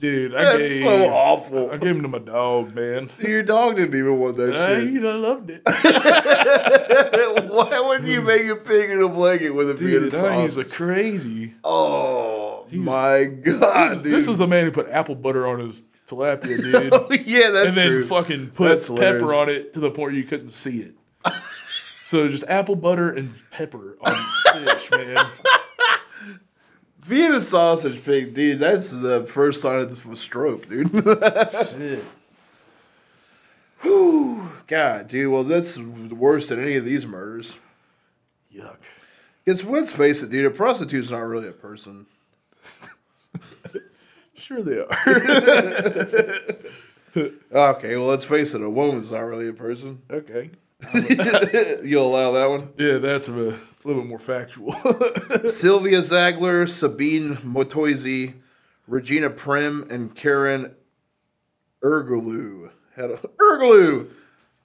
Dude, 0.00 0.34
I 0.34 0.42
That's 0.44 0.58
gave, 0.58 0.82
so 0.82 1.04
awful. 1.10 1.70
I 1.70 1.76
gave 1.76 1.96
him 1.96 2.02
to 2.02 2.08
my 2.08 2.18
dog, 2.18 2.74
man. 2.74 3.10
Your 3.18 3.42
dog 3.42 3.76
didn't 3.76 3.94
even 3.98 4.18
want 4.18 4.36
that 4.38 4.54
I, 4.56 4.80
shit. 4.80 4.92
know, 4.94 5.18
loved 5.18 5.50
it. 5.50 5.60
Why 7.50 7.80
would 7.80 8.04
you 8.04 8.22
make 8.22 8.46
a 8.48 8.56
pig 8.56 8.90
in 8.90 9.02
a 9.02 9.08
blanket 9.08 9.50
with 9.50 9.70
a 9.70 9.74
Dude, 9.74 10.02
I- 10.02 10.04
he's 10.42 10.54
sausage? 10.54 10.58
a 10.58 10.64
crazy. 10.74 11.52
oh, 11.64 12.64
was- 12.64 12.72
my 12.74 13.24
God, 13.24 14.02
dude. 14.02 14.12
This 14.12 14.26
is 14.26 14.38
the 14.38 14.46
man 14.46 14.64
who 14.64 14.70
put 14.70 14.88
apple 14.88 15.14
butter 15.16 15.46
on 15.46 15.60
his 15.60 15.82
tilapia, 16.06 16.56
dude. 16.62 17.26
yeah, 17.26 17.50
that's 17.50 17.66
it. 17.66 17.68
and 17.68 17.76
then 17.76 17.88
true. 17.88 18.06
fucking 18.06 18.50
put 18.50 18.68
That's 18.68 18.88
pepper 18.88 19.18
hilarious. 19.18 19.32
on 19.38 19.48
it 19.50 19.74
to 19.74 19.80
the 19.80 19.90
point 19.90 20.14
you 20.14 20.24
couldn't 20.24 20.50
see 20.52 20.78
it. 20.80 20.94
so 22.04 22.26
just 22.28 22.44
apple 22.44 22.76
butter 22.76 23.10
and 23.10 23.34
pepper 23.50 23.96
on 24.00 24.64
fish, 24.64 24.90
man. 24.92 25.26
Vienna 27.04 27.40
sausage 27.40 28.02
pig, 28.02 28.34
dude. 28.34 28.58
That's 28.58 28.88
the 28.88 29.26
first 29.26 29.60
sign 29.60 29.80
of 29.80 29.90
this 29.90 30.04
was 30.04 30.18
stroke, 30.18 30.68
dude. 30.68 30.90
Shit. 30.92 32.04
Ooh, 33.84 34.48
god, 34.66 35.08
dude. 35.08 35.30
Well, 35.30 35.44
that's 35.44 35.76
worse 35.78 36.46
than 36.46 36.62
any 36.62 36.76
of 36.76 36.84
these 36.86 37.06
murders. 37.06 37.58
Yuck. 38.54 38.76
Because 39.44 39.64
let's 39.64 39.92
face 39.92 40.22
it, 40.22 40.30
dude. 40.30 40.46
A 40.46 40.50
prostitute's 40.50 41.10
not 41.10 41.20
really 41.20 41.48
a 41.48 41.52
person. 41.52 42.06
Sure 44.36 44.62
they 44.62 44.78
are. 44.78 44.88
Okay, 47.52 47.96
well, 47.96 48.06
let's 48.08 48.24
face 48.24 48.52
it. 48.54 48.60
A 48.60 48.68
woman's 48.68 49.12
not 49.12 49.20
really 49.20 49.46
a 49.48 49.52
person. 49.52 50.02
okay. 50.10 50.50
You'll 51.84 52.08
allow 52.08 52.32
that 52.32 52.50
one. 52.50 52.70
Yeah, 52.76 52.98
that's 52.98 53.28
a 53.28 53.56
little 53.88 54.02
bit 54.02 54.08
more 54.08 54.18
factual. 54.18 54.72
Sylvia 55.48 56.00
Zagler, 56.00 56.68
Sabine 56.68 57.36
Motoisi, 57.36 58.34
Regina 58.86 59.30
Prim, 59.30 59.86
and 59.90 60.14
Karen 60.14 60.74
Ergulu. 61.82 62.70
Had 62.96 63.10
a 63.10 63.16
Ergulu. 63.16 64.10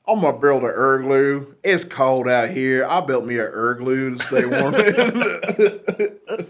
I'm 0.07 0.21
gonna 0.21 0.39
build 0.39 0.63
an 0.63 0.69
Erglu. 0.69 1.55
It's 1.63 1.83
cold 1.83 2.27
out 2.27 2.49
here. 2.49 2.85
I 2.85 3.01
built 3.01 3.25
me 3.25 3.37
an 3.37 3.51
Erglu 3.51 4.17
to 4.17 4.23
stay 4.23 4.45
warm. 4.45 4.73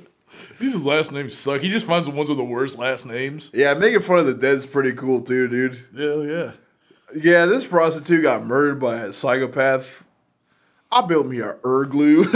These 0.59 0.76
last 0.76 1.11
names 1.11 1.38
suck. 1.38 1.61
He 1.61 1.70
just 1.70 1.86
finds 1.86 2.07
the 2.07 2.13
ones 2.13 2.30
with 2.30 2.38
the 2.38 2.43
worst 2.43 2.78
last 2.78 3.05
names. 3.05 3.49
yeah, 3.53 3.74
making 3.74 4.01
fun 4.01 4.20
of 4.20 4.28
the 4.28 4.34
dead's 4.34 4.65
pretty 4.65 4.93
cool 4.93 5.22
too, 5.22 5.47
dude. 5.47 5.78
Hell 5.97 6.26
yeah. 6.26 6.51
Yeah, 7.15 7.45
this 7.45 7.65
prostitute 7.65 8.22
got 8.22 8.45
murdered 8.45 8.80
by 8.80 8.97
a 8.97 9.13
psychopath. 9.13 10.05
I 10.92 11.02
built 11.02 11.28
me 11.28 11.40
a 11.40 11.54
Erglu. 11.56 12.26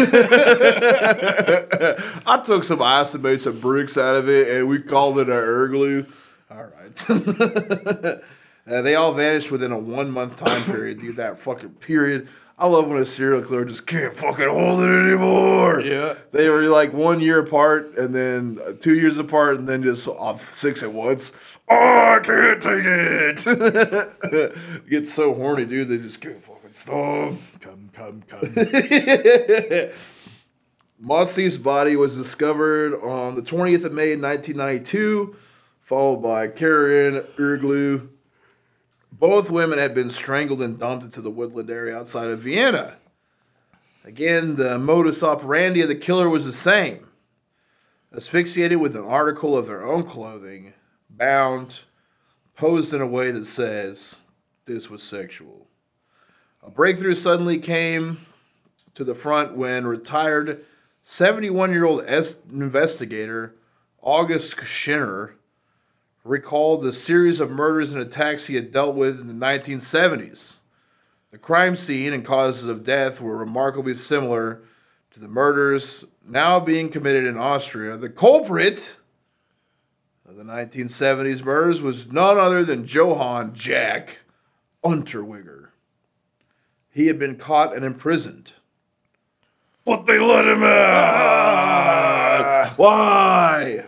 I 2.26 2.38
took 2.42 2.64
some 2.64 2.82
ice 2.82 3.14
and 3.14 3.22
made 3.24 3.42
some 3.42 3.60
bricks 3.60 3.98
out 3.98 4.16
of 4.16 4.30
it, 4.30 4.48
and 4.56 4.68
we 4.68 4.80
called 4.80 5.20
it 5.20 5.28
a 5.28 5.32
Erglu. 5.32 6.08
All 6.52 6.66
right. 6.66 8.22
Uh, 8.66 8.82
they 8.82 8.96
all 8.96 9.12
vanished 9.12 9.52
within 9.52 9.74
a 9.74 9.78
one 9.78 10.10
month 10.10 10.38
time 10.38 10.64
period, 10.64 10.98
dude. 10.98 11.18
That 11.18 11.38
fucking 11.38 11.72
period. 11.72 12.30
I 12.58 12.66
love 12.68 12.88
when 12.88 12.98
a 12.98 13.06
serial 13.06 13.42
killer 13.42 13.66
just 13.66 13.86
can't 13.88 14.14
fucking 14.14 14.48
hold 14.48 14.84
it 14.84 14.90
anymore. 14.90 15.82
Yeah. 15.82 16.14
They 16.32 16.48
were 16.50 16.62
like 16.68 16.94
one 16.94 17.20
year 17.20 17.40
apart 17.40 17.98
and 17.98 18.16
then 18.16 18.60
uh, 18.66 18.72
two 18.80 18.96
years 18.96 19.18
apart 19.18 19.58
and 19.58 19.68
then 19.68 19.84
just 19.84 20.08
off 20.08 20.50
six 20.50 20.82
at 20.82 20.94
once. 20.94 21.34
Oh, 21.68 21.76
I 21.76 22.22
can't 22.24 22.64
take 22.64 22.86
it. 22.86 24.54
Get 24.90 25.08
so 25.08 25.34
horny, 25.34 25.66
dude. 25.66 25.90
They 25.90 25.98
just 25.98 26.22
can't 26.22 26.42
fucking 26.42 26.72
stop. 26.72 27.34
Come, 27.60 27.83
come, 27.94 28.24
come. 28.28 28.42
Motzie's 31.02 31.58
body 31.58 31.96
was 31.96 32.16
discovered 32.16 32.96
on 33.02 33.36
the 33.36 33.42
20th 33.42 33.86
of 33.86 33.94
May, 33.94 34.16
1992, 34.16 35.36
followed 35.82 36.18
by 36.18 36.48
Karen 36.48 37.26
Erglu. 37.38 38.10
Both 39.12 39.52
women 39.52 39.80
had 39.80 39.94
been 39.94 40.10
strangled 40.10 40.62
and 40.62 40.80
dumped 40.80 41.06
into 41.06 41.22
the 41.22 41.32
woodland 41.32 41.70
area 41.70 41.98
outside 41.98 42.30
of 42.30 42.40
Vienna. 42.40 42.98
Again, 44.06 44.56
the 44.56 44.80
modus 44.80 45.24
operandi 45.24 45.82
of 45.82 45.88
the 45.88 45.96
killer 45.96 46.30
was 46.30 46.46
the 46.46 46.52
same 46.52 47.08
asphyxiated 48.16 48.80
with 48.80 48.96
an 48.96 49.04
article 49.04 49.58
of 49.58 49.68
their 49.68 49.86
own 49.86 50.04
clothing, 50.04 50.74
bound, 51.10 51.82
posed 52.56 52.94
in 52.94 53.02
a 53.02 53.08
way 53.08 53.32
that 53.32 53.46
says 53.46 54.16
this 54.66 54.90
was 54.90 55.02
sexual. 55.02 55.68
A 56.66 56.70
breakthrough 56.70 57.16
suddenly 57.16 57.58
came 57.58 58.26
to 58.96 59.04
the 59.04 59.14
front 59.14 59.58
when 59.58 59.86
retired 59.86 60.66
71 61.02 61.74
year 61.74 61.84
old 61.84 62.06
investigator 62.06 63.56
August 64.02 64.56
Schenner 64.58 65.34
recalled 66.24 66.82
the 66.82 66.94
series 66.94 67.42
of 67.42 67.52
murders 67.52 67.92
and 67.92 68.02
attacks 68.02 68.46
he 68.46 68.56
had 68.56 68.72
dealt 68.72 68.96
with 68.96 69.20
in 69.20 69.28
the 69.28 69.34
1970s. 69.34 70.56
The 71.32 71.38
crime 71.38 71.76
scene 71.76 72.14
and 72.14 72.24
causes 72.24 72.70
of 72.70 72.86
death 72.86 73.20
were 73.20 73.36
remarkably 73.36 73.94
similar 73.94 74.62
to 75.12 75.20
the 75.20 75.28
murders 75.28 76.06
now 76.26 76.62
being 76.62 76.90
committed 76.90 77.26
in 77.26 77.38
Austria. 77.38 77.98
The 77.98 78.10
culprit 78.10 78.96
of 80.26 80.38
the 80.38 80.44
1970s 80.44 81.44
murders 81.44 81.82
was 81.82 82.10
none 82.10 82.38
other 82.38 82.64
than 82.64 82.86
Johann 82.86 83.54
Jack 83.54 84.20
Unterweger. 84.84 85.63
He 86.94 87.08
had 87.08 87.18
been 87.18 87.38
caught 87.38 87.76
and 87.76 87.84
imprisoned. 87.84 88.54
But 89.84 90.06
they 90.06 90.20
let 90.20 90.48
him 90.48 90.64
out. 90.64 90.70
Ah, 92.46 92.74
why? 92.78 93.86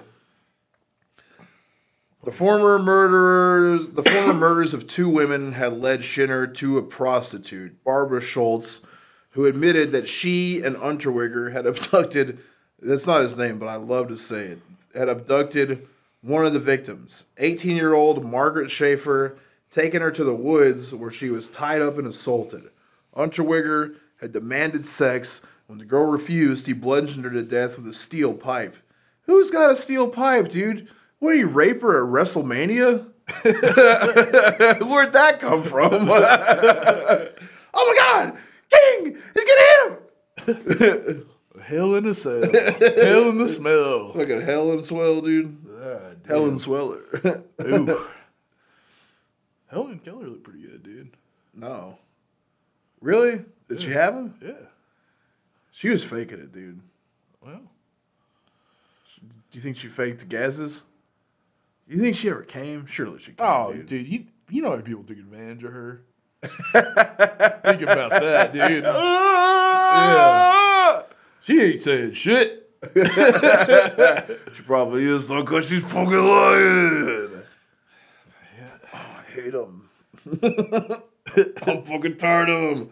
The 2.23 2.31
former 2.31 2.79
murderers, 2.79 3.89
the 3.89 4.01
former 4.01 4.33
murders 4.33 4.73
of 4.73 4.87
two 4.87 5.07
women 5.07 5.51
had 5.51 5.73
led 5.73 5.99
Schenner 5.99 6.51
to 6.55 6.79
a 6.79 6.81
prostitute, 6.81 7.83
Barbara 7.83 8.21
Schultz, 8.21 8.79
who 9.29 9.45
admitted 9.45 9.91
that 9.91 10.09
she 10.09 10.63
and 10.63 10.75
Unterweger 10.75 11.51
had 11.51 11.67
abducted. 11.67 12.39
That's 12.81 13.05
not 13.05 13.21
his 13.21 13.37
name, 13.37 13.59
but 13.59 13.67
I 13.67 13.75
love 13.75 14.07
to 14.07 14.17
say 14.17 14.45
it. 14.45 14.59
Had 14.95 15.09
abducted 15.09 15.87
one 16.21 16.47
of 16.47 16.53
the 16.53 16.59
victims, 16.59 17.27
18-year-old 17.37 18.25
Margaret 18.25 18.71
Schaefer, 18.71 19.37
taken 19.69 20.01
her 20.01 20.09
to 20.09 20.23
the 20.23 20.33
woods 20.33 20.95
where 20.95 21.11
she 21.11 21.29
was 21.29 21.49
tied 21.49 21.83
up 21.83 21.99
and 21.99 22.07
assaulted. 22.07 22.71
Unterweger 23.15 23.95
had 24.19 24.33
demanded 24.33 24.85
sex. 24.85 25.41
When 25.67 25.79
the 25.79 25.85
girl 25.85 26.05
refused, 26.05 26.67
he 26.67 26.73
bludgeoned 26.73 27.25
her 27.25 27.31
to 27.31 27.43
death 27.43 27.77
with 27.77 27.87
a 27.87 27.93
steel 27.93 28.33
pipe. 28.33 28.77
Who's 29.23 29.49
got 29.49 29.71
a 29.71 29.75
steel 29.75 30.09
pipe, 30.09 30.49
dude? 30.49 30.87
What 31.19 31.33
are 31.33 31.37
you, 31.37 31.47
rape 31.47 31.81
her 31.81 32.05
at 32.05 32.11
WrestleMania? 32.11 33.07
Where'd 34.87 35.13
that 35.13 35.39
come 35.39 35.63
from? 35.63 35.91
oh 36.09 37.29
my 37.73 37.95
God! 37.97 38.37
King! 38.69 39.17
He's 39.33 39.45
gonna 39.45 39.65
hit 39.67 41.07
him! 41.07 41.25
Hell 41.63 41.95
in 41.95 42.05
a 42.05 42.13
cell. 42.13 42.41
Hell 42.41 43.29
in 43.29 43.39
the 43.39 43.47
smell. 43.47 44.11
Fucking 44.13 44.41
Helen 44.41 44.83
Swell, 44.83 45.21
dude. 45.21 45.57
Ah, 45.81 46.35
in 46.35 46.59
Sweller. 46.59 47.01
Ooh. 47.63 48.07
Helen 49.67 49.99
Keller 49.99 50.27
looked 50.27 50.43
pretty 50.43 50.61
good, 50.61 50.83
dude. 50.83 51.09
no. 51.55 51.97
Really? 53.05 53.45
Did 53.69 53.81
she 53.81 53.91
have 53.91 54.15
him? 54.15 54.33
Yeah. 54.41 54.53
She 55.71 55.89
was 55.89 56.03
faking 56.03 56.39
it, 56.39 56.51
dude. 56.51 56.81
Well, 57.39 57.61
Do 59.21 59.27
you 59.51 59.61
think 59.61 59.77
she 59.77 59.87
faked 59.87 60.19
the 60.21 60.25
gases? 60.25 60.81
You 61.87 61.99
think 61.99 62.15
she 62.15 62.29
ever 62.31 62.41
came? 62.41 62.87
Surely 62.87 63.19
she 63.19 63.33
came, 63.33 63.45
oh, 63.47 63.71
dude. 63.71 63.85
dude, 63.85 64.07
you 64.07 64.25
you 64.49 64.63
know 64.63 64.71
how 64.71 64.81
people 64.81 65.03
took 65.03 65.17
advantage 65.19 65.63
of 65.63 65.71
her. 65.71 66.01
Think 66.41 67.81
about 67.83 68.09
that, 68.09 68.51
dude. 68.51 68.85
Ah! 69.87 71.03
She 71.41 71.61
ain't 71.61 71.81
saying 71.81 72.13
shit. 72.13 72.71
She 72.95 74.63
probably 74.63 75.03
is 75.05 75.27
though, 75.27 75.43
cause 75.43 75.67
she's 75.67 75.83
fucking 75.83 76.11
lying. 76.11 77.29
Oh, 78.93 79.15
I 79.19 79.23
hate 79.31 79.53
him. 79.53 81.01
I'm 81.67 81.83
fucking 81.83 82.17
tired 82.17 82.49
of 82.49 82.77
him. 82.77 82.89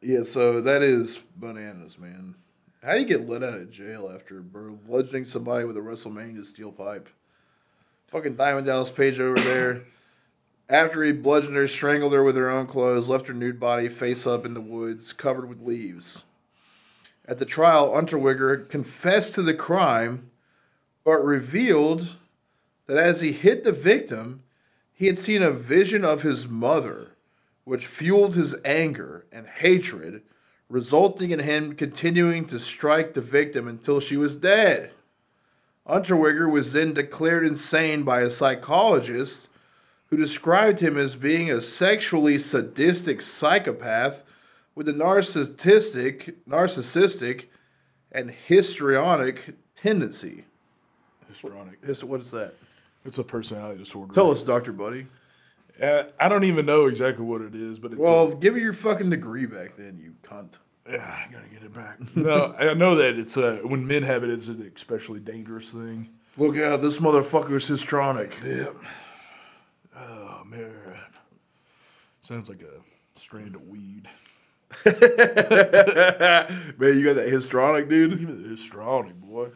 Yeah, 0.00 0.22
so 0.22 0.60
that 0.60 0.82
is 0.82 1.18
bananas, 1.36 1.98
man. 1.98 2.34
How 2.82 2.92
do 2.92 3.00
you 3.00 3.06
get 3.06 3.28
let 3.28 3.42
out 3.42 3.54
of 3.54 3.70
jail 3.70 4.10
after 4.14 4.40
bludgeoning 4.40 5.24
somebody 5.24 5.64
with 5.64 5.76
a 5.76 5.80
WrestleMania 5.80 6.44
steel 6.44 6.70
pipe? 6.70 7.08
Fucking 8.08 8.36
Diamond 8.36 8.66
Dallas 8.66 8.90
Page 8.90 9.18
over 9.18 9.40
there. 9.40 9.82
After 10.68 11.02
he 11.02 11.12
bludgeoned 11.12 11.56
her, 11.56 11.66
strangled 11.66 12.12
her 12.12 12.22
with 12.22 12.36
her 12.36 12.50
own 12.50 12.66
clothes, 12.66 13.08
left 13.08 13.26
her 13.26 13.34
nude 13.34 13.58
body 13.58 13.88
face 13.88 14.26
up 14.26 14.46
in 14.46 14.54
the 14.54 14.60
woods, 14.60 15.12
covered 15.12 15.48
with 15.48 15.60
leaves. 15.60 16.22
At 17.26 17.38
the 17.38 17.44
trial, 17.44 17.90
Unterweger 17.90 18.68
confessed 18.68 19.34
to 19.34 19.42
the 19.42 19.54
crime, 19.54 20.30
but 21.04 21.24
revealed 21.24 22.16
that 22.86 22.98
as 22.98 23.20
he 23.20 23.32
hit 23.32 23.64
the 23.64 23.72
victim, 23.72 24.42
he 24.96 25.06
had 25.06 25.18
seen 25.18 25.42
a 25.42 25.50
vision 25.50 26.04
of 26.04 26.22
his 26.22 26.48
mother, 26.48 27.12
which 27.64 27.86
fueled 27.86 28.34
his 28.34 28.54
anger 28.64 29.26
and 29.30 29.46
hatred, 29.46 30.22
resulting 30.70 31.30
in 31.30 31.40
him 31.40 31.74
continuing 31.74 32.46
to 32.46 32.58
strike 32.58 33.12
the 33.12 33.20
victim 33.20 33.68
until 33.68 34.00
she 34.00 34.16
was 34.16 34.36
dead. 34.36 34.90
Unterweger 35.86 36.50
was 36.50 36.72
then 36.72 36.94
declared 36.94 37.46
insane 37.46 38.04
by 38.04 38.22
a 38.22 38.30
psychologist 38.30 39.48
who 40.06 40.16
described 40.16 40.80
him 40.80 40.96
as 40.96 41.14
being 41.14 41.50
a 41.50 41.60
sexually 41.60 42.38
sadistic 42.38 43.20
psychopath 43.20 44.24
with 44.74 44.88
a 44.88 44.92
narcissistic, 44.92 46.34
narcissistic 46.48 47.46
and 48.12 48.30
histrionic 48.30 49.54
tendency. 49.74 50.44
Histrionic. 51.28 51.84
What 52.02 52.20
is 52.20 52.30
that? 52.30 52.54
It's 53.06 53.18
a 53.18 53.24
personality 53.24 53.78
disorder. 53.84 54.12
Tell 54.12 54.30
us, 54.30 54.42
Doctor 54.42 54.72
Buddy. 54.72 55.06
Uh, 55.80 56.04
I 56.18 56.28
don't 56.28 56.44
even 56.44 56.66
know 56.66 56.86
exactly 56.86 57.24
what 57.24 57.40
it 57.42 57.54
is, 57.54 57.78
but 57.78 57.92
it's 57.92 58.00
Well, 58.00 58.32
give 58.34 58.54
me 58.54 58.60
your 58.62 58.72
fucking 58.72 59.10
degree 59.10 59.46
back 59.46 59.76
then, 59.76 59.98
you 60.02 60.14
cunt. 60.22 60.56
yeah, 60.90 61.04
I 61.28 61.30
gotta 61.32 61.48
get 61.48 61.62
it 61.62 61.72
back. 61.74 61.98
no, 62.16 62.54
I 62.58 62.72
know 62.74 62.94
that 62.96 63.18
it's 63.18 63.36
uh, 63.36 63.60
when 63.62 63.86
men 63.86 64.02
have 64.02 64.24
it, 64.24 64.30
it's 64.30 64.48
an 64.48 64.70
especially 64.74 65.20
dangerous 65.20 65.70
thing. 65.70 66.08
Look 66.38 66.56
out, 66.58 66.80
this 66.80 66.98
motherfucker's 66.98 67.66
histrionic. 67.66 68.36
Yeah. 68.44 68.66
Oh 69.98 70.42
man, 70.46 70.72
sounds 72.22 72.48
like 72.48 72.62
a 72.62 73.18
strand 73.18 73.54
of 73.54 73.62
weed. 73.68 74.08
Man, 74.84 74.98
you 76.98 77.04
got 77.04 77.14
that 77.16 77.28
histrionic, 77.30 77.88
dude? 77.88 78.18
Give 78.18 78.28
me 78.28 78.34
the 78.34 78.48
histrionic, 78.50 79.14
boy. 79.14 79.48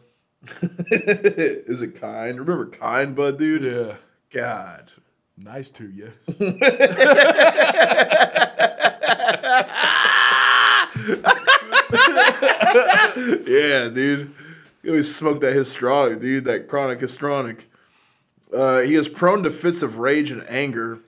is 0.91 1.81
it 1.81 1.99
kind? 1.99 2.39
Remember 2.39 2.67
kind, 2.67 3.15
bud, 3.15 3.37
dude? 3.37 3.63
Yeah, 3.63 3.95
God. 4.31 4.91
nice 5.37 5.69
to 5.71 5.87
you. 5.87 6.11
Yeah, 13.45 13.89
dude. 13.89 14.33
You 14.83 14.91
always 14.91 15.13
smoke 15.13 15.41
that 15.41 15.53
histrionic, 15.53 16.19
dude, 16.19 16.45
that 16.45 16.67
chronic 16.67 16.99
histrionic. 16.99 17.69
Uh, 18.51 18.79
he 18.79 18.95
is 18.95 19.07
prone 19.07 19.43
to 19.43 19.51
fits 19.51 19.81
of 19.81 19.99
rage 19.99 20.31
and 20.31 20.43
anger, 20.49 20.99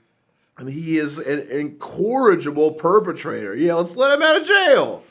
and 0.58 0.70
he 0.70 0.98
is 0.98 1.18
an 1.18 1.40
incorrigible 1.50 2.74
perpetrator. 2.74 3.56
Yeah, 3.56 3.74
let's 3.76 3.98
let 3.98 4.16
him 4.16 4.22
out 4.22 4.42
of 4.42 4.48
jail. 4.48 5.04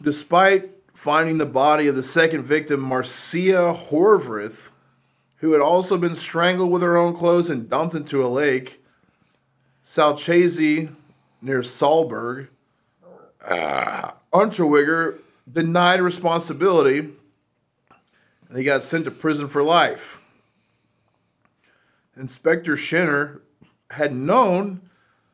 Despite 0.00 0.70
finding 1.02 1.36
the 1.36 1.44
body 1.44 1.88
of 1.88 1.96
the 1.96 2.02
second 2.02 2.44
victim, 2.44 2.78
Marcia 2.78 3.76
Horvrith, 3.76 4.70
who 5.38 5.50
had 5.50 5.60
also 5.60 5.98
been 5.98 6.14
strangled 6.14 6.70
with 6.70 6.80
her 6.80 6.96
own 6.96 7.12
clothes 7.12 7.50
and 7.50 7.68
dumped 7.68 7.96
into 7.96 8.24
a 8.24 8.28
lake, 8.28 8.80
Salchese 9.84 10.94
near 11.40 11.60
Salzburg, 11.64 12.50
uh, 13.44 14.12
Unterweger 14.32 15.18
denied 15.50 16.00
responsibility 16.00 16.98
and 18.48 18.56
he 18.56 18.62
got 18.62 18.84
sent 18.84 19.04
to 19.06 19.10
prison 19.10 19.48
for 19.48 19.64
life. 19.64 20.20
Inspector 22.16 22.72
Schenner 22.76 23.40
had 23.90 24.14
known 24.14 24.82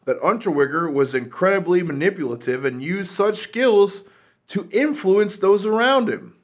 that 0.07 0.19
Unterweger 0.23 0.91
was 0.91 1.15
incredibly 1.15 1.83
manipulative 1.83 2.65
and 2.65 2.83
used 2.83 3.11
such 3.11 3.37
skills 3.37 4.05
to 4.49 4.69
influence 4.73 5.39
those 5.39 5.65
around 5.65 6.09
him. 6.09 6.35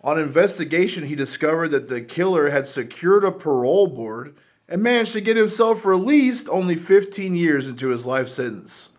On 0.00 0.18
investigation, 0.18 1.06
he 1.06 1.16
discovered 1.16 1.68
that 1.68 1.88
the 1.88 2.00
killer 2.00 2.50
had 2.50 2.66
secured 2.66 3.24
a 3.24 3.32
parole 3.32 3.88
board 3.88 4.36
and 4.68 4.82
managed 4.82 5.12
to 5.12 5.20
get 5.20 5.36
himself 5.36 5.84
released 5.84 6.48
only 6.48 6.76
15 6.76 7.34
years 7.34 7.68
into 7.68 7.88
his 7.88 8.06
life 8.06 8.28
sentence. 8.28 8.90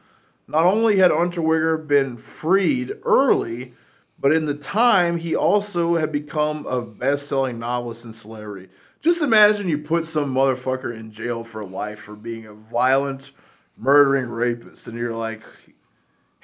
Not 0.48 0.66
only 0.66 0.98
had 0.98 1.12
Unterweger 1.12 1.86
been 1.86 2.18
freed 2.18 2.94
early, 3.04 3.74
but 4.20 4.32
in 4.32 4.46
the 4.46 4.54
time, 4.54 5.18
he 5.18 5.36
also 5.36 5.96
had 5.96 6.12
become 6.12 6.66
a 6.66 6.82
best 6.82 7.28
selling 7.28 7.60
novelist 7.60 8.06
and 8.06 8.16
celebrity. 8.16 8.70
Just 9.02 9.22
imagine 9.22 9.70
you 9.70 9.78
put 9.78 10.06
some 10.06 10.34
motherfucker 10.34 10.94
in 10.94 11.12
jail 11.12 11.44
for 11.44 11.64
life 11.64 12.00
for 12.00 12.16
being 12.16 12.46
a 12.48 12.54
violent, 12.54 13.32
murdering 13.78 14.28
rapist, 14.28 14.88
and 14.88 14.98
you're 14.98 15.14
like, 15.14 15.44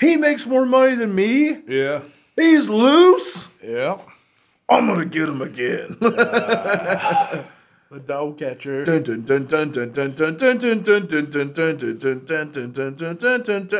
he 0.03 0.17
makes 0.17 0.45
more 0.45 0.65
money 0.65 0.95
than 0.95 1.15
me. 1.15 1.61
Yeah. 1.67 2.01
He's 2.35 2.67
loose. 2.67 3.47
Yeah. 3.63 3.97
I'm 4.69 4.87
gonna 4.87 5.05
get 5.05 5.29
him 5.29 5.41
again. 5.41 5.97
the 5.99 7.45
dog 8.05 8.37
catcher. 8.37 8.83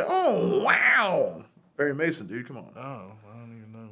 Oh 0.08 0.62
wow! 0.62 1.44
Perry 1.76 1.94
Mason, 1.94 2.26
dude, 2.26 2.46
come 2.46 2.58
on. 2.58 2.70
Oh, 2.76 2.80
I 2.80 3.38
don't 3.40 3.56
even 3.56 3.72
know. 3.72 3.88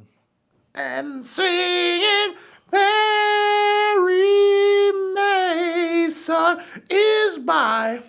And 0.75 1.25
singing 1.25 2.35
Perry 2.71 4.11
Mason 5.13 6.61
is 6.89 7.37
by. 7.39 8.01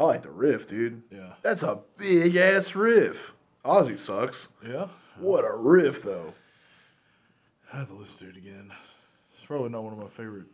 I 0.00 0.04
like 0.04 0.22
the 0.22 0.30
riff, 0.30 0.66
dude. 0.66 1.02
Yeah. 1.12 1.34
That's 1.42 1.62
a 1.62 1.78
big 1.98 2.34
ass 2.34 2.74
riff. 2.74 3.32
Ozzy 3.66 3.98
sucks. 3.98 4.48
Yeah. 4.66 4.88
What 5.18 5.44
a 5.44 5.54
riff, 5.54 6.02
though. 6.02 6.32
I 7.70 7.76
have 7.80 7.88
to 7.88 7.94
listen 7.94 8.26
to 8.26 8.32
it 8.32 8.38
again. 8.38 8.72
It's 9.34 9.44
probably 9.44 9.68
not 9.68 9.84
one 9.84 9.92
of 9.92 9.98
my 9.98 10.08
favorite 10.08 10.46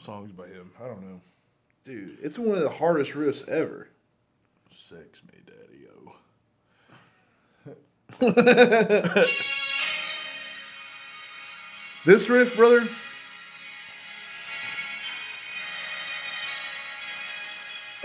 songs 0.00 0.32
by 0.32 0.48
him. 0.48 0.72
I 0.82 0.88
don't 0.88 1.00
know. 1.00 1.20
Dude, 1.84 2.18
it's 2.20 2.40
one 2.40 2.56
of 2.56 2.64
the 2.64 2.68
hardest 2.68 3.12
riffs 3.12 3.46
ever. 3.48 3.88
Sex 4.74 5.22
me, 5.32 5.38
daddy 5.46 5.86
o. 8.26 9.24
This 12.04 12.28
riff, 12.28 12.56
brother. 12.56 12.86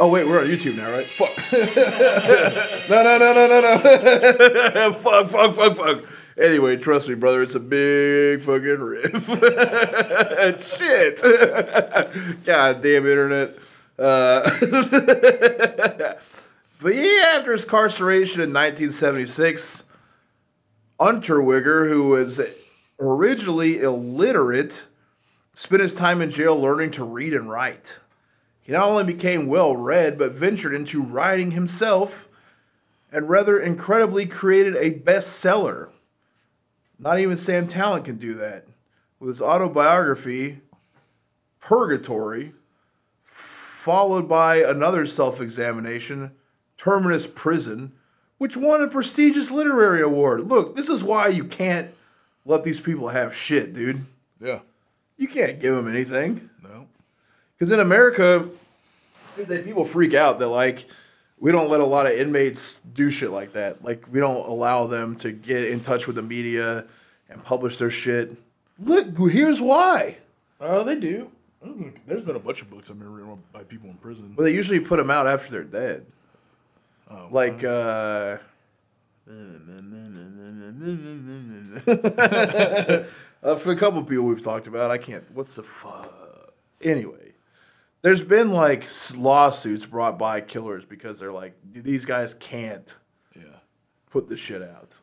Oh 0.04 0.10
wait, 0.10 0.28
we're 0.28 0.42
on 0.42 0.48
YouTube 0.48 0.76
now, 0.76 0.92
right? 0.92 1.06
Fuck. 1.06 1.32
no, 2.90 3.04
no, 3.04 3.18
no, 3.18 3.34
no, 3.34 3.48
no, 3.48 3.62
no. 3.62 4.94
fuck, 5.00 5.28
fuck, 5.28 5.56
fuck, 5.56 5.78
fuck. 5.78 6.04
Anyway, 6.38 6.76
trust 6.76 7.08
me, 7.08 7.16
brother. 7.16 7.42
It's 7.42 7.56
a 7.56 7.60
big 7.62 8.42
fucking 8.42 8.82
riff. 8.82 9.26
Shit. 10.78 11.22
God 12.44 12.82
damn 12.82 13.08
internet. 13.08 13.56
Uh, 13.98 14.42
but 16.82 16.96
yeah, 16.96 17.36
after 17.38 17.54
his 17.54 17.64
incarceration 17.64 18.42
in 18.42 18.50
1976, 18.50 19.84
Unterweger, 21.00 21.88
who 21.88 22.10
was 22.10 22.42
originally 23.00 23.80
illiterate, 23.80 24.84
spent 25.54 25.82
his 25.82 25.94
time 25.94 26.22
in 26.22 26.30
jail 26.30 26.60
learning 26.60 26.92
to 26.92 27.06
read 27.06 27.34
and 27.34 27.50
write. 27.50 28.00
He 28.64 28.72
not 28.72 28.88
only 28.88 29.04
became 29.04 29.48
well 29.48 29.76
read, 29.76 30.18
but 30.18 30.32
ventured 30.32 30.74
into 30.74 31.02
writing 31.02 31.52
himself 31.52 32.28
and 33.12 33.30
rather 33.30 33.60
incredibly 33.60 34.26
created 34.26 34.76
a 34.78 35.00
bestseller. 35.00 35.90
Not 36.98 37.20
even 37.20 37.38
Sam 37.38 37.68
Tallent 37.68 38.06
can 38.06 38.18
do 38.18 38.34
that. 38.36 38.66
With 39.20 39.30
his 39.30 39.42
autobiography, 39.42 40.62
Purgatory, 41.60 42.54
followed 43.24 44.28
by 44.28 44.58
another 44.58 45.06
self 45.06 45.40
examination, 45.40 46.32
Terminus 46.78 47.28
Prison, 47.28 47.94
which 48.38 48.58
won 48.58 48.82
a 48.82 48.88
prestigious 48.88 49.52
literary 49.52 50.02
award. 50.02 50.50
Look, 50.50 50.76
this 50.76 50.90
is 50.90 51.04
why 51.04 51.28
you 51.28 51.44
can't 51.44 51.94
let 52.46 52.64
these 52.64 52.82
people 52.82 53.10
have 53.10 53.36
shit, 53.36 53.74
dude. 53.74 54.06
Yeah. 54.42 54.60
You 55.18 55.28
can't 55.28 55.60
give 55.60 55.76
them 55.76 55.88
anything. 55.88 56.50
No. 56.62 56.73
Because 57.64 57.72
in 57.72 57.80
America, 57.80 58.50
they, 59.38 59.62
people 59.64 59.86
freak 59.86 60.14
out 60.14 60.40
that, 60.40 60.50
like, 60.50 60.86
we 61.40 61.50
don't 61.54 61.70
let 61.70 61.80
a 61.80 61.86
lot 61.86 62.06
of 62.06 62.12
inmates 62.12 62.76
do 62.94 63.10
shit 63.10 63.32
like 63.32 63.54
that. 63.54 63.82
Like, 63.82 64.04
we 64.12 64.20
don't 64.20 64.36
allow 64.36 64.86
them 64.86 65.16
to 65.18 65.32
get 65.32 65.64
in 65.64 65.80
touch 65.80 66.06
with 66.06 66.18
the 66.18 66.24
media 66.24 66.84
and 67.30 67.42
publish 67.42 67.78
their 67.78 67.90
shit. 67.90 68.36
Look, 68.80 69.18
here's 69.32 69.62
why. 69.62 70.18
Oh, 70.60 70.84
they 70.84 71.00
do. 71.00 71.32
Mm, 71.66 71.94
There's 72.06 72.22
been 72.24 72.36
a 72.36 72.40
bunch 72.40 72.62
of 72.62 72.70
books 72.70 72.92
I've 72.92 73.00
been 73.00 73.14
written 73.14 73.42
by 73.54 73.64
people 73.64 73.90
in 73.90 73.96
prison. 73.96 74.34
But 74.36 74.44
they 74.44 74.54
usually 74.54 74.82
put 74.82 74.98
them 74.98 75.10
out 75.10 75.26
after 75.26 75.50
they're 75.50 75.64
dead. 75.64 76.06
Oh, 77.10 77.30
Like, 77.32 77.64
uh. 77.64 78.40
uh, 83.42 83.56
for 83.56 83.72
a 83.72 83.76
couple 83.78 84.00
of 84.00 84.10
people 84.10 84.26
we've 84.26 84.42
talked 84.42 84.68
about, 84.68 84.92
I 84.92 84.98
can't. 84.98 85.24
What's 85.32 85.56
the 85.56 85.64
fuck? 85.64 86.52
Anyway, 86.82 87.33
there's 88.04 88.22
been 88.22 88.52
like 88.52 88.86
lawsuits 89.16 89.86
brought 89.86 90.20
by 90.20 90.42
killers 90.42 90.86
because 90.86 91.18
they're 91.18 91.32
like, 91.32 91.56
these 91.72 92.06
guys 92.06 92.36
can't 92.36 92.96
yeah. 93.36 93.44
put 94.12 94.30
the 94.30 94.38
shit 94.38 94.62
out. 94.62 95.00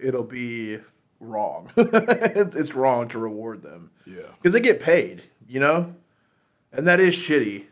It'll 0.00 0.22
be 0.22 0.78
wrong. 1.18 1.70
it's 1.76 2.74
wrong 2.74 3.08
to 3.08 3.18
reward 3.18 3.62
them. 3.62 3.90
Yeah. 4.06 4.28
Because 4.36 4.52
they 4.52 4.60
get 4.60 4.80
paid, 4.80 5.22
you 5.48 5.60
know? 5.60 5.94
And 6.72 6.86
that 6.86 7.00
is 7.00 7.16
shitty. 7.16 7.64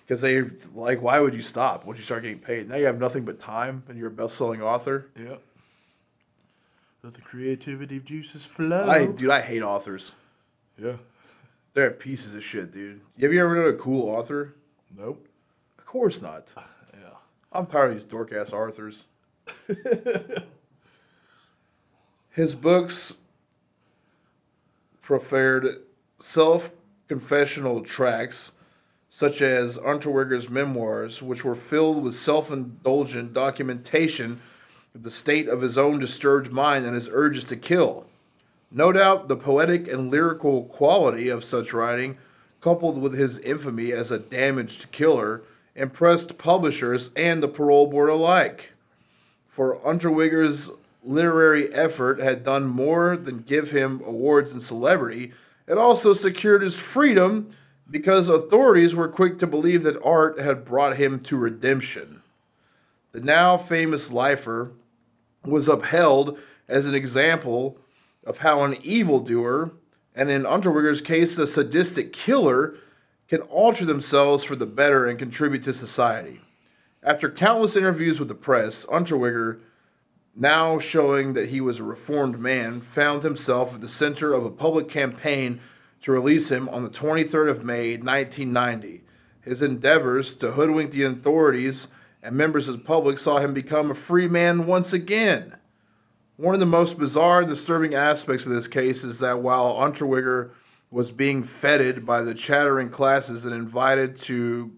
Because 0.00 0.20
they, 0.20 0.42
like, 0.74 1.00
why 1.00 1.20
would 1.20 1.34
you 1.34 1.40
stop 1.40 1.86
once 1.86 1.98
you 1.98 2.04
start 2.04 2.22
getting 2.22 2.38
paid? 2.38 2.68
Now 2.68 2.76
you 2.76 2.84
have 2.84 3.00
nothing 3.00 3.24
but 3.24 3.40
time 3.40 3.84
and 3.88 3.98
you're 3.98 4.08
a 4.08 4.10
best 4.10 4.36
selling 4.36 4.60
author. 4.60 5.06
Yeah. 5.18 5.36
Let 7.02 7.14
the 7.14 7.22
creativity 7.22 8.00
juices 8.00 8.44
flow. 8.44 8.86
I, 8.86 9.06
dude, 9.06 9.30
I 9.30 9.40
hate 9.40 9.62
authors. 9.62 10.12
yeah. 10.76 10.96
They're 11.78 11.92
pieces 11.92 12.34
of 12.34 12.42
shit, 12.42 12.72
dude. 12.72 13.02
Have 13.20 13.32
you 13.32 13.40
ever 13.40 13.54
known 13.54 13.72
a 13.72 13.76
cool 13.76 14.08
author? 14.08 14.56
Nope. 14.98 15.28
Of 15.78 15.86
course 15.86 16.20
not. 16.20 16.52
Yeah. 16.92 17.14
I'm 17.52 17.66
tired 17.66 17.90
of 17.90 17.94
these 17.94 18.04
dork 18.04 18.32
ass 18.32 18.52
authors. 18.52 19.04
His 22.30 22.56
books 22.56 23.12
preferred 25.02 25.66
self 26.18 26.72
confessional 27.06 27.82
tracts, 27.82 28.50
such 29.08 29.40
as 29.40 29.76
Unterweger's 29.76 30.50
memoirs, 30.50 31.22
which 31.22 31.44
were 31.44 31.54
filled 31.54 32.02
with 32.02 32.14
self 32.14 32.50
indulgent 32.50 33.32
documentation 33.32 34.40
of 34.96 35.04
the 35.04 35.12
state 35.12 35.46
of 35.46 35.60
his 35.60 35.78
own 35.78 36.00
disturbed 36.00 36.50
mind 36.50 36.86
and 36.86 36.96
his 36.96 37.08
urges 37.08 37.44
to 37.44 37.54
kill. 37.54 38.07
No 38.70 38.92
doubt 38.92 39.28
the 39.28 39.36
poetic 39.36 39.88
and 39.88 40.10
lyrical 40.10 40.64
quality 40.64 41.28
of 41.28 41.42
such 41.42 41.72
writing, 41.72 42.18
coupled 42.60 43.00
with 43.00 43.16
his 43.16 43.38
infamy 43.38 43.92
as 43.92 44.10
a 44.10 44.18
damaged 44.18 44.92
killer, 44.92 45.42
impressed 45.74 46.36
publishers 46.38 47.10
and 47.16 47.42
the 47.42 47.48
parole 47.48 47.86
board 47.86 48.10
alike. 48.10 48.72
For 49.48 49.80
Unterweger's 49.80 50.70
literary 51.02 51.72
effort 51.72 52.20
had 52.20 52.44
done 52.44 52.66
more 52.66 53.16
than 53.16 53.38
give 53.38 53.70
him 53.70 54.02
awards 54.04 54.52
and 54.52 54.60
celebrity, 54.60 55.32
it 55.66 55.78
also 55.78 56.12
secured 56.12 56.62
his 56.62 56.74
freedom 56.74 57.48
because 57.90 58.28
authorities 58.28 58.94
were 58.94 59.08
quick 59.08 59.38
to 59.38 59.46
believe 59.46 59.82
that 59.82 60.02
art 60.04 60.38
had 60.38 60.64
brought 60.64 60.96
him 60.96 61.20
to 61.20 61.36
redemption. 61.36 62.22
The 63.12 63.20
now 63.20 63.56
famous 63.56 64.10
lifer 64.10 64.72
was 65.44 65.68
upheld 65.68 66.38
as 66.68 66.86
an 66.86 66.94
example 66.94 67.78
of 68.28 68.38
how 68.38 68.62
an 68.62 68.76
evildoer, 68.82 69.72
and 70.14 70.30
in 70.30 70.44
Unterweger's 70.44 71.00
case, 71.00 71.38
a 71.38 71.46
sadistic 71.46 72.12
killer, 72.12 72.76
can 73.26 73.40
alter 73.42 73.86
themselves 73.86 74.44
for 74.44 74.54
the 74.54 74.66
better 74.66 75.06
and 75.06 75.18
contribute 75.18 75.62
to 75.62 75.72
society. 75.72 76.40
After 77.02 77.30
countless 77.30 77.74
interviews 77.74 78.18
with 78.18 78.28
the 78.28 78.34
press, 78.34 78.84
Unterweger, 78.84 79.60
now 80.36 80.78
showing 80.78 81.32
that 81.34 81.48
he 81.48 81.60
was 81.60 81.80
a 81.80 81.84
reformed 81.84 82.38
man, 82.38 82.82
found 82.82 83.22
himself 83.22 83.74
at 83.74 83.80
the 83.80 83.88
center 83.88 84.34
of 84.34 84.44
a 84.44 84.50
public 84.50 84.88
campaign 84.88 85.58
to 86.02 86.12
release 86.12 86.50
him 86.50 86.68
on 86.68 86.82
the 86.84 86.90
23rd 86.90 87.48
of 87.48 87.64
May, 87.64 87.96
1990. 87.96 89.04
His 89.40 89.62
endeavors 89.62 90.34
to 90.36 90.52
hoodwink 90.52 90.92
the 90.92 91.04
authorities 91.04 91.88
and 92.22 92.36
members 92.36 92.68
of 92.68 92.74
the 92.74 92.84
public 92.84 93.18
saw 93.18 93.38
him 93.38 93.54
become 93.54 93.90
a 93.90 93.94
free 93.94 94.28
man 94.28 94.66
once 94.66 94.92
again. 94.92 95.57
One 96.38 96.54
of 96.54 96.60
the 96.60 96.66
most 96.66 96.98
bizarre 96.98 97.40
and 97.40 97.48
disturbing 97.48 97.94
aspects 97.94 98.46
of 98.46 98.52
this 98.52 98.66
case 98.66 99.04
is 99.04 99.18
that 99.18 99.40
while 99.40 99.74
Unterweger 99.74 100.52
was 100.90 101.12
being 101.12 101.42
feted 101.42 102.06
by 102.06 102.22
the 102.22 102.32
chattering 102.32 102.90
classes 102.90 103.44
and 103.44 103.54
invited 103.54 104.16
to 104.16 104.72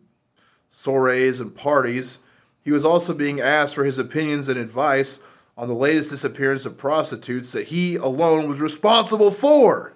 soirees 0.70 1.40
and 1.40 1.54
parties. 1.54 2.18
He 2.62 2.72
was 2.72 2.84
also 2.84 3.14
being 3.14 3.40
asked 3.40 3.74
for 3.74 3.84
his 3.84 3.98
opinions 3.98 4.48
and 4.48 4.58
advice 4.58 5.20
on 5.56 5.68
the 5.68 5.74
latest 5.74 6.10
disappearance 6.10 6.64
of 6.64 6.76
prostitutes 6.76 7.52
that 7.52 7.66
he 7.68 7.96
alone 7.96 8.48
was 8.48 8.60
responsible 8.60 9.30
for. 9.30 9.94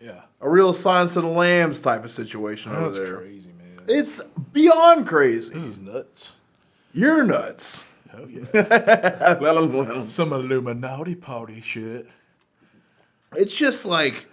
Yeah. 0.00 0.22
A 0.40 0.48
real 0.48 0.72
Silence 0.74 1.14
of 1.16 1.22
the 1.22 1.28
Lambs 1.28 1.80
type 1.80 2.04
of 2.04 2.10
situation 2.10 2.72
over 2.72 2.86
That's 2.86 2.98
there. 2.98 3.18
crazy, 3.18 3.50
man. 3.52 3.84
It's 3.86 4.20
beyond 4.52 5.06
crazy. 5.06 5.52
This 5.52 5.64
is 5.64 5.78
nuts. 5.78 6.32
You're 6.92 7.24
nuts. 7.24 7.84
Oh 8.14 8.26
yeah. 8.26 9.38
well, 9.40 10.06
Some 10.06 10.32
Illuminati 10.32 11.14
party 11.14 11.60
shit. 11.60 12.06
it's 13.36 13.54
just 13.54 13.84
like 13.84 14.28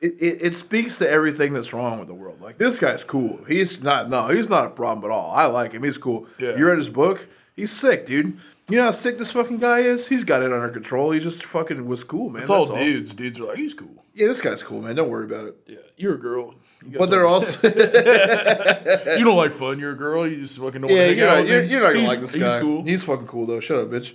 it, 0.00 0.14
it, 0.20 0.38
it 0.42 0.54
speaks 0.54 0.98
to 0.98 1.10
everything 1.10 1.52
that's 1.52 1.72
wrong 1.72 1.98
with 1.98 2.08
the 2.08 2.14
world. 2.14 2.40
Like 2.40 2.58
this 2.58 2.78
guy's 2.78 3.02
cool. 3.04 3.42
He's 3.44 3.82
not 3.82 4.08
no, 4.08 4.28
he's 4.28 4.48
not 4.48 4.66
a 4.66 4.70
problem 4.70 5.10
at 5.10 5.14
all. 5.14 5.32
I 5.32 5.46
like 5.46 5.72
him. 5.72 5.82
He's 5.82 5.98
cool. 5.98 6.26
Yeah. 6.38 6.56
You 6.56 6.66
read 6.66 6.78
his 6.78 6.88
book? 6.88 7.28
He's 7.54 7.70
sick, 7.70 8.06
dude. 8.06 8.38
You 8.68 8.76
know 8.76 8.84
how 8.84 8.90
sick 8.90 9.16
this 9.16 9.32
fucking 9.32 9.58
guy 9.58 9.80
is? 9.80 10.06
He's 10.08 10.24
got 10.24 10.42
it 10.42 10.52
under 10.52 10.68
control. 10.68 11.12
He 11.12 11.20
just 11.20 11.44
fucking 11.44 11.86
was 11.86 12.04
cool, 12.04 12.30
man. 12.30 12.42
It's 12.42 12.50
all 12.50 12.66
That's 12.66 12.78
dudes. 12.78 13.14
Dudes 13.14 13.38
are 13.40 13.44
like, 13.44 13.56
he's 13.56 13.74
cool. 13.74 14.04
Yeah, 14.12 14.26
this 14.26 14.40
guy's 14.40 14.62
cool, 14.62 14.82
man. 14.82 14.96
Don't 14.96 15.08
worry 15.08 15.24
about 15.24 15.46
it. 15.46 15.56
Yeah, 15.66 15.76
you're 15.96 16.14
a 16.14 16.18
girl. 16.18 16.54
But 16.86 17.10
they're 17.10 17.26
also 17.26 17.60
you 17.68 19.24
don't 19.24 19.36
like 19.36 19.52
fun. 19.52 19.78
You're 19.78 19.92
a 19.92 19.96
girl. 19.96 20.26
You 20.26 20.36
just 20.40 20.58
fucking 20.58 20.82
don't 20.82 20.90
yeah, 20.90 21.08
you're 21.08 21.26
not, 21.26 21.46
you're, 21.46 21.62
you're 21.62 21.80
not 21.80 21.88
gonna 21.88 21.98
He's- 22.00 22.08
like 22.10 22.20
this 22.20 22.34
guy. 22.36 22.54
He's 22.54 22.62
cool. 22.62 22.82
He's 22.84 23.04
fucking 23.04 23.26
cool 23.26 23.46
though. 23.46 23.60
Shut 23.60 23.78
up, 23.78 23.88
bitch. 23.88 24.14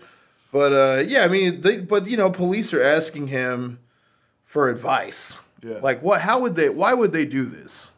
But 0.51 0.73
uh, 0.73 1.03
yeah, 1.07 1.23
I 1.23 1.27
mean, 1.27 1.61
they, 1.61 1.81
but 1.81 2.07
you 2.07 2.17
know, 2.17 2.29
police 2.29 2.73
are 2.73 2.83
asking 2.83 3.27
him 3.27 3.79
for 4.43 4.69
advice. 4.69 5.39
Yeah. 5.63 5.79
Like, 5.81 6.01
what? 6.01 6.21
How 6.21 6.39
would 6.39 6.55
they? 6.55 6.69
Why 6.69 6.93
would 6.93 7.11
they 7.13 7.25
do 7.25 7.43
this? 7.43 7.91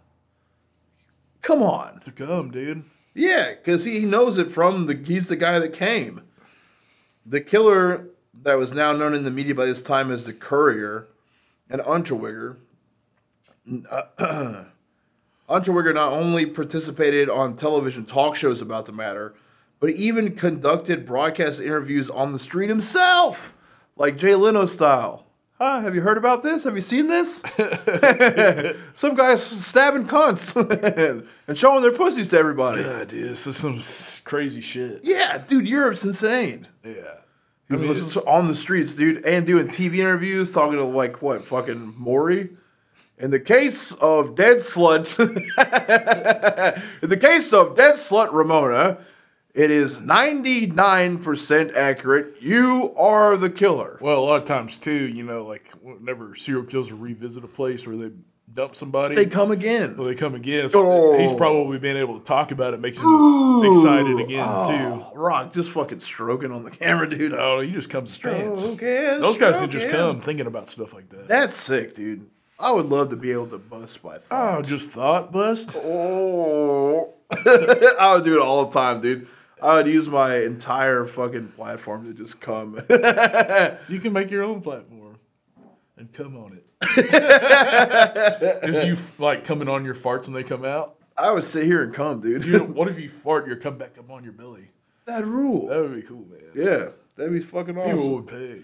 Come 1.42 1.62
on. 1.62 2.02
to 2.06 2.12
come, 2.12 2.52
dude. 2.52 2.84
Yeah, 3.14 3.54
because 3.54 3.86
he 3.86 4.06
knows 4.06 4.38
it 4.38 4.52
from 4.52 4.86
the. 4.86 4.96
He's 4.96 5.28
the 5.28 5.36
guy 5.36 5.60
that 5.60 5.74
came. 5.74 6.22
The 7.26 7.42
killer 7.42 8.08
that 8.44 8.58
was 8.58 8.74
now 8.74 8.94
known 8.94 9.14
in 9.14 9.24
the 9.24 9.32
media 9.32 9.56
by 9.56 9.66
this 9.66 9.82
time 9.82 10.12
as 10.12 10.26
the 10.26 10.34
Courier, 10.34 11.08
and 11.70 11.82
Unterweger. 11.82 12.58
Unterweger 15.50 15.94
not 15.94 16.14
only 16.14 16.46
participated 16.46 17.30
on 17.30 17.56
television 17.58 18.06
talk 18.06 18.36
shows 18.36 18.62
about 18.62 18.86
the 18.86 18.92
matter, 18.92 19.34
but 19.80 19.90
even 19.92 20.36
conducted 20.36 21.06
broadcast 21.06 21.60
interviews 21.60 22.10
on 22.10 22.32
the 22.32 22.40
street 22.40 22.70
himself, 22.70 23.54
like 23.96 24.18
Jay 24.18 24.36
Leno 24.36 24.66
style. 24.66 25.26
Huh? 25.60 25.82
Have 25.82 25.94
you 25.96 26.02
heard 26.02 26.18
about 26.18 26.42
this? 26.44 26.64
Have 26.64 26.76
you 26.76 26.82
seen 26.82 27.08
this? 27.08 27.42
Some 28.96 29.16
guys 29.16 29.44
stabbing 29.44 30.08
cunts 30.08 30.56
and 31.48 31.58
showing 31.58 31.82
their 31.84 31.92
pussies 31.94 32.28
to 32.30 32.38
everybody. 32.38 32.84
God, 32.84 33.08
dude, 33.08 33.30
this 33.30 33.46
is 33.48 33.56
some 33.58 33.82
crazy 34.26 34.62
shit. 34.62 35.02
Yeah, 35.04 35.38
dude, 35.48 35.68
Europe's 35.68 36.04
insane. 36.04 36.68
Yeah. 36.84 36.94
He 37.68 37.74
was 37.74 37.86
listening 37.86 38.12
to- 38.12 38.26
on 38.26 38.48
the 38.48 38.56
streets, 38.56 38.94
dude, 38.96 39.24
and 39.26 39.46
doing 39.46 39.68
TV 39.68 39.98
interviews, 39.98 40.52
talking 40.52 40.78
to 40.80 40.84
like 40.84 41.22
what, 41.22 41.46
fucking 41.46 41.94
Maury. 41.98 42.50
In 43.20 43.32
the 43.32 43.40
case 43.40 43.92
of 43.94 44.36
dead 44.36 44.58
slut, 44.58 45.20
in 47.04 47.10
the 47.10 47.18
case 47.18 47.54
of 47.54 47.76
dead 47.76 47.96
slut 47.96 48.34
Ramona, 48.34 48.98
it 49.54 49.70
is 49.70 50.02
ninety 50.02 50.66
nine 50.66 51.20
percent 51.20 51.76
accurate. 51.76 52.42
You 52.42 52.94
are 52.98 53.38
the 53.38 53.50
killer. 53.52 54.00
Well, 54.02 54.20
a 54.20 54.26
lot 54.26 54.42
of 54.42 54.46
times 54.46 54.78
too, 54.78 55.08
you 55.08 55.24
know, 55.24 55.46
like 55.46 55.70
whenever 55.82 56.34
serial 56.36 56.66
killers 56.66 56.92
revisit 56.92 57.44
a 57.44 57.48
place 57.48 57.86
where 57.86 57.96
they 57.96 58.12
dump 58.52 58.76
somebody, 58.76 59.16
They 59.16 59.26
come 59.26 59.52
again. 59.52 59.96
well, 59.98 60.08
they 60.08 60.16
come 60.16 60.36
again. 60.36 60.70
Oh. 60.74 61.18
He's 61.18 61.34
probably 61.34 61.80
being 61.80 61.98
able 61.98 62.20
to 62.20 62.26
talk 62.26 62.52
about 62.52 62.74
it 62.74 62.80
makes 62.80 63.00
him 63.00 63.06
excited 63.64 64.20
again 64.20 64.44
Oh, 64.46 65.12
Rock 65.16 65.54
just 65.54 65.72
fucking 65.72 66.00
stroking 66.00 66.52
on 66.52 66.64
the 66.64 66.72
camera, 66.72 67.10
dude. 67.10 67.34
Oh, 67.34 67.62
he 67.62 67.72
just 67.72 67.90
comes 67.90 68.18
to 68.18 68.30
oh, 68.30 68.32
trance. 68.32 68.68
Okay, 68.70 69.18
Those 69.20 69.38
guys 69.38 69.56
can 69.58 69.70
just 69.70 69.90
come 69.90 70.20
thinking 70.22 70.48
about 70.48 70.70
stuff 70.70 70.94
like 70.94 71.10
that. 71.10 71.28
That's 71.28 71.56
sick, 71.56 71.94
dude. 71.94 72.28
I 72.64 72.72
would 72.72 72.86
love 72.86 73.10
to 73.10 73.18
be 73.18 73.30
able 73.32 73.48
to 73.48 73.58
bust 73.58 74.02
by 74.02 74.18
thought. 74.20 74.58
Oh, 74.58 74.62
just 74.62 74.88
thought 74.88 75.34
bust. 75.34 75.72
Oh, 75.76 77.14
I 77.34 78.14
would 78.16 78.24
do 78.24 78.36
it 78.38 78.42
all 78.42 78.66
the 78.66 78.72
time, 78.80 79.02
dude. 79.02 79.28
I 79.62 79.76
would 79.76 79.88
use 79.88 80.08
my 80.08 80.38
entire 80.38 81.06
fucking 81.06 81.50
platform 81.50 82.06
to 82.06 82.14
just 82.14 82.40
come. 82.40 82.76
You 83.90 84.00
can 84.00 84.14
make 84.14 84.32
your 84.32 84.44
own 84.44 84.62
platform 84.62 85.18
and 85.98 86.12
come 86.14 86.38
on 86.38 86.54
it. 86.54 86.66
Is 88.64 88.86
you 88.86 88.96
like 89.18 89.44
coming 89.44 89.68
on 89.68 89.84
your 89.84 89.96
farts 89.96 90.26
when 90.28 90.34
they 90.34 90.44
come 90.44 90.64
out? 90.64 90.96
I 91.18 91.32
would 91.32 91.44
sit 91.44 91.66
here 91.66 91.84
and 91.84 91.94
come, 91.94 92.22
dude. 92.22 92.46
You 92.46 92.60
know, 92.60 92.64
what 92.64 92.88
if 92.88 92.98
you 92.98 93.10
fart, 93.10 93.46
you 93.46 93.58
come 93.58 93.78
back 93.78 93.98
up 93.98 94.10
on 94.10 94.24
your 94.24 94.32
belly? 94.34 94.70
That'd 95.06 95.28
rule. 95.28 95.68
That 95.68 95.82
would 95.82 95.96
be 95.96 96.02
cool, 96.02 96.26
man. 96.30 96.40
yeah, 96.56 96.90
that'd 97.18 97.34
be 97.34 97.42
fucking 97.42 97.78
awesome. 97.78 97.92
People 97.98 98.16
would 98.16 98.28
pay. 98.28 98.62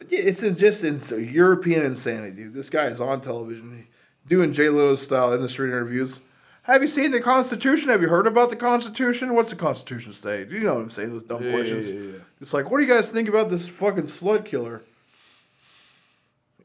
It's 0.00 0.42
in- 0.42 0.56
just 0.56 0.84
ins- 0.84 1.10
European 1.10 1.82
insanity, 1.82 2.32
dude. 2.36 2.54
This 2.54 2.70
guy 2.70 2.86
is 2.86 3.00
on 3.00 3.20
television 3.20 3.86
doing 4.26 4.52
Jay 4.52 4.68
Leno 4.68 4.94
style 4.94 5.32
in 5.32 5.42
the 5.42 5.48
street 5.48 5.68
interviews. 5.70 6.20
Have 6.62 6.82
you 6.82 6.88
seen 6.88 7.10
the 7.10 7.20
Constitution? 7.20 7.88
Have 7.88 8.02
you 8.02 8.08
heard 8.08 8.26
about 8.26 8.50
the 8.50 8.56
Constitution? 8.56 9.34
What's 9.34 9.50
the 9.50 9.56
Constitution 9.56 10.12
say? 10.12 10.44
Do 10.44 10.54
you 10.54 10.60
know 10.60 10.74
what 10.74 10.82
I'm 10.82 10.90
saying? 10.90 11.10
Those 11.10 11.22
dumb 11.24 11.42
Yeah, 11.42 11.52
questions. 11.52 11.90
yeah, 11.90 11.98
yeah. 12.00 12.12
It's 12.40 12.52
like, 12.52 12.70
what 12.70 12.78
do 12.78 12.84
you 12.84 12.92
guys 12.92 13.10
think 13.10 13.28
about 13.28 13.48
this 13.48 13.68
fucking 13.68 14.04
slut 14.04 14.44
killer? 14.44 14.82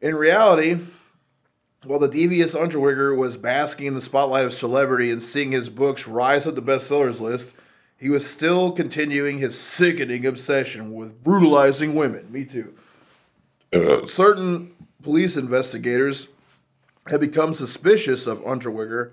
In 0.01 0.13
reality, 0.13 0.77
while 1.85 1.99
the 1.99 2.09
devious 2.09 2.53
Unterweger 2.53 3.15
was 3.17 3.37
basking 3.37 3.87
in 3.87 3.93
the 3.95 4.01
spotlight 4.01 4.43
of 4.45 4.53
celebrity 4.53 5.09
and 5.09 5.21
seeing 5.23 5.53
his 5.53 5.69
books 5.69 6.05
rise 6.07 6.45
up 6.45 6.55
the 6.55 6.61
bestsellers 6.61 7.21
list, 7.21 7.53
he 7.97 8.09
was 8.09 8.27
still 8.29 8.73
continuing 8.73 9.37
his 9.37 9.57
sickening 9.57 10.25
obsession 10.25 10.93
with 10.93 11.23
brutalizing 11.23 11.95
women. 11.95 12.29
Me 12.29 12.43
too. 12.43 12.73
Uh, 13.73 14.05
certain 14.05 14.71
police 15.01 15.35
investigators 15.35 16.27
had 17.07 17.19
become 17.19 17.53
suspicious 17.53 18.27
of 18.27 18.39
Unterweger, 18.43 19.11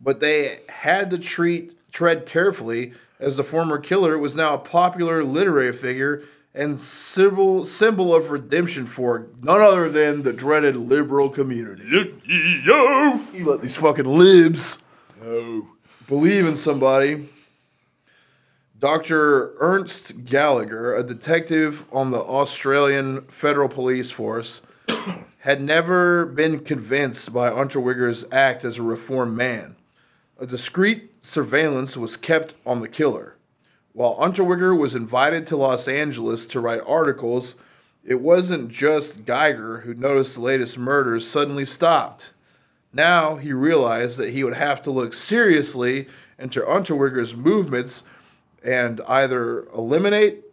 but 0.00 0.20
they 0.20 0.60
had 0.68 1.10
to 1.10 1.18
treat 1.18 1.72
tread 1.90 2.26
carefully 2.26 2.92
as 3.18 3.36
the 3.36 3.44
former 3.44 3.78
killer 3.78 4.18
was 4.18 4.36
now 4.36 4.54
a 4.54 4.58
popular 4.58 5.24
literary 5.24 5.72
figure 5.72 6.22
and 6.54 6.80
symbol 6.80 7.64
symbol 7.64 8.14
of 8.14 8.30
redemption 8.30 8.86
for 8.86 9.26
none 9.42 9.60
other 9.60 9.88
than 9.88 10.22
the 10.22 10.32
dreaded 10.32 10.76
liberal 10.76 11.28
community. 11.28 11.82
Yo! 12.64 13.20
You 13.32 13.44
let 13.46 13.60
these 13.62 13.76
fucking 13.76 14.04
libs 14.04 14.78
Oh. 15.24 15.66
believe 16.06 16.46
in 16.46 16.54
somebody. 16.54 17.28
Dr. 18.84 19.54
Ernst 19.60 20.26
Geiger, 20.26 20.94
a 20.94 21.02
detective 21.02 21.86
on 21.90 22.10
the 22.10 22.20
Australian 22.20 23.22
Federal 23.28 23.66
Police 23.66 24.10
Force, 24.10 24.60
had 25.38 25.62
never 25.62 26.26
been 26.26 26.60
convinced 26.60 27.32
by 27.32 27.48
Unterweger's 27.48 28.26
act 28.30 28.62
as 28.62 28.76
a 28.76 28.82
reformed 28.82 29.38
man. 29.38 29.76
A 30.38 30.46
discreet 30.46 31.14
surveillance 31.24 31.96
was 31.96 32.18
kept 32.18 32.56
on 32.66 32.80
the 32.80 32.88
killer. 32.88 33.38
While 33.94 34.18
Unterweger 34.18 34.76
was 34.78 34.94
invited 34.94 35.46
to 35.46 35.56
Los 35.56 35.88
Angeles 35.88 36.44
to 36.48 36.60
write 36.60 36.82
articles, 36.86 37.54
it 38.04 38.20
wasn't 38.20 38.68
just 38.68 39.24
Geiger 39.24 39.78
who 39.78 39.94
noticed 39.94 40.34
the 40.34 40.40
latest 40.40 40.76
murders 40.76 41.26
suddenly 41.26 41.64
stopped. 41.64 42.34
Now 42.92 43.36
he 43.36 43.54
realized 43.54 44.18
that 44.18 44.34
he 44.34 44.44
would 44.44 44.56
have 44.56 44.82
to 44.82 44.90
look 44.90 45.14
seriously 45.14 46.06
into 46.38 46.60
Unterweger's 46.60 47.34
movements 47.34 48.02
and 48.64 49.00
either 49.02 49.66
eliminate 49.68 50.44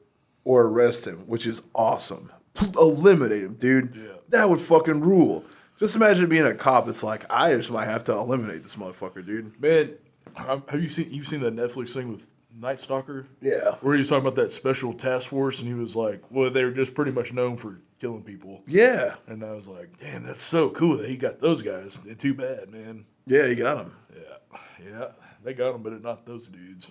or 0.43 0.63
arrest 0.63 1.07
him, 1.07 1.19
which 1.27 1.45
is 1.45 1.61
awesome. 1.73 2.31
eliminate 2.77 3.43
him, 3.43 3.55
dude. 3.55 3.95
Yeah. 3.95 4.15
That 4.29 4.49
would 4.49 4.59
fucking 4.59 4.99
rule. 4.99 5.45
Just 5.79 5.95
imagine 5.95 6.29
being 6.29 6.45
a 6.45 6.53
cop 6.53 6.85
that's 6.85 7.01
like, 7.01 7.25
I 7.31 7.55
just 7.55 7.71
might 7.71 7.87
have 7.87 8.03
to 8.03 8.11
eliminate 8.13 8.61
this 8.63 8.75
motherfucker, 8.75 9.25
dude. 9.25 9.59
Man, 9.59 9.95
um, 10.35 10.63
have 10.69 10.81
you 10.81 10.89
seen 10.89 11.07
you've 11.09 11.27
seen 11.27 11.41
that 11.41 11.55
Netflix 11.55 11.93
thing 11.93 12.09
with 12.09 12.29
Night 12.55 12.79
Stalker? 12.79 13.27
Yeah. 13.41 13.75
Where 13.81 13.95
he 13.95 13.99
was 13.99 14.09
talking 14.09 14.25
about 14.25 14.35
that 14.35 14.51
special 14.51 14.93
task 14.93 15.29
force 15.29 15.59
and 15.59 15.67
he 15.67 15.73
was 15.73 15.95
like, 15.95 16.21
Well, 16.29 16.51
they're 16.51 16.71
just 16.71 16.93
pretty 16.93 17.11
much 17.11 17.33
known 17.33 17.57
for 17.57 17.79
killing 17.99 18.23
people. 18.23 18.61
Yeah. 18.67 19.15
And 19.27 19.43
I 19.43 19.53
was 19.53 19.67
like, 19.67 19.97
Damn, 19.99 20.23
that's 20.23 20.43
so 20.43 20.69
cool 20.69 20.97
that 20.97 21.09
he 21.09 21.17
got 21.17 21.39
those 21.39 21.61
guys. 21.61 21.99
And 22.07 22.17
too 22.19 22.33
bad, 22.33 22.69
man. 22.69 23.05
Yeah, 23.25 23.47
he 23.47 23.55
got 23.55 23.77
him. 23.77 23.95
Yeah. 24.15 24.59
Yeah. 24.85 25.07
They 25.43 25.53
got 25.53 25.73
him, 25.73 25.81
but 25.81 26.01
not 26.03 26.25
those 26.25 26.47
dudes. 26.47 26.87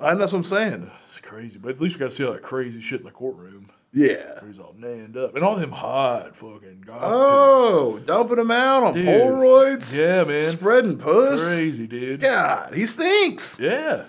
And 0.00 0.20
that's 0.20 0.32
what 0.32 0.38
I'm 0.40 0.44
saying. 0.44 0.90
It's 1.08 1.18
crazy. 1.18 1.58
But 1.58 1.70
at 1.70 1.80
least 1.80 1.96
we 1.96 2.00
got 2.00 2.10
to 2.10 2.16
see 2.16 2.24
all 2.24 2.32
that 2.32 2.42
crazy 2.42 2.80
shit 2.80 3.00
in 3.00 3.06
the 3.06 3.12
courtroom. 3.12 3.70
Yeah. 3.92 4.40
Where 4.40 4.48
he's 4.48 4.58
all 4.58 4.74
nanned 4.78 5.16
up. 5.16 5.36
And 5.36 5.44
all 5.44 5.54
them 5.54 5.70
hot 5.70 6.34
fucking 6.34 6.82
goth 6.84 7.00
Oh, 7.00 8.00
dumping 8.04 8.36
them 8.36 8.50
out 8.50 8.82
on 8.82 8.94
Dude. 8.94 9.06
Polaroids. 9.06 9.96
Yeah, 9.96 10.24
man. 10.24 10.42
Spreading 10.42 10.98
puss. 10.98 11.44
Crazy, 11.44 11.86
dude. 11.86 12.20
God, 12.20 12.74
he 12.74 12.86
stinks. 12.86 13.56
Yeah. 13.60 14.06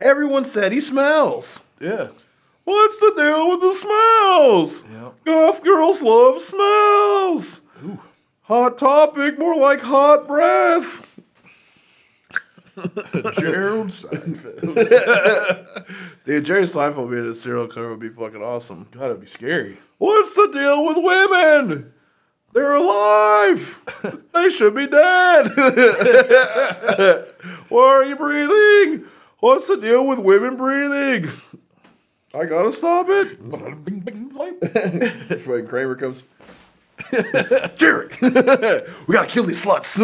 Everyone 0.00 0.44
said 0.44 0.72
he 0.72 0.80
smells. 0.80 1.62
Yeah. 1.80 2.08
What's 2.64 2.98
the 3.00 3.12
deal 3.16 3.48
with 3.48 3.60
the 3.60 3.72
smells? 3.72 4.84
Yeah. 4.92 5.10
Goth 5.24 5.64
girls 5.64 6.02
love 6.02 6.40
smells. 6.40 7.60
Ooh. 7.84 7.98
Hot 8.42 8.76
topic, 8.76 9.38
more 9.38 9.56
like 9.56 9.80
hot 9.80 10.26
breath. 10.28 11.03
Gerald 13.38 13.88
Seinfeld. 13.88 14.74
Dude, 16.24 16.44
Jerry 16.44 16.62
Seinfeld 16.62 17.10
being 17.10 17.26
a 17.26 17.34
serial 17.34 17.68
killer 17.68 17.90
would 17.90 18.00
be 18.00 18.08
fucking 18.08 18.42
awesome. 18.42 18.88
Gotta 18.90 19.14
be 19.14 19.26
scary. 19.26 19.78
What's 19.98 20.34
the 20.34 20.50
deal 20.52 20.84
with 20.84 20.96
women? 20.98 21.92
They're 22.52 22.74
alive. 22.74 23.78
they 24.32 24.50
should 24.50 24.74
be 24.74 24.86
dead. 24.86 25.48
Why 27.68 27.82
are 27.82 28.04
you 28.04 28.16
breathing? 28.16 29.04
What's 29.38 29.66
the 29.66 29.76
deal 29.76 30.06
with 30.06 30.18
women 30.20 30.56
breathing? 30.56 31.30
I 32.34 32.46
gotta 32.46 32.72
stop 32.72 33.06
it. 33.08 33.38
Bing, 33.84 35.66
Kramer 35.68 35.94
comes. 35.94 36.24
Jerry, 37.76 38.08
we 38.20 39.14
gotta 39.14 39.28
kill 39.28 39.44
these 39.44 39.64
sluts. 39.64 39.98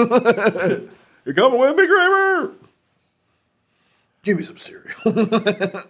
You're 1.24 1.34
coming 1.34 1.58
with 1.58 1.76
me, 1.76 1.86
Kramer. 1.86 2.52
Give 4.22 4.36
me 4.36 4.42
some 4.42 4.58
cereal. 4.58 4.94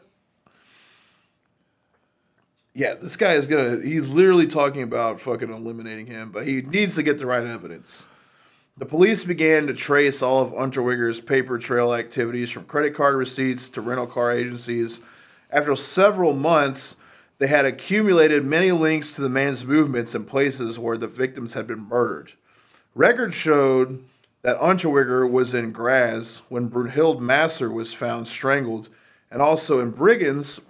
yeah, 2.74 2.94
this 2.94 3.16
guy 3.16 3.32
is 3.32 3.46
gonna. 3.46 3.80
He's 3.82 4.10
literally 4.10 4.46
talking 4.46 4.82
about 4.82 5.20
fucking 5.20 5.52
eliminating 5.52 6.06
him, 6.06 6.30
but 6.30 6.46
he 6.46 6.62
needs 6.62 6.94
to 6.94 7.02
get 7.02 7.18
the 7.18 7.26
right 7.26 7.44
evidence. 7.44 8.06
The 8.78 8.86
police 8.86 9.24
began 9.24 9.66
to 9.66 9.74
trace 9.74 10.22
all 10.22 10.42
of 10.42 10.52
Unterweger's 10.52 11.20
paper 11.20 11.58
trail 11.58 11.92
activities 11.92 12.50
from 12.50 12.64
credit 12.64 12.94
card 12.94 13.14
receipts 13.16 13.68
to 13.70 13.80
rental 13.80 14.06
car 14.06 14.32
agencies. 14.32 15.00
After 15.50 15.74
several 15.74 16.32
months, 16.32 16.94
they 17.38 17.48
had 17.48 17.66
accumulated 17.66 18.44
many 18.44 18.70
links 18.70 19.12
to 19.14 19.22
the 19.22 19.28
man's 19.28 19.64
movements 19.64 20.14
in 20.14 20.24
places 20.24 20.78
where 20.78 20.96
the 20.96 21.08
victims 21.08 21.54
had 21.54 21.66
been 21.66 21.88
murdered. 21.88 22.34
Records 22.94 23.34
showed 23.34 24.04
that 24.42 24.58
Unterweger 24.60 25.30
was 25.30 25.54
in 25.54 25.72
Graz 25.72 26.40
when 26.48 26.70
Brunhild 26.70 27.20
Masser 27.20 27.70
was 27.70 27.92
found 27.92 28.26
strangled, 28.26 28.88
and 29.30 29.42
also 29.42 29.80
in 29.80 29.92
Bregenz 29.92 30.60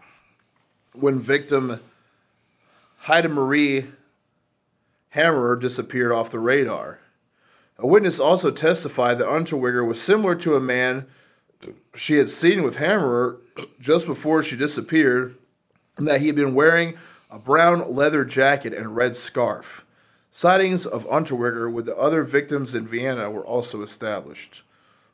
when 0.92 1.20
victim 1.20 1.80
Heide 3.04 3.30
Marie 3.30 3.86
Hammerer 5.10 5.56
disappeared 5.56 6.12
off 6.12 6.30
the 6.30 6.38
radar. 6.38 6.98
A 7.78 7.86
witness 7.86 8.20
also 8.20 8.50
testified 8.50 9.18
that 9.18 9.26
Unterweger 9.26 9.86
was 9.86 10.00
similar 10.00 10.34
to 10.36 10.54
a 10.54 10.60
man 10.60 11.06
she 11.94 12.16
had 12.16 12.28
seen 12.28 12.62
with 12.62 12.76
Hammerer 12.76 13.38
just 13.80 14.06
before 14.06 14.42
she 14.42 14.56
disappeared, 14.56 15.36
and 15.96 16.06
that 16.06 16.20
he 16.20 16.26
had 16.26 16.36
been 16.36 16.54
wearing 16.54 16.96
a 17.30 17.38
brown 17.38 17.94
leather 17.94 18.24
jacket 18.24 18.74
and 18.74 18.96
red 18.96 19.16
scarf. 19.16 19.84
Sightings 20.32 20.86
of 20.86 21.08
Unterweger 21.08 21.70
with 21.70 21.86
the 21.86 21.96
other 21.96 22.22
victims 22.22 22.72
in 22.72 22.86
Vienna 22.86 23.28
were 23.28 23.44
also 23.44 23.82
established. 23.82 24.62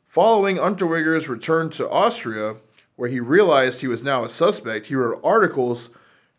Following 0.07 0.57
Unterweger's 0.57 1.27
return 1.27 1.71
to 1.71 1.89
Austria, 1.89 2.57
where 2.95 3.09
he 3.09 3.19
realized 3.19 3.81
he 3.81 3.87
was 3.87 4.03
now 4.03 4.23
a 4.23 4.29
suspect, 4.29 4.87
he 4.87 4.95
wrote 4.95 5.19
articles 5.23 5.89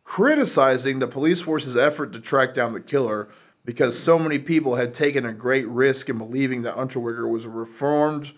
criticizing 0.05 1.01
the 1.01 1.09
police 1.09 1.41
force's 1.41 1.77
effort 1.77 2.13
to 2.13 2.21
track 2.21 2.55
down 2.55 2.73
the 2.73 2.81
killer 2.81 3.29
because 3.65 3.99
so 3.99 4.17
many 4.19 4.39
people 4.39 4.77
had 4.77 4.95
taken 4.95 5.27
a 5.27 5.33
great 5.33 5.67
risk 5.69 6.09
in 6.09 6.17
believing 6.17 6.63
that 6.63 6.77
Unterweger 6.77 7.29
was 7.29 7.45
a 7.45 7.51
reformed 7.51 8.33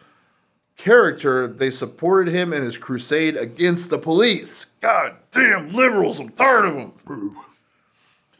character. 0.76 1.46
They 1.46 1.70
supported 1.70 2.34
him 2.34 2.52
in 2.52 2.62
his 2.62 2.78
crusade 2.78 3.36
against 3.36 3.90
the 3.90 3.98
police. 3.98 4.66
God 4.80 5.16
damn 5.30 5.68
liberals, 5.68 6.18
I'm 6.18 6.30
tired 6.30 6.64
of 6.64 6.74
them. 6.74 6.92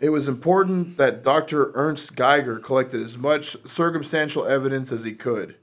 It 0.01 0.09
was 0.09 0.29
important 0.29 0.97
that 0.97 1.23
Dr. 1.23 1.73
Ernst 1.75 2.17
Geiger 2.17 2.59
collected 2.59 3.03
as 3.03 3.19
much 3.19 3.55
circumstantial 3.67 4.47
evidence 4.47 4.91
as 4.91 5.03
he 5.03 5.13
could, 5.13 5.57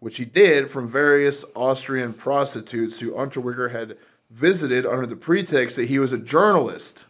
which 0.00 0.16
he 0.16 0.24
did 0.24 0.70
from 0.70 0.88
various 0.88 1.44
Austrian 1.54 2.14
prostitutes 2.14 2.98
who 2.98 3.12
Unterweger 3.12 3.70
had 3.70 3.98
visited 4.30 4.86
under 4.86 5.06
the 5.06 5.16
pretext 5.16 5.76
that 5.76 5.88
he 5.88 5.98
was 5.98 6.14
a 6.14 6.18
journalist. 6.18 7.04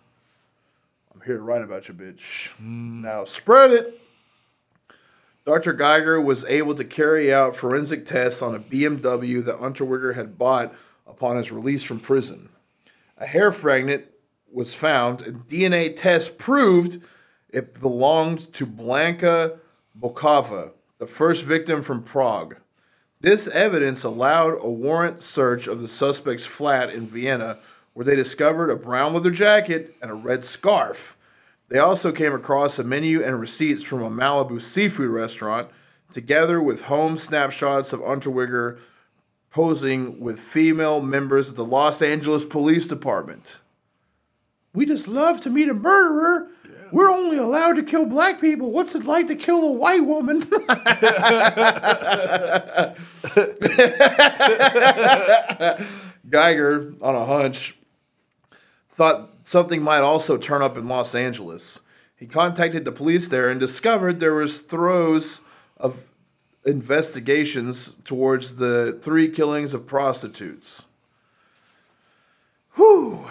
I'm 1.14 1.20
here 1.20 1.36
to 1.36 1.42
write 1.42 1.62
about 1.62 1.86
you, 1.86 1.94
bitch. 1.94 2.56
Mm. 2.56 3.02
Now 3.02 3.24
spread 3.24 3.70
it. 3.70 4.00
Dr. 5.44 5.72
Geiger 5.72 6.20
was 6.20 6.44
able 6.44 6.74
to 6.74 6.84
carry 6.84 7.32
out 7.32 7.54
forensic 7.54 8.04
tests 8.04 8.42
on 8.42 8.56
a 8.56 8.58
BMW 8.58 9.44
that 9.44 9.60
Unterweger 9.60 10.14
had 10.14 10.36
bought 10.36 10.74
upon 11.06 11.36
his 11.36 11.52
release 11.52 11.84
from 11.84 12.00
prison. 12.00 12.48
A 13.16 13.26
hair 13.26 13.52
fragment 13.52 14.04
was 14.52 14.74
found, 14.74 15.22
and 15.22 15.46
DNA 15.46 15.96
test 15.96 16.38
proved 16.38 17.02
it 17.50 17.80
belonged 17.80 18.52
to 18.54 18.66
Blanka 18.66 19.58
Bokava, 19.98 20.72
the 20.98 21.06
first 21.06 21.44
victim 21.44 21.82
from 21.82 22.02
Prague. 22.02 22.56
This 23.20 23.48
evidence 23.48 24.04
allowed 24.04 24.58
a 24.62 24.70
warrant 24.70 25.22
search 25.22 25.66
of 25.66 25.82
the 25.82 25.88
suspect's 25.88 26.46
flat 26.46 26.90
in 26.90 27.06
Vienna, 27.06 27.58
where 27.94 28.04
they 28.04 28.14
discovered 28.14 28.70
a 28.70 28.76
brown 28.76 29.14
leather 29.14 29.30
jacket 29.30 29.96
and 30.00 30.10
a 30.10 30.14
red 30.14 30.44
scarf. 30.44 31.16
They 31.68 31.78
also 31.78 32.12
came 32.12 32.32
across 32.32 32.78
a 32.78 32.84
menu 32.84 33.22
and 33.22 33.40
receipts 33.40 33.82
from 33.82 34.02
a 34.02 34.10
Malibu 34.10 34.60
seafood 34.62 35.10
restaurant, 35.10 35.68
together 36.12 36.62
with 36.62 36.82
home 36.82 37.18
snapshots 37.18 37.92
of 37.92 38.00
Unterweger 38.00 38.78
posing 39.50 40.20
with 40.20 40.38
female 40.38 41.00
members 41.00 41.48
of 41.48 41.56
the 41.56 41.64
Los 41.64 42.00
Angeles 42.02 42.44
Police 42.44 42.86
Department. 42.86 43.58
We 44.74 44.86
just 44.86 45.08
love 45.08 45.40
to 45.42 45.50
meet 45.50 45.68
a 45.68 45.74
murderer. 45.74 46.48
We're 46.90 47.10
only 47.10 47.36
allowed 47.36 47.76
to 47.76 47.82
kill 47.82 48.06
black 48.06 48.40
people. 48.40 48.70
What's 48.70 48.94
it 48.94 49.04
like 49.04 49.28
to 49.28 49.34
kill 49.34 49.62
a 49.64 49.72
white 49.72 50.06
woman? 50.06 50.40
Geiger, 56.30 56.94
on 57.00 57.14
a 57.14 57.24
hunch, 57.24 57.76
thought 58.90 59.30
something 59.44 59.82
might 59.82 60.00
also 60.00 60.38
turn 60.38 60.62
up 60.62 60.76
in 60.76 60.88
Los 60.88 61.14
Angeles. 61.14 61.78
He 62.16 62.26
contacted 62.26 62.84
the 62.84 62.92
police 62.92 63.28
there 63.28 63.48
and 63.48 63.60
discovered 63.60 64.18
there 64.18 64.34
was 64.34 64.58
throes 64.58 65.40
of 65.76 66.04
investigations 66.64 67.94
towards 68.04 68.56
the 68.56 68.98
three 69.02 69.28
killings 69.28 69.72
of 69.72 69.86
prostitutes. 69.86 70.82
Whew. 72.74 73.28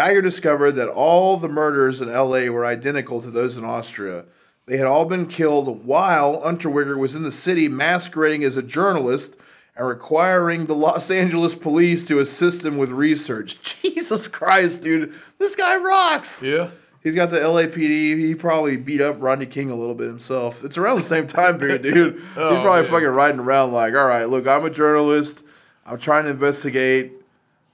Geiger 0.00 0.22
discovered 0.22 0.72
that 0.72 0.88
all 0.88 1.36
the 1.36 1.46
murders 1.50 2.00
in 2.00 2.08
LA 2.08 2.46
were 2.46 2.64
identical 2.64 3.20
to 3.20 3.30
those 3.30 3.58
in 3.58 3.66
Austria. 3.66 4.24
They 4.64 4.78
had 4.78 4.86
all 4.86 5.04
been 5.04 5.26
killed 5.26 5.84
while 5.84 6.40
Unterweger 6.40 6.96
was 6.96 7.14
in 7.14 7.22
the 7.22 7.30
city 7.30 7.68
masquerading 7.68 8.42
as 8.42 8.56
a 8.56 8.62
journalist 8.62 9.36
and 9.76 9.86
requiring 9.86 10.64
the 10.64 10.74
Los 10.74 11.10
Angeles 11.10 11.54
police 11.54 12.02
to 12.06 12.18
assist 12.18 12.64
him 12.64 12.78
with 12.78 12.88
research. 12.88 13.78
Jesus 13.82 14.26
Christ, 14.26 14.80
dude. 14.80 15.12
This 15.38 15.54
guy 15.54 15.76
rocks. 15.76 16.42
Yeah. 16.42 16.70
He's 17.02 17.14
got 17.14 17.28
the 17.28 17.36
LAPD. 17.40 18.18
He 18.20 18.34
probably 18.34 18.78
beat 18.78 19.02
up 19.02 19.16
Rodney 19.20 19.44
King 19.44 19.70
a 19.70 19.74
little 19.76 19.94
bit 19.94 20.06
himself. 20.06 20.64
It's 20.64 20.78
around 20.78 20.96
the 20.96 21.02
same 21.02 21.26
time 21.26 21.58
period, 21.58 21.82
dude. 21.82 22.14
He's 22.18 22.22
Oh, 22.38 22.58
probably 22.62 22.82
man. 22.84 22.90
fucking 22.90 23.06
riding 23.08 23.40
around 23.40 23.72
like, 23.72 23.92
all 23.92 24.06
right, 24.06 24.24
look, 24.30 24.48
I'm 24.48 24.64
a 24.64 24.70
journalist. 24.70 25.44
I'm 25.84 25.98
trying 25.98 26.24
to 26.24 26.30
investigate. 26.30 27.12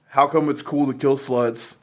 How 0.08 0.26
come 0.26 0.48
it's 0.50 0.62
cool 0.62 0.86
to 0.90 0.92
kill 0.98 1.16
sluts? 1.16 1.75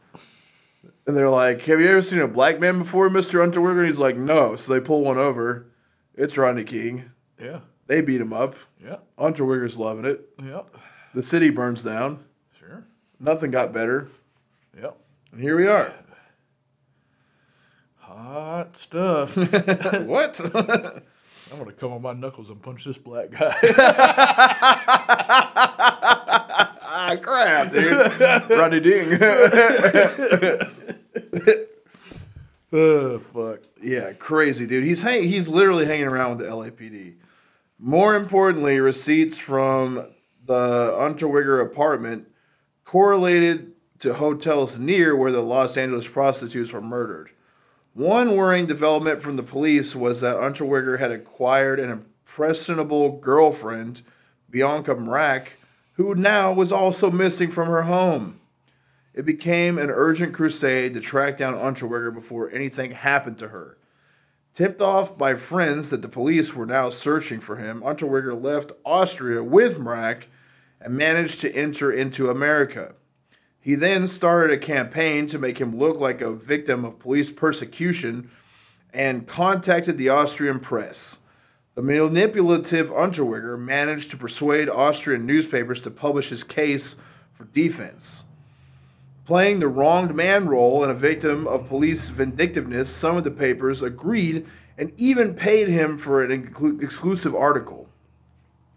And 1.05 1.17
they're 1.17 1.29
like, 1.29 1.61
have 1.63 1.81
you 1.81 1.87
ever 1.87 2.01
seen 2.01 2.19
a 2.19 2.27
black 2.27 2.59
man 2.59 2.79
before, 2.79 3.09
Mr. 3.09 3.45
Unterweger? 3.45 3.79
And 3.79 3.87
he's 3.87 3.97
like, 3.99 4.15
no. 4.15 4.55
So 4.55 4.73
they 4.73 4.79
pull 4.79 5.03
one 5.03 5.17
over. 5.17 5.67
It's 6.15 6.37
Rodney 6.37 6.63
King. 6.63 7.11
Yeah. 7.41 7.59
They 7.87 8.01
beat 8.01 8.21
him 8.21 8.31
up. 8.31 8.55
Yeah. 8.83 8.97
Unterweger's 9.17 9.77
loving 9.77 10.05
it. 10.05 10.29
Yeah. 10.41 10.61
The 11.13 11.23
city 11.23 11.49
burns 11.49 11.83
down. 11.83 12.23
Sure. 12.57 12.85
Nothing 13.19 13.51
got 13.51 13.73
better. 13.73 14.07
Yep. 14.79 14.97
And 15.33 15.41
here 15.41 15.57
we 15.57 15.67
are. 15.67 15.93
Hot 17.99 18.77
stuff. 18.77 19.35
what? 20.05 20.39
I'm 21.51 21.59
gonna 21.59 21.71
come 21.73 21.91
on 21.91 22.01
my 22.01 22.13
knuckles 22.13 22.49
and 22.49 22.61
punch 22.61 22.83
this 22.83 22.97
black 22.97 23.29
guy. 23.31 23.53
ah, 26.81 27.15
crap, 27.21 27.71
dude. 27.71 28.49
Rodney 28.49 28.79
Ding. 28.79 29.19
Oh 32.73 33.19
fuck. 33.19 33.61
Yeah, 33.81 34.13
crazy, 34.13 34.67
dude. 34.67 34.83
He's 34.83 35.01
hang- 35.01 35.23
he's 35.23 35.47
literally 35.47 35.85
hanging 35.85 36.07
around 36.07 36.37
with 36.37 36.47
the 36.47 36.51
LAPD. 36.51 37.15
More 37.79 38.15
importantly, 38.15 38.79
receipts 38.79 39.37
from 39.37 40.07
the 40.45 40.95
Unterweger 40.97 41.61
apartment 41.61 42.27
correlated 42.83 43.73
to 43.99 44.13
hotels 44.13 44.77
near 44.77 45.15
where 45.15 45.31
the 45.31 45.41
Los 45.41 45.77
Angeles 45.77 46.07
prostitutes 46.07 46.73
were 46.73 46.81
murdered. 46.81 47.29
One 47.93 48.35
worrying 48.35 48.65
development 48.65 49.21
from 49.21 49.35
the 49.35 49.43
police 49.43 49.95
was 49.95 50.21
that 50.21 50.37
Unterweger 50.37 50.99
had 50.99 51.11
acquired 51.11 51.79
an 51.79 51.89
impressionable 51.89 53.19
girlfriend, 53.19 54.01
Bianca 54.49 54.95
Mrak, 54.95 55.49
who 55.93 56.15
now 56.15 56.51
was 56.51 56.71
also 56.71 57.11
missing 57.11 57.51
from 57.51 57.67
her 57.67 57.83
home. 57.83 58.39
It 59.13 59.25
became 59.25 59.77
an 59.77 59.91
urgent 59.91 60.33
crusade 60.33 60.93
to 60.93 60.99
track 60.99 61.37
down 61.37 61.53
Unterweger 61.53 62.13
before 62.13 62.49
anything 62.51 62.91
happened 62.91 63.37
to 63.39 63.49
her. 63.49 63.77
Tipped 64.53 64.81
off 64.81 65.17
by 65.17 65.35
friends 65.35 65.89
that 65.89 66.01
the 66.01 66.09
police 66.09 66.53
were 66.53 66.65
now 66.65 66.89
searching 66.89 67.39
for 67.39 67.57
him, 67.57 67.81
Unterweger 67.81 68.39
left 68.39 68.71
Austria 68.85 69.43
with 69.43 69.79
Mrak 69.79 70.27
and 70.79 70.95
managed 70.95 71.41
to 71.41 71.55
enter 71.55 71.91
into 71.91 72.29
America. 72.29 72.93
He 73.59 73.75
then 73.75 74.07
started 74.07 74.53
a 74.53 74.57
campaign 74.57 75.25
to 75.27 75.39
make 75.39 75.59
him 75.59 75.77
look 75.77 75.99
like 75.99 76.21
a 76.21 76.33
victim 76.33 76.83
of 76.83 76.99
police 76.99 77.31
persecution 77.31 78.29
and 78.93 79.27
contacted 79.27 79.97
the 79.97 80.09
Austrian 80.09 80.59
press. 80.59 81.17
The 81.75 81.81
manipulative 81.81 82.91
Unterweger 82.91 83.57
managed 83.57 84.11
to 84.11 84.17
persuade 84.17 84.69
Austrian 84.69 85.25
newspapers 85.25 85.81
to 85.81 85.91
publish 85.91 86.29
his 86.29 86.43
case 86.43 86.95
for 87.31 87.45
defense. 87.45 88.22
Playing 89.25 89.59
the 89.59 89.67
wronged 89.69 90.13
man 90.15 90.47
role 90.47 90.83
and 90.83 90.91
a 90.91 90.95
victim 90.95 91.47
of 91.47 91.67
police 91.67 92.09
vindictiveness, 92.09 92.89
some 92.89 93.15
of 93.15 93.23
the 93.23 93.31
papers 93.31 93.81
agreed 93.81 94.45
and 94.77 94.91
even 94.97 95.33
paid 95.33 95.69
him 95.69 95.97
for 95.97 96.23
an 96.23 96.31
inclu- 96.31 96.81
exclusive 96.83 97.33
article. 97.33 97.87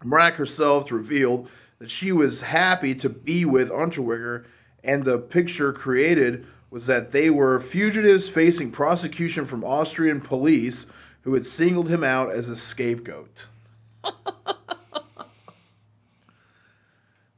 Mrak 0.05 0.34
herself 0.34 0.92
revealed 0.92 1.49
that 1.78 1.90
she 1.90 2.12
was 2.12 2.42
happy 2.42 2.94
to 2.94 3.09
be 3.09 3.44
with 3.44 3.70
Unterweger, 3.70 4.44
and 4.84 5.05
the 5.05 5.18
picture 5.18 5.72
created 5.72 6.47
was 6.70 6.86
that 6.86 7.11
they 7.11 7.28
were 7.28 7.59
fugitives 7.59 8.28
facing 8.28 8.70
prosecution 8.70 9.47
from 9.47 9.64
Austrian 9.64 10.20
police 10.20 10.86
who 11.22 11.34
had 11.34 11.44
singled 11.44 11.88
him 11.88 12.05
out 12.05 12.30
as 12.30 12.49
a 12.49 12.55
scapegoat. 12.55 13.49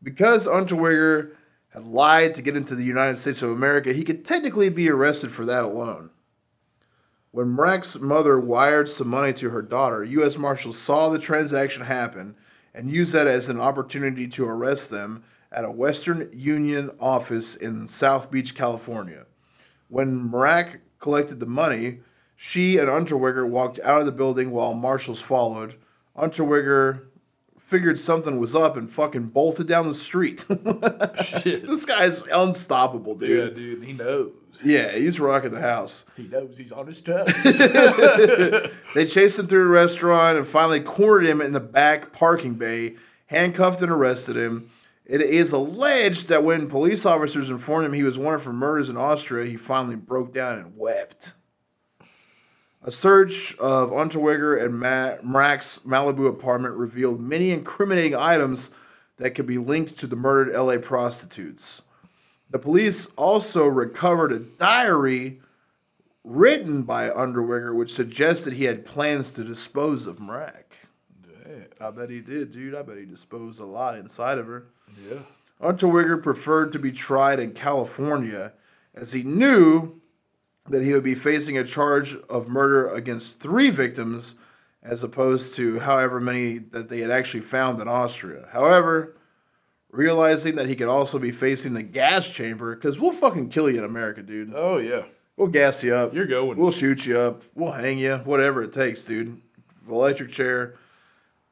because 0.02 0.46
Unterweger 0.46 1.30
had 1.70 1.84
lied 1.84 2.34
to 2.34 2.42
get 2.42 2.56
into 2.56 2.74
the 2.74 2.84
United 2.84 3.18
States 3.18 3.42
of 3.42 3.50
America, 3.50 3.92
he 3.92 4.04
could 4.04 4.24
technically 4.24 4.68
be 4.68 4.88
arrested 4.90 5.30
for 5.30 5.44
that 5.44 5.64
alone. 5.64 6.10
When 7.30 7.56
Mrak's 7.56 7.96
mother 7.98 8.40
wired 8.40 8.88
some 8.88 9.08
money 9.08 9.32
to 9.34 9.50
her 9.50 9.62
daughter, 9.62 10.02
U.S. 10.02 10.38
Marshals 10.38 10.78
saw 10.78 11.08
the 11.08 11.18
transaction 11.18 11.84
happen 11.84 12.34
and 12.74 12.90
used 12.90 13.12
that 13.12 13.26
as 13.26 13.48
an 13.48 13.60
opportunity 13.60 14.26
to 14.28 14.46
arrest 14.46 14.90
them 14.90 15.24
at 15.52 15.64
a 15.64 15.70
Western 15.70 16.30
Union 16.32 16.90
office 17.00 17.54
in 17.54 17.86
South 17.86 18.30
Beach, 18.30 18.54
California. 18.54 19.26
When 19.88 20.30
Mrak 20.30 20.80
collected 20.98 21.40
the 21.40 21.46
money, 21.46 22.00
she 22.36 22.78
and 22.78 22.88
Unterweger 22.88 23.48
walked 23.48 23.80
out 23.80 24.00
of 24.00 24.06
the 24.06 24.12
building 24.12 24.50
while 24.50 24.74
marshals 24.74 25.20
followed. 25.20 25.74
Unterweger 26.16 27.07
figured 27.68 27.98
something 27.98 28.38
was 28.38 28.54
up 28.54 28.78
and 28.78 28.90
fucking 28.90 29.26
bolted 29.26 29.68
down 29.68 29.86
the 29.86 29.92
street. 29.92 30.42
Shit. 31.22 31.66
this 31.66 31.84
guy's 31.84 32.22
unstoppable, 32.22 33.14
dude. 33.14 33.28
Yeah, 33.28 33.54
dude. 33.54 33.84
he 33.84 33.92
knows. 33.92 34.32
Yeah, 34.64 34.90
he's 34.92 35.20
rocking 35.20 35.50
the 35.50 35.60
house. 35.60 36.04
He 36.16 36.28
knows 36.28 36.56
he's 36.56 36.72
on 36.72 36.86
his 36.86 37.02
toes. 37.02 37.28
They 38.94 39.04
chased 39.04 39.38
him 39.38 39.46
through 39.46 39.64
the 39.64 39.68
restaurant 39.68 40.38
and 40.38 40.48
finally 40.48 40.80
cornered 40.80 41.26
him 41.26 41.42
in 41.42 41.52
the 41.52 41.60
back 41.60 42.14
parking 42.14 42.54
bay, 42.54 42.96
handcuffed 43.26 43.82
and 43.82 43.92
arrested 43.92 44.38
him. 44.38 44.70
It 45.04 45.20
is 45.20 45.52
alleged 45.52 46.28
that 46.28 46.44
when 46.44 46.68
police 46.68 47.04
officers 47.04 47.50
informed 47.50 47.84
him 47.84 47.92
he 47.92 48.02
was 48.02 48.18
wanted 48.18 48.40
for 48.40 48.54
murders 48.54 48.88
in 48.88 48.96
Austria, 48.96 49.44
he 49.44 49.58
finally 49.58 49.96
broke 49.96 50.32
down 50.32 50.58
and 50.58 50.72
wept. 50.74 51.34
A 52.82 52.90
search 52.90 53.56
of 53.58 53.90
Unterweger 53.90 54.62
and 54.62 54.78
Ma- 54.78 55.16
Mrak's 55.24 55.80
Malibu 55.86 56.28
apartment 56.28 56.76
revealed 56.76 57.20
many 57.20 57.50
incriminating 57.50 58.14
items 58.14 58.70
that 59.16 59.32
could 59.32 59.46
be 59.46 59.58
linked 59.58 59.98
to 59.98 60.06
the 60.06 60.14
murdered 60.16 60.54
LA 60.56 60.78
prostitutes. 60.78 61.82
The 62.50 62.58
police 62.58 63.08
also 63.16 63.66
recovered 63.66 64.32
a 64.32 64.38
diary 64.38 65.40
written 66.24 66.82
by 66.82 67.10
Unterweger, 67.10 67.74
which 67.74 67.92
suggested 67.92 68.52
he 68.52 68.64
had 68.64 68.86
plans 68.86 69.32
to 69.32 69.44
dispose 69.44 70.06
of 70.06 70.18
Mrak. 70.18 70.62
I 71.80 71.90
bet 71.90 72.10
he 72.10 72.20
did, 72.20 72.52
dude. 72.52 72.74
I 72.74 72.82
bet 72.82 72.98
he 72.98 73.04
disposed 73.04 73.60
a 73.60 73.64
lot 73.64 73.96
inside 73.96 74.38
of 74.38 74.46
her. 74.46 74.66
yeah. 75.10 75.18
Unterweger 75.60 76.22
preferred 76.22 76.72
to 76.72 76.78
be 76.78 76.92
tried 76.92 77.40
in 77.40 77.52
California 77.52 78.52
as 78.94 79.12
he 79.12 79.22
knew 79.24 79.97
that 80.70 80.82
he 80.82 80.92
would 80.92 81.04
be 81.04 81.14
facing 81.14 81.58
a 81.58 81.64
charge 81.64 82.16
of 82.28 82.48
murder 82.48 82.88
against 82.88 83.40
three 83.40 83.70
victims 83.70 84.34
as 84.82 85.02
opposed 85.02 85.54
to 85.56 85.78
however 85.80 86.20
many 86.20 86.58
that 86.58 86.88
they 86.88 87.00
had 87.00 87.10
actually 87.10 87.40
found 87.40 87.80
in 87.80 87.88
Austria. 87.88 88.48
However, 88.52 89.16
realizing 89.90 90.56
that 90.56 90.68
he 90.68 90.76
could 90.76 90.88
also 90.88 91.18
be 91.18 91.30
facing 91.30 91.74
the 91.74 91.82
gas 91.82 92.28
chamber, 92.28 92.74
because 92.74 93.00
we'll 93.00 93.12
fucking 93.12 93.48
kill 93.48 93.70
you 93.70 93.78
in 93.78 93.84
America, 93.84 94.22
dude. 94.22 94.52
Oh 94.54 94.78
yeah. 94.78 95.02
We'll 95.36 95.48
gas 95.48 95.84
you 95.84 95.94
up. 95.94 96.14
You're 96.14 96.26
going. 96.26 96.58
We'll 96.58 96.72
shoot 96.72 97.06
you 97.06 97.16
up. 97.18 97.44
We'll 97.54 97.70
hang 97.70 97.98
you. 97.98 98.16
Whatever 98.18 98.62
it 98.62 98.72
takes, 98.72 99.02
dude. 99.02 99.40
Electric 99.88 100.30
chair. 100.30 100.74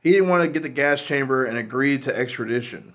He 0.00 0.10
didn't 0.10 0.28
want 0.28 0.42
to 0.42 0.50
get 0.50 0.62
the 0.62 0.68
gas 0.68 1.02
chamber 1.02 1.44
and 1.44 1.56
agreed 1.56 2.02
to 2.02 2.16
extradition. 2.16 2.94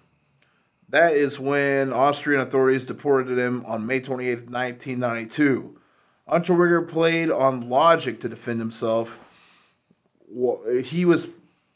That 0.89 1.13
is 1.13 1.39
when 1.39 1.93
Austrian 1.93 2.41
authorities 2.41 2.83
deported 2.83 3.37
him 3.37 3.63
on 3.65 3.87
May 3.87 4.01
28th, 4.01 4.49
1992. 4.49 5.79
Unterweger 6.31 6.87
played 6.87 7.29
on 7.29 7.69
logic 7.69 8.21
to 8.21 8.29
defend 8.29 8.59
himself. 8.59 9.19
He 10.83 11.03
was, 11.03 11.27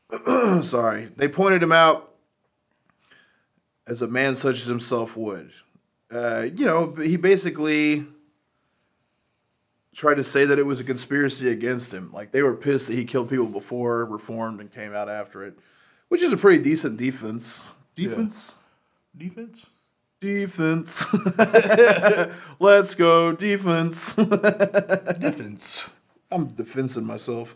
sorry, 0.62 1.06
they 1.18 1.28
pointed 1.28 1.62
him 1.62 1.74
out 1.74 2.14
as 3.86 4.02
a 4.02 4.08
man 4.08 4.34
such 4.36 4.62
as 4.62 4.66
himself 4.66 5.18
would. 5.18 5.52
Uh, 6.10 6.48
you 6.56 6.66
know, 6.66 6.94
he 6.94 7.18
basically 7.18 8.06
tried 9.94 10.16
to 10.16 10.24
say 10.24 10.46
that 10.46 10.58
it 10.58 10.66
was 10.66 10.80
a 10.80 10.84
conspiracy 10.84 11.50
against 11.50 11.92
him. 11.92 12.12
Like 12.14 12.32
they 12.32 12.42
were 12.42 12.56
pissed 12.56 12.88
that 12.88 12.96
he 12.96 13.04
killed 13.04 13.30
people 13.30 13.48
before, 13.48 14.06
reformed, 14.06 14.62
and 14.62 14.72
came 14.72 14.94
out 14.94 15.10
after 15.10 15.44
it, 15.44 15.58
which 16.08 16.22
is 16.22 16.32
a 16.32 16.38
pretty 16.38 16.64
decent 16.64 16.98
defense. 16.98 17.76
Defense? 17.96 18.56
Defense. 19.18 19.66
Defense. 20.26 21.06
Let's 22.60 22.96
go, 22.96 23.32
defense. 23.32 24.16
Defense. 25.20 25.88
I'm 26.32 26.48
defending 26.48 27.06
myself. 27.06 27.56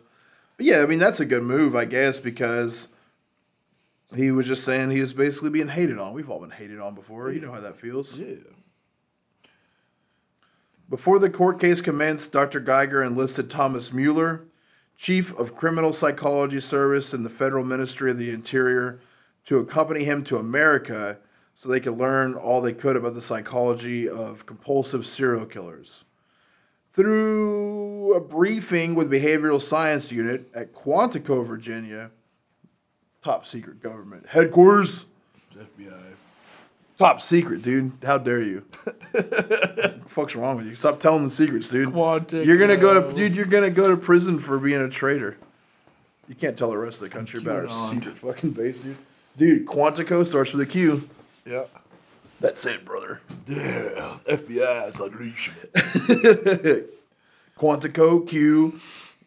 But 0.56 0.68
yeah, 0.68 0.84
I 0.84 0.86
mean, 0.86 1.00
that's 1.00 1.20
a 1.20 1.26
good 1.26 1.42
move, 1.42 1.76
I 1.76 1.86
guess, 1.86 2.20
because 2.20 2.88
he 4.16 4.30
was 4.30 4.46
just 4.46 4.66
saying 4.66 4.92
he 4.92 5.02
was 5.02 5.14
basically 5.14 5.50
being 5.50 5.68
hated 5.68 5.98
on. 5.98 6.14
We've 6.14 6.30
all 6.30 6.40
been 6.40 6.52
hated 6.52 6.80
on 6.80 6.94
before. 6.94 7.32
You 7.32 7.42
know 7.42 7.52
how 7.52 7.60
that 7.60 7.80
feels. 7.80 8.16
Yeah. 8.16 8.36
Before 10.88 11.18
the 11.18 11.32
court 11.32 11.60
case 11.60 11.82
commenced, 11.82 12.32
Dr. 12.32 12.60
Geiger 12.60 13.02
enlisted 13.02 13.50
Thomas 13.50 13.92
Mueller, 13.92 14.46
Chief 14.96 15.36
of 15.40 15.56
Criminal 15.56 15.92
Psychology 15.92 16.60
Service 16.60 17.16
in 17.16 17.24
the 17.24 17.32
Federal 17.32 17.64
Ministry 17.64 18.12
of 18.12 18.20
the 18.20 18.30
Interior, 18.30 19.00
to 19.46 19.58
accompany 19.58 20.04
him 20.04 20.24
to 20.26 20.38
America 20.38 21.18
so 21.60 21.68
they 21.68 21.82
could 21.82 21.98
learn 21.98 22.36
all 22.36 22.62
they 22.62 22.72
could 22.72 22.96
about 22.96 23.14
the 23.14 23.22
psychology 23.22 24.08
of 24.08 24.46
compulsive 24.46 25.06
serial 25.06 25.46
killers. 25.46 26.06
Through 26.90 28.16
a 28.16 28.22
briefing 28.22 28.96
with 28.96 29.12
Behavioral 29.12 29.62
Science 29.62 30.10
Unit 30.10 30.50
at 30.56 30.74
Quantico, 30.74 31.46
Virginia, 31.46 32.12
top 33.22 33.46
secret 33.46 33.82
government 33.82 34.26
headquarters. 34.28 35.06
FBI. 35.54 35.94
Top 36.98 37.22
secret, 37.22 37.62
dude. 37.62 37.92
How 38.04 38.18
dare 38.18 38.42
you? 38.42 38.62
fuck's 40.08 40.36
wrong 40.36 40.58
with 40.58 40.66
you? 40.66 40.76
Stop 40.76 41.00
telling 41.00 41.26
the 41.26 41.30
secrets, 41.30 41.70
dude. 41.70 41.90
Quantico. 41.90 42.46
You're 42.46 42.58
gonna 42.58 42.78
go 42.78 43.02
to 43.02 43.16
dude. 43.16 43.36
You're 43.36 43.46
gonna 43.46 43.70
go 43.70 43.90
to 43.90 43.98
prison 43.98 44.40
for 44.40 44.58
being 44.60 44.82
a 44.82 44.90
traitor. 44.90 45.38
You 46.30 46.36
can't 46.36 46.58
tell 46.58 46.70
the 46.70 46.78
rest 46.78 47.02
of 47.02 47.10
the 47.10 47.10
country 47.10 47.42
about 47.42 47.70
our 47.70 47.90
secret 47.92 48.18
fucking 48.18 48.52
base, 48.52 48.80
dude. 48.82 48.98
Dude, 49.36 49.66
Quantico 49.66 50.26
starts 50.26 50.54
with 50.54 50.62
a 50.62 50.66
Q. 50.66 51.10
Yeah. 51.46 51.66
That's 52.40 52.66
it, 52.66 52.86
brother. 52.86 53.22
Yeah. 53.48 54.18
FBI's 54.28 55.00
unleashing 55.00 55.56
it. 55.62 56.94
Quantico 57.58 58.26
Q. 58.28 58.80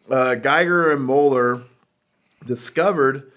Uh, 0.09 0.35
Geiger 0.35 0.91
and 0.91 1.05
Mueller 1.05 1.63
discovered 2.45 3.31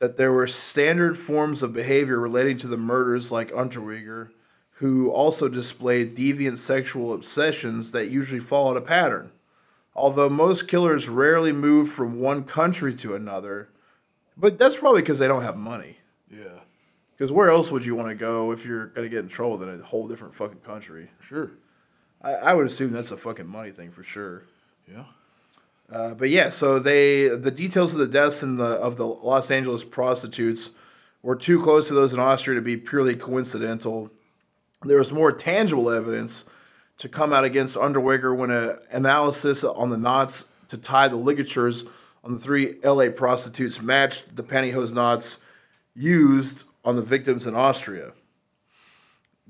that 0.00 0.16
there 0.16 0.32
were 0.32 0.48
standard 0.48 1.16
forms 1.16 1.62
of 1.62 1.72
behavior 1.72 2.18
relating 2.18 2.56
to 2.58 2.66
the 2.66 2.76
murders 2.76 3.30
like 3.30 3.52
Unterweger, 3.52 4.30
who 4.72 5.10
also 5.10 5.48
displayed 5.48 6.16
deviant 6.16 6.58
sexual 6.58 7.12
obsessions 7.14 7.92
that 7.92 8.10
usually 8.10 8.40
followed 8.40 8.76
a 8.76 8.80
pattern. 8.80 9.30
Although 9.94 10.28
most 10.28 10.66
killers 10.66 11.08
rarely 11.08 11.52
move 11.52 11.88
from 11.88 12.18
one 12.18 12.42
country 12.44 12.92
to 12.94 13.14
another, 13.14 13.68
but 14.36 14.58
that's 14.58 14.76
probably 14.78 15.02
because 15.02 15.20
they 15.20 15.28
don't 15.28 15.42
have 15.42 15.56
money. 15.56 15.98
Because 17.22 17.30
where 17.30 17.50
else 17.50 17.70
would 17.70 17.84
you 17.84 17.94
want 17.94 18.08
to 18.08 18.16
go 18.16 18.50
if 18.50 18.66
you're 18.66 18.86
going 18.86 19.04
to 19.04 19.08
get 19.08 19.20
in 19.20 19.28
trouble 19.28 19.56
than 19.56 19.80
a 19.80 19.84
whole 19.84 20.08
different 20.08 20.34
fucking 20.34 20.58
country? 20.58 21.08
Sure. 21.20 21.52
I, 22.20 22.32
I 22.32 22.54
would 22.54 22.66
assume 22.66 22.90
that's 22.90 23.12
a 23.12 23.16
fucking 23.16 23.46
money 23.46 23.70
thing 23.70 23.92
for 23.92 24.02
sure. 24.02 24.42
Yeah. 24.92 25.04
Uh, 25.88 26.14
but 26.14 26.30
yeah, 26.30 26.48
so 26.48 26.80
they 26.80 27.28
the 27.28 27.52
details 27.52 27.92
of 27.92 28.00
the 28.00 28.08
deaths 28.08 28.42
in 28.42 28.56
the 28.56 28.64
of 28.64 28.96
the 28.96 29.06
Los 29.06 29.52
Angeles 29.52 29.84
prostitutes 29.84 30.70
were 31.22 31.36
too 31.36 31.62
close 31.62 31.86
to 31.86 31.94
those 31.94 32.12
in 32.12 32.18
Austria 32.18 32.56
to 32.56 32.60
be 32.60 32.76
purely 32.76 33.14
coincidental. 33.14 34.10
There 34.84 34.98
was 34.98 35.12
more 35.12 35.30
tangible 35.30 35.90
evidence 35.90 36.44
to 36.98 37.08
come 37.08 37.32
out 37.32 37.44
against 37.44 37.76
Unterweger 37.76 38.36
when 38.36 38.50
an 38.50 38.80
analysis 38.90 39.62
on 39.62 39.90
the 39.90 39.96
knots 39.96 40.46
to 40.66 40.76
tie 40.76 41.06
the 41.06 41.14
ligatures 41.14 41.84
on 42.24 42.34
the 42.34 42.40
three 42.40 42.80
LA 42.82 43.10
prostitutes 43.10 43.80
matched 43.80 44.34
the 44.34 44.42
pantyhose 44.42 44.92
knots 44.92 45.36
used 45.94 46.64
on 46.84 46.96
the 46.96 47.02
victims 47.02 47.46
in 47.46 47.54
Austria. 47.54 48.12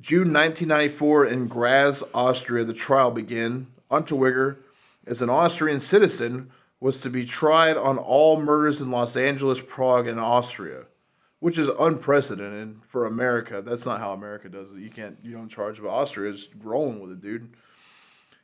June 0.00 0.32
1994 0.32 1.26
in 1.26 1.46
Graz, 1.46 2.02
Austria, 2.12 2.64
the 2.64 2.72
trial 2.72 3.10
began. 3.10 3.68
Unterweger, 3.90 4.56
as 5.06 5.20
an 5.20 5.28
Austrian 5.28 5.78
citizen, 5.78 6.50
was 6.80 6.96
to 6.98 7.10
be 7.10 7.24
tried 7.24 7.76
on 7.76 7.98
all 7.98 8.40
murders 8.40 8.80
in 8.80 8.90
Los 8.90 9.16
Angeles, 9.16 9.60
Prague, 9.60 10.08
and 10.08 10.18
Austria, 10.18 10.86
which 11.38 11.58
is 11.58 11.68
unprecedented 11.78 12.80
for 12.88 13.06
America. 13.06 13.62
That's 13.62 13.86
not 13.86 14.00
how 14.00 14.12
America 14.12 14.48
does 14.48 14.72
it. 14.72 14.78
You 14.78 14.90
can't, 14.90 15.18
you 15.22 15.32
don't 15.32 15.48
charge 15.48 15.78
about 15.78 15.92
Austria. 15.92 16.32
It's 16.32 16.48
rolling 16.60 17.00
with 17.00 17.12
it, 17.12 17.20
dude. 17.20 17.54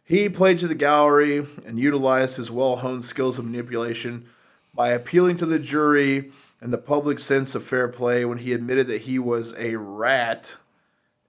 He 0.04 0.28
played 0.28 0.58
to 0.60 0.68
the 0.68 0.74
gallery 0.74 1.46
and 1.66 1.78
utilized 1.78 2.36
his 2.36 2.50
well 2.50 2.76
honed 2.76 3.04
skills 3.04 3.38
of 3.38 3.44
manipulation 3.44 4.26
by 4.72 4.90
appealing 4.90 5.36
to 5.38 5.46
the 5.46 5.58
jury 5.58 6.30
and 6.60 6.72
the 6.72 6.78
public 6.78 7.18
sense 7.18 7.54
of 7.54 7.64
fair 7.64 7.88
play 7.88 8.24
when 8.24 8.38
he 8.38 8.52
admitted 8.52 8.86
that 8.88 9.02
he 9.02 9.18
was 9.18 9.54
a 9.56 9.76
rat, 9.76 10.56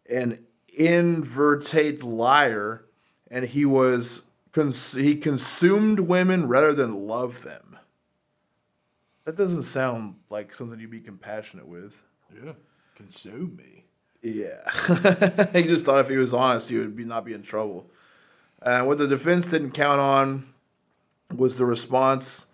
an 0.10 0.46
invertate 0.78 2.04
liar, 2.04 2.86
and 3.30 3.46
he 3.46 3.66
was 3.66 4.22
cons- 4.52 4.94
he 4.94 5.16
consumed 5.16 6.00
women 6.00 6.48
rather 6.48 6.74
than 6.74 7.08
loved 7.08 7.44
them. 7.44 7.78
That 9.26 9.36
doesn't 9.36 9.64
sound 9.64 10.16
like 10.30 10.56
something 10.56 10.80
you'd 10.80 10.90
be 10.90 11.00
compassionate 11.00 11.68
with. 11.68 12.02
Yeah. 12.44 12.54
Consume 12.96 13.56
me. 13.56 13.84
Yeah. 14.22 14.70
he 15.54 15.64
just 15.64 15.86
thought 15.86 16.00
if 16.00 16.10
he 16.10 16.18
was 16.18 16.34
honest, 16.34 16.70
he 16.70 16.78
would 16.78 16.96
be 16.96 17.06
not 17.06 17.26
be 17.26 17.34
in 17.34 17.44
trouble. 17.44 17.90
And 18.62 18.88
what 18.88 18.98
the 18.98 19.08
defense 19.08 19.46
didn't 19.46 19.72
count 19.72 20.02
on 20.02 20.54
was 21.34 21.58
the 21.58 21.66
response 21.66 22.46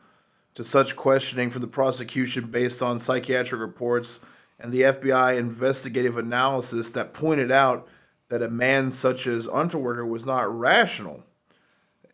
to 0.56 0.64
such 0.64 0.96
questioning 0.96 1.50
from 1.50 1.62
the 1.62 1.68
prosecution 1.68 2.48
based 2.48 2.82
on 2.82 2.98
psychiatric 2.98 3.62
reports 3.62 4.20
and 4.60 4.72
the 4.72 4.82
FBI 4.82 5.38
investigative 5.38 6.18
analysis 6.18 6.92
that 6.92 7.14
pointed 7.14 7.52
out 7.52 7.88
that 8.30 8.42
a 8.42 8.50
man 8.50 8.90
such 8.90 9.28
as 9.28 9.48
Unterweger 9.48 10.08
was 10.08 10.26
not 10.26 10.50
rational. 10.58 11.24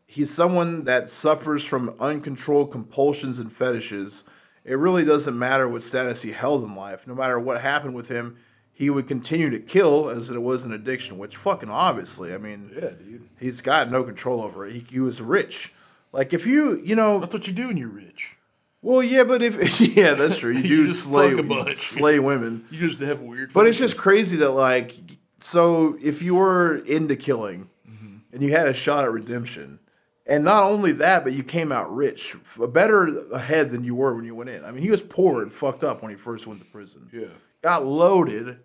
He's 0.07 0.33
someone 0.33 0.83
that 0.83 1.09
suffers 1.09 1.63
from 1.63 1.95
uncontrolled 1.99 2.71
compulsions 2.71 3.39
and 3.39 3.53
fetishes. 3.53 4.23
It 4.65 4.73
really 4.77 5.05
doesn't 5.05 5.37
matter 5.37 5.69
what 5.69 5.83
status 5.83 6.21
he 6.21 6.31
held 6.31 6.63
in 6.63 6.75
life. 6.75 7.07
No 7.07 7.15
matter 7.15 7.39
what 7.39 7.61
happened 7.61 7.95
with 7.95 8.09
him, 8.09 8.37
he 8.73 8.89
would 8.89 9.07
continue 9.07 9.49
to 9.51 9.59
kill 9.59 10.09
as 10.09 10.29
if 10.29 10.35
it 10.35 10.39
was 10.39 10.63
an 10.65 10.73
addiction, 10.73 11.17
which 11.17 11.37
fucking 11.37 11.69
obviously, 11.69 12.33
I 12.33 12.37
mean, 12.37 12.71
Yeah, 12.73 12.89
dude. 12.89 13.29
he's 13.39 13.61
got 13.61 13.89
no 13.91 14.03
control 14.03 14.41
over 14.41 14.65
it. 14.65 14.73
He, 14.73 14.85
he 14.89 14.99
was 14.99 15.21
rich. 15.21 15.71
Like 16.11 16.33
if 16.33 16.45
you, 16.45 16.81
you 16.83 16.95
know, 16.95 17.19
That's 17.19 17.33
what 17.33 17.47
you 17.47 17.53
do 17.53 17.67
when 17.67 17.77
you're 17.77 17.87
rich. 17.87 18.35
well, 18.81 19.01
yeah, 19.03 19.23
but 19.23 19.41
if 19.41 19.79
yeah, 19.95 20.13
that's 20.13 20.37
true. 20.37 20.51
You 20.53 20.61
You 20.63 20.87
do 20.87 20.89
slay 20.89 21.35
fuck 21.35 21.45
a 21.65 21.69
you 21.69 21.75
slay 21.75 22.19
women, 22.19 22.65
You 22.69 22.79
just 22.79 22.99
have 22.99 23.21
weird. 23.21 23.53
but 23.53 23.67
it's 23.67 23.77
just 23.77 23.97
crazy 23.97 24.37
that 24.37 24.51
like, 24.51 24.95
so 25.39 25.97
if 26.01 26.21
you 26.21 26.35
were 26.35 26.77
into 26.77 27.15
killing, 27.15 27.69
mm-hmm. 27.89 28.17
and 28.33 28.43
you 28.43 28.51
had 28.51 28.67
a 28.67 28.73
shot 28.73 29.05
at 29.05 29.11
redemption, 29.11 29.79
and 30.27 30.43
not 30.43 30.65
only 30.65 30.91
that, 30.93 31.23
but 31.23 31.33
you 31.33 31.43
came 31.43 31.71
out 31.71 31.93
rich, 31.93 32.35
a 32.61 32.67
better 32.67 33.07
ahead 33.33 33.71
than 33.71 33.83
you 33.83 33.95
were 33.95 34.13
when 34.15 34.23
you 34.23 34.35
went 34.35 34.49
in. 34.51 34.63
I 34.63 34.71
mean, 34.71 34.83
he 34.83 34.91
was 34.91 35.01
poor 35.01 35.41
and 35.41 35.51
fucked 35.51 35.83
up 35.83 36.01
when 36.03 36.11
he 36.11 36.15
first 36.17 36.45
went 36.45 36.59
to 36.59 36.65
prison. 36.67 37.09
Yeah. 37.11 37.25
got 37.63 37.85
loaded, 37.85 38.59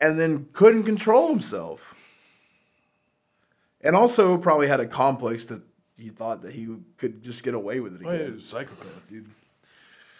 and 0.00 0.20
then 0.20 0.48
couldn't 0.52 0.84
control 0.84 1.28
himself. 1.28 1.94
And 3.80 3.94
also 3.96 4.36
probably 4.36 4.68
had 4.68 4.80
a 4.80 4.86
complex 4.86 5.44
that 5.44 5.62
he 5.98 6.08
thought 6.10 6.42
that 6.42 6.52
he 6.54 6.68
could 6.96 7.22
just 7.22 7.42
get 7.42 7.54
away 7.54 7.80
with 7.80 8.00
it 8.00 8.06
Oh, 8.06 8.10
yeah, 8.10 8.16
again. 8.18 8.32
he's 8.34 8.44
a 8.44 8.46
psychopath, 8.46 9.08
dude. 9.08 9.28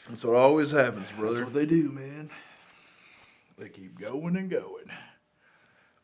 That's 0.08 0.24
what 0.24 0.36
always 0.36 0.70
happens, 0.72 1.10
brother. 1.12 1.34
That's 1.34 1.44
what 1.46 1.54
they 1.54 1.66
do, 1.66 1.90
man. 1.92 2.30
They 3.58 3.68
keep 3.68 3.98
going 3.98 4.36
and 4.36 4.50
going. 4.50 4.90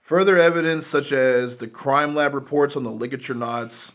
Further 0.01 0.39
evidence, 0.39 0.87
such 0.87 1.13
as 1.13 1.57
the 1.57 1.67
crime 1.69 2.15
lab 2.15 2.35
reports 2.35 2.77
on 2.77 2.83
the 2.83 2.91
ligature 2.91 3.35
knots, 3.35 3.93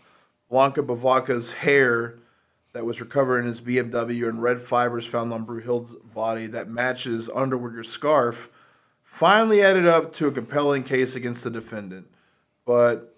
Blanka 0.52 0.86
Bavaca's 0.86 1.52
hair 1.52 2.16
that 2.74 2.86
was 2.86 3.00
recovered 3.00 3.40
in 3.40 3.46
his 3.46 3.62
BMW, 3.62 4.28
and 4.28 4.42
red 4.42 4.60
fibers 4.60 5.06
found 5.06 5.32
on 5.32 5.44
Bruhild's 5.44 5.96
body 6.14 6.48
that 6.48 6.70
matches 6.70 7.30
Unterweger's 7.30 7.90
scarf, 7.90 8.50
finally 9.04 9.62
added 9.62 9.86
up 9.86 10.12
to 10.14 10.28
a 10.28 10.32
compelling 10.32 10.84
case 10.84 11.16
against 11.16 11.44
the 11.44 11.52
defendant. 11.52 12.08
But 12.66 13.09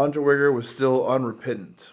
Unterweger 0.00 0.50
was 0.50 0.66
still 0.66 1.06
unrepentant. 1.06 1.90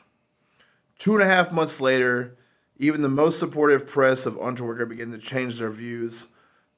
Two 0.98 1.16
and 1.16 1.22
a 1.22 1.26
half 1.26 1.52
months 1.52 1.82
later, 1.82 2.38
even 2.78 3.02
the 3.02 3.10
most 3.10 3.38
supportive 3.38 3.86
press 3.86 4.26
of 4.26 4.36
Unterweger 4.36 4.88
began 4.88 5.12
to 5.12 5.18
change 5.18 5.58
their 5.58 5.72
views. 5.72 6.28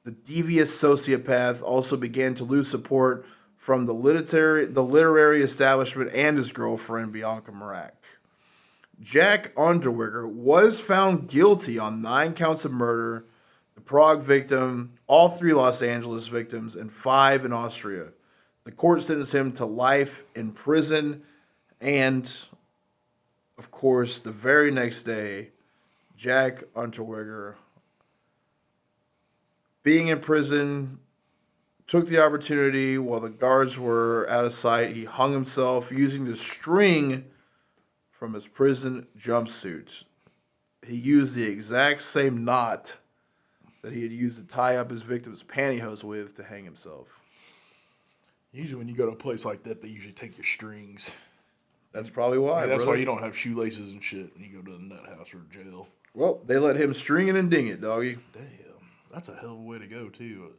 The 0.02 0.10
devious 0.10 0.76
sociopath 0.76 1.62
also 1.62 1.96
began 1.96 2.34
to 2.34 2.42
lose 2.42 2.68
support 2.68 3.24
from 3.56 3.86
the 3.86 3.92
literary, 3.92 4.66
the 4.66 4.82
literary 4.82 5.40
establishment 5.42 6.10
and 6.12 6.36
his 6.36 6.50
girlfriend, 6.50 7.12
Bianca 7.12 7.52
Mrak. 7.52 7.92
Jack 8.98 9.54
Unterweger 9.54 10.28
was 10.28 10.80
found 10.80 11.28
guilty 11.28 11.78
on 11.78 12.02
nine 12.02 12.34
counts 12.34 12.64
of 12.64 12.72
murder, 12.72 13.24
the 13.76 13.80
Prague 13.80 14.20
victim, 14.20 14.94
all 15.06 15.28
three 15.28 15.52
Los 15.52 15.80
Angeles 15.80 16.26
victims, 16.26 16.74
and 16.74 16.90
five 16.90 17.44
in 17.44 17.52
Austria. 17.52 18.08
The 18.64 18.72
court 18.72 19.02
sentenced 19.02 19.34
him 19.34 19.52
to 19.52 19.64
life 19.64 20.22
in 20.34 20.52
prison, 20.52 21.22
and 21.80 22.30
of 23.58 23.70
course, 23.70 24.18
the 24.18 24.32
very 24.32 24.70
next 24.70 25.04
day, 25.04 25.50
Jack 26.16 26.64
Unterweger, 26.74 27.54
being 29.82 30.08
in 30.08 30.20
prison, 30.20 30.98
took 31.86 32.06
the 32.06 32.22
opportunity 32.22 32.98
while 32.98 33.20
the 33.20 33.30
guards 33.30 33.78
were 33.78 34.28
out 34.30 34.44
of 34.44 34.52
sight. 34.52 34.90
He 34.90 35.04
hung 35.04 35.32
himself 35.32 35.90
using 35.90 36.24
the 36.24 36.36
string 36.36 37.24
from 38.10 38.34
his 38.34 38.46
prison 38.46 39.06
jumpsuit. 39.18 40.04
He 40.86 40.96
used 40.96 41.34
the 41.34 41.48
exact 41.48 42.02
same 42.02 42.44
knot 42.44 42.96
that 43.82 43.92
he 43.92 44.02
had 44.02 44.12
used 44.12 44.38
to 44.38 44.46
tie 44.46 44.76
up 44.76 44.90
his 44.90 45.02
victim's 45.02 45.42
pantyhose 45.42 46.04
with 46.04 46.36
to 46.36 46.44
hang 46.44 46.64
himself. 46.64 47.19
Usually, 48.52 48.76
when 48.78 48.88
you 48.88 48.96
go 48.96 49.06
to 49.06 49.12
a 49.12 49.16
place 49.16 49.44
like 49.44 49.62
that, 49.64 49.80
they 49.82 49.88
usually 49.88 50.12
take 50.12 50.36
your 50.36 50.44
strings. 50.44 51.12
That's 51.92 52.10
probably 52.10 52.38
why. 52.38 52.66
that's 52.66 52.84
brother. 52.84 52.92
why 52.92 52.98
you 52.98 53.04
don't 53.04 53.22
have 53.22 53.36
shoelaces 53.36 53.90
and 53.90 54.02
shit 54.02 54.32
when 54.34 54.44
you 54.44 54.50
go 54.56 54.62
to 54.62 54.72
the 54.76 54.82
nut 54.82 55.06
house 55.06 55.32
or 55.34 55.40
jail. 55.50 55.88
Well, 56.14 56.40
they 56.46 56.58
let 56.58 56.76
him 56.76 56.92
string 56.94 57.28
it 57.28 57.36
and 57.36 57.50
ding 57.50 57.68
it, 57.68 57.80
doggy. 57.80 58.18
Damn, 58.32 58.44
that's 59.12 59.28
a 59.28 59.34
hell 59.34 59.52
of 59.52 59.58
a 59.58 59.62
way 59.62 59.78
to 59.78 59.86
go 59.86 60.08
too. 60.08 60.52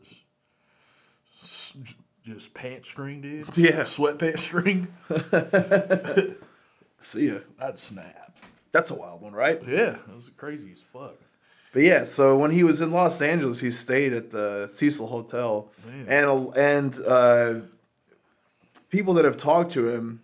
It's 1.42 1.74
just 2.24 2.54
pant 2.54 2.86
string, 2.86 3.22
dude. 3.22 3.48
Yeah. 3.58 3.82
sweatpants 3.84 4.40
string. 4.40 4.88
See 7.00 7.28
ya. 7.28 7.40
I'd 7.60 7.80
snap. 7.80 8.38
That's 8.72 8.92
a 8.92 8.96
wild 8.96 9.22
one, 9.22 9.34
right? 9.34 9.60
Yeah, 9.68 9.98
that 10.08 10.16
was 10.16 10.32
crazy 10.38 10.72
as 10.72 10.82
fuck. 10.82 11.16
But 11.74 11.84
yeah, 11.84 12.04
so 12.04 12.38
when 12.38 12.52
he 12.52 12.64
was 12.64 12.80
in 12.82 12.92
Los 12.92 13.22
Angeles, 13.22 13.60
he 13.60 13.72
stayed 13.72 14.14
at 14.14 14.32
the 14.32 14.68
Cecil 14.68 15.08
Hotel, 15.08 15.72
Man. 15.88 16.06
and 16.08 16.58
and 16.58 17.00
uh, 17.06 17.54
people 18.92 19.16
that 19.16 19.26
have 19.26 19.38
talked 19.38 19.72
to 19.72 19.88
him 19.90 20.22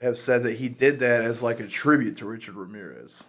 have 0.00 0.16
said 0.16 0.42
that 0.44 0.56
he 0.56 0.68
did 0.68 1.00
that 1.00 1.22
as 1.22 1.42
like 1.42 1.60
a 1.60 1.66
tribute 1.66 2.16
to 2.16 2.26
Richard 2.26 2.56
Ramirez. 2.56 3.24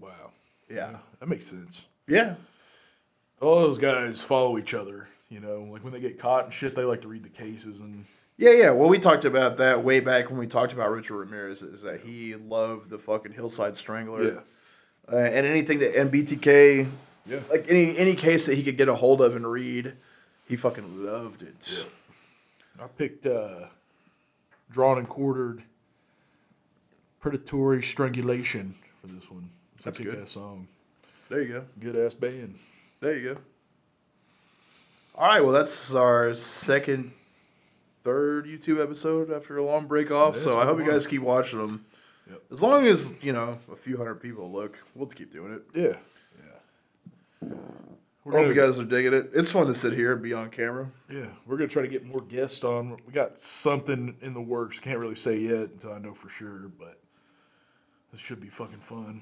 Wow. 0.00 0.32
Yeah, 0.68 0.96
That 1.20 1.28
makes 1.28 1.46
sense. 1.46 1.82
yeah, 2.08 2.34
All 3.40 3.60
those 3.60 3.78
guys 3.78 4.20
follow 4.22 4.58
each 4.58 4.74
other. 4.74 5.08
You 5.30 5.40
know, 5.40 5.66
like 5.70 5.82
when 5.82 5.92
they 5.92 6.00
get 6.00 6.18
caught 6.18 6.44
and 6.44 6.52
shit, 6.52 6.74
they 6.74 6.84
like 6.84 7.02
to 7.02 7.08
read 7.08 7.22
the 7.22 7.28
cases 7.28 7.80
and 7.80 8.04
yeah, 8.36 8.52
yeah. 8.52 8.70
Well, 8.72 8.88
we 8.88 8.98
talked 8.98 9.24
about 9.24 9.58
that 9.58 9.84
way 9.84 10.00
back 10.00 10.28
when 10.28 10.38
we 10.38 10.46
talked 10.46 10.72
about 10.72 10.90
Richard 10.90 11.16
Ramirez. 11.16 11.62
Is 11.62 11.82
that 11.82 12.00
he 12.00 12.34
loved 12.34 12.88
the 12.88 12.98
fucking 12.98 13.32
Hillside 13.32 13.76
Strangler, 13.76 14.24
yeah, 14.24 14.40
uh, 15.12 15.16
and 15.16 15.46
anything 15.46 15.78
that 15.78 15.96
and 15.96 16.12
BTK, 16.12 16.88
yeah. 17.26 17.38
like 17.48 17.66
any 17.68 17.96
any 17.96 18.14
case 18.14 18.46
that 18.46 18.56
he 18.56 18.62
could 18.64 18.76
get 18.76 18.88
a 18.88 18.94
hold 18.94 19.22
of 19.22 19.36
and 19.36 19.48
read, 19.50 19.94
he 20.48 20.56
fucking 20.56 21.04
loved 21.04 21.42
it. 21.42 21.86
I 22.80 22.86
picked 22.86 23.26
uh, 23.26 23.66
drawn 24.70 24.98
and 24.98 25.08
quartered 25.08 25.62
predatory 27.20 27.82
strangulation 27.82 28.74
for 29.00 29.06
this 29.08 29.30
one. 29.30 29.50
It's 29.76 29.82
a 29.82 29.84
That's 29.84 29.98
good. 29.98 30.10
kick-ass 30.14 30.30
song. 30.32 30.68
There 31.28 31.40
you 31.42 31.48
go. 31.48 31.64
Good 31.80 31.96
ass 31.96 32.14
band. 32.14 32.58
There 33.00 33.16
you 33.16 33.34
go. 33.34 33.40
All 35.16 35.28
right, 35.28 35.42
well, 35.42 35.52
that's 35.52 35.94
our 35.94 36.34
second, 36.34 37.12
third 38.02 38.46
YouTube 38.46 38.82
episode 38.82 39.30
after 39.30 39.56
a 39.58 39.62
long 39.62 39.86
break 39.86 40.10
off. 40.10 40.36
So 40.36 40.58
I 40.58 40.64
hope 40.64 40.78
you 40.78 40.84
guys 40.84 41.06
keep 41.06 41.22
watching 41.22 41.60
them. 41.60 41.84
Yep. 42.28 42.42
As 42.52 42.62
long 42.62 42.86
as 42.86 43.12
you 43.22 43.32
know 43.32 43.56
a 43.70 43.76
few 43.76 43.96
hundred 43.96 44.16
people 44.16 44.50
look, 44.50 44.78
we'll 44.94 45.06
keep 45.06 45.32
doing 45.32 45.52
it. 45.52 45.62
Yeah. 45.74 45.96
We're 48.24 48.32
I 48.32 48.36
hope 48.36 48.44
gonna, 48.46 48.54
you 48.54 48.60
guys 48.68 48.78
are 48.78 48.84
digging 48.86 49.12
it. 49.12 49.30
It's 49.34 49.52
fun 49.52 49.66
to 49.66 49.74
sit 49.74 49.92
here 49.92 50.12
and 50.14 50.22
be 50.22 50.32
on 50.32 50.48
camera. 50.48 50.90
yeah, 51.10 51.26
we're 51.46 51.56
gonna 51.58 51.68
try 51.68 51.82
to 51.82 51.88
get 51.88 52.06
more 52.06 52.22
guests 52.22 52.64
on. 52.64 52.96
We 53.06 53.12
got 53.12 53.38
something 53.38 54.16
in 54.22 54.32
the 54.32 54.40
works. 54.40 54.78
Can't 54.78 54.98
really 54.98 55.14
say 55.14 55.36
yet 55.38 55.70
until 55.72 55.92
I 55.92 55.98
know 55.98 56.14
for 56.14 56.30
sure, 56.30 56.70
but 56.78 56.98
This 58.12 58.20
should 58.22 58.40
be 58.40 58.48
fucking 58.48 58.80
fun. 58.80 59.20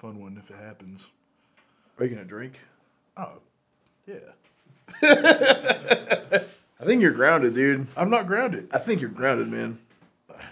Fun 0.00 0.20
one 0.20 0.36
if 0.42 0.50
it 0.50 0.62
happens. 0.62 1.06
Are 1.98 2.04
you 2.04 2.10
gonna 2.14 2.26
drink? 2.26 2.60
Oh, 3.16 3.38
yeah. 4.06 4.18
I 6.80 6.84
think 6.84 7.02
you're 7.02 7.12
grounded, 7.12 7.54
dude. 7.54 7.88
I'm 7.96 8.10
not 8.10 8.26
grounded. 8.26 8.68
I 8.72 8.78
think 8.78 9.00
you're 9.00 9.10
grounded, 9.10 9.48
man. 9.48 9.78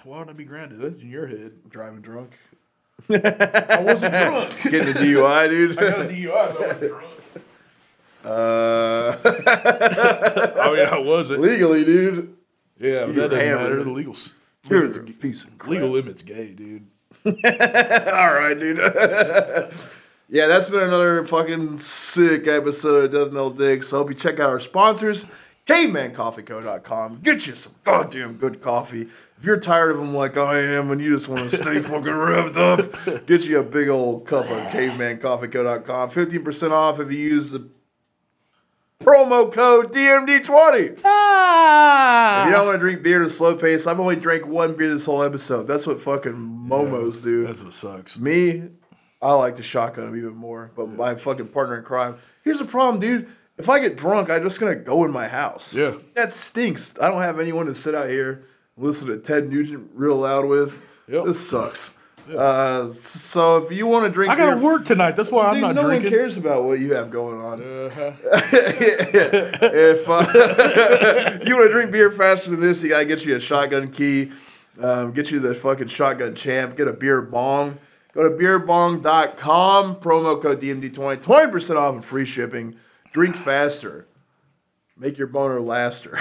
Why 0.04 0.18
would 0.18 0.28
I 0.28 0.32
be 0.32 0.44
grounded? 0.44 0.80
That's 0.80 1.00
in 1.00 1.10
your 1.10 1.26
head. 1.26 1.52
Driving 1.68 2.00
drunk. 2.00 2.32
I 3.08 3.80
wasn't 3.82 4.14
drunk. 4.14 4.60
Getting 4.62 4.88
a 4.88 4.98
DUI, 4.98 5.48
dude. 5.48 5.78
I 5.78 5.90
got 5.90 6.00
a 6.00 6.04
DUI. 6.04 6.32
but 6.32 6.64
I 6.64 6.66
wasn't 6.68 6.80
drunk. 6.90 7.14
Uh, 8.26 9.16
I 9.24 10.72
mean, 10.76 10.86
I 10.88 10.98
wasn't. 10.98 11.40
legally, 11.42 11.84
dude. 11.84 12.36
Yeah, 12.80 13.00
but 13.04 13.08
You 13.08 13.14
that 13.20 13.30
doesn't 13.30 13.54
matter. 13.62 13.84
The 13.84 13.90
legal, 13.90 14.16
You're 14.68 14.86
a 14.86 15.00
piece 15.04 15.44
of 15.44 15.56
crap. 15.58 15.70
legal 15.70 15.90
limit's 15.90 16.22
gay, 16.22 16.48
dude. 16.48 16.86
All 17.24 17.32
right, 17.32 18.54
dude. 18.58 18.78
yeah, 20.28 20.46
that's 20.48 20.66
been 20.66 20.80
another 20.82 21.24
fucking 21.24 21.78
sick 21.78 22.46
episode 22.48 23.04
of 23.06 23.10
Doesn't 23.12 23.34
Know 23.34 23.52
Dicks. 23.52 23.88
So 23.88 23.98
hope 23.98 24.08
you 24.10 24.14
check 24.16 24.40
out 24.40 24.50
our 24.50 24.60
sponsors, 24.60 25.24
cavemancoffeeco.com. 25.66 27.20
Get 27.22 27.46
you 27.46 27.54
some 27.54 27.74
goddamn 27.84 28.34
good 28.34 28.60
coffee. 28.60 29.02
If 29.38 29.44
you're 29.44 29.60
tired 29.60 29.90
of 29.90 29.98
them 29.98 30.14
like 30.14 30.36
I 30.38 30.58
am 30.58 30.90
and 30.90 31.00
you 31.00 31.14
just 31.14 31.28
want 31.28 31.48
to 31.50 31.56
stay 31.56 31.78
fucking 31.80 32.04
revved 32.12 32.56
up, 32.56 33.26
get 33.26 33.44
you 33.44 33.58
a 33.58 33.62
big 33.62 33.88
old 33.88 34.26
cup 34.26 34.44
of 34.44 34.58
cavemancoffeeco.com. 34.72 36.10
15% 36.10 36.70
off 36.72 37.00
if 37.00 37.12
you 37.12 37.18
use 37.18 37.50
the 37.50 37.68
promo 39.00 39.52
code 39.52 39.92
DMD20. 39.92 41.00
Ah. 41.04 42.42
If 42.42 42.48
you 42.48 42.52
don't 42.54 42.66
want 42.66 42.76
to 42.76 42.80
drink 42.80 43.02
beer 43.02 43.20
at 43.20 43.26
a 43.26 43.30
slow 43.30 43.56
pace, 43.56 43.86
I've 43.86 44.00
only 44.00 44.16
drank 44.16 44.46
one 44.46 44.76
beer 44.76 44.88
this 44.88 45.04
whole 45.04 45.22
episode. 45.22 45.64
That's 45.64 45.86
what 45.86 46.00
fucking 46.00 46.34
momos 46.34 47.22
do. 47.22 47.46
That's 47.46 47.62
what 47.62 47.72
sucks. 47.72 48.18
Me, 48.18 48.64
I 49.22 49.32
like 49.34 49.56
to 49.56 49.62
shotgun 49.62 50.06
them 50.06 50.16
even 50.16 50.34
more. 50.34 50.72
But 50.74 50.88
my 50.88 51.14
fucking 51.14 51.48
partner 51.48 51.78
in 51.78 51.84
crime. 51.84 52.16
Here's 52.44 52.58
the 52.58 52.64
problem, 52.64 53.00
dude. 53.00 53.28
If 53.58 53.70
I 53.70 53.80
get 53.80 53.96
drunk, 53.96 54.30
I'm 54.30 54.42
just 54.42 54.60
gonna 54.60 54.74
go 54.74 55.04
in 55.04 55.10
my 55.10 55.28
house. 55.28 55.74
Yeah. 55.74 55.94
That 56.14 56.34
stinks. 56.34 56.92
I 57.00 57.08
don't 57.08 57.22
have 57.22 57.40
anyone 57.40 57.66
to 57.66 57.74
sit 57.74 57.94
out 57.94 58.08
here 58.08 58.44
and 58.76 58.84
listen 58.84 59.08
to 59.08 59.16
Ted 59.16 59.50
Nugent 59.50 59.90
real 59.94 60.16
loud 60.16 60.44
with. 60.44 60.82
Yep. 61.08 61.24
This 61.24 61.48
sucks. 61.48 61.90
Uh, 62.34 62.90
so 62.90 63.58
if 63.58 63.70
you 63.70 63.86
want 63.86 64.04
to 64.04 64.10
drink, 64.10 64.32
I 64.32 64.36
gotta 64.36 64.60
work 64.60 64.84
tonight. 64.84 65.16
That's 65.16 65.30
why 65.30 65.46
I'm 65.48 65.54
Dude, 65.54 65.62
not 65.62 65.74
no 65.76 65.82
drinking. 65.82 66.10
one 66.10 66.18
cares 66.18 66.36
about 66.36 66.64
what 66.64 66.80
you 66.80 66.94
have 66.94 67.10
going 67.10 67.38
on. 67.38 67.62
Uh-huh. 67.62 68.12
if 69.62 70.08
uh, 70.08 71.38
you 71.46 71.56
want 71.56 71.68
to 71.68 71.72
drink 71.72 71.92
beer 71.92 72.10
faster 72.10 72.50
than 72.50 72.60
this, 72.60 72.82
you 72.82 72.88
gotta 72.88 73.04
get 73.04 73.24
you 73.24 73.36
a 73.36 73.40
shotgun 73.40 73.92
key. 73.92 74.32
Um, 74.80 75.12
get 75.12 75.30
you 75.30 75.40
the 75.40 75.54
fucking 75.54 75.86
shotgun 75.88 76.34
champ. 76.34 76.76
Get 76.76 76.88
a 76.88 76.92
beer 76.92 77.22
bong. 77.22 77.78
Go 78.12 78.28
to 78.28 78.34
beerbong.com. 78.34 79.96
Promo 79.96 80.40
code 80.40 80.60
DMD20. 80.60 81.18
20% 81.18 81.76
off 81.76 81.94
and 81.94 82.04
free 82.04 82.24
shipping. 82.24 82.76
Drink 83.12 83.36
faster. 83.36 84.06
Make 84.96 85.18
your 85.18 85.26
boner 85.26 85.60
laster. 85.60 86.12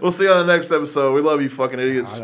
we'll 0.00 0.12
see 0.12 0.24
you 0.24 0.30
on 0.30 0.46
the 0.46 0.52
next 0.54 0.70
episode. 0.70 1.14
We 1.14 1.20
love 1.20 1.42
you 1.42 1.48
fucking 1.48 1.80
idiots. 1.80 2.20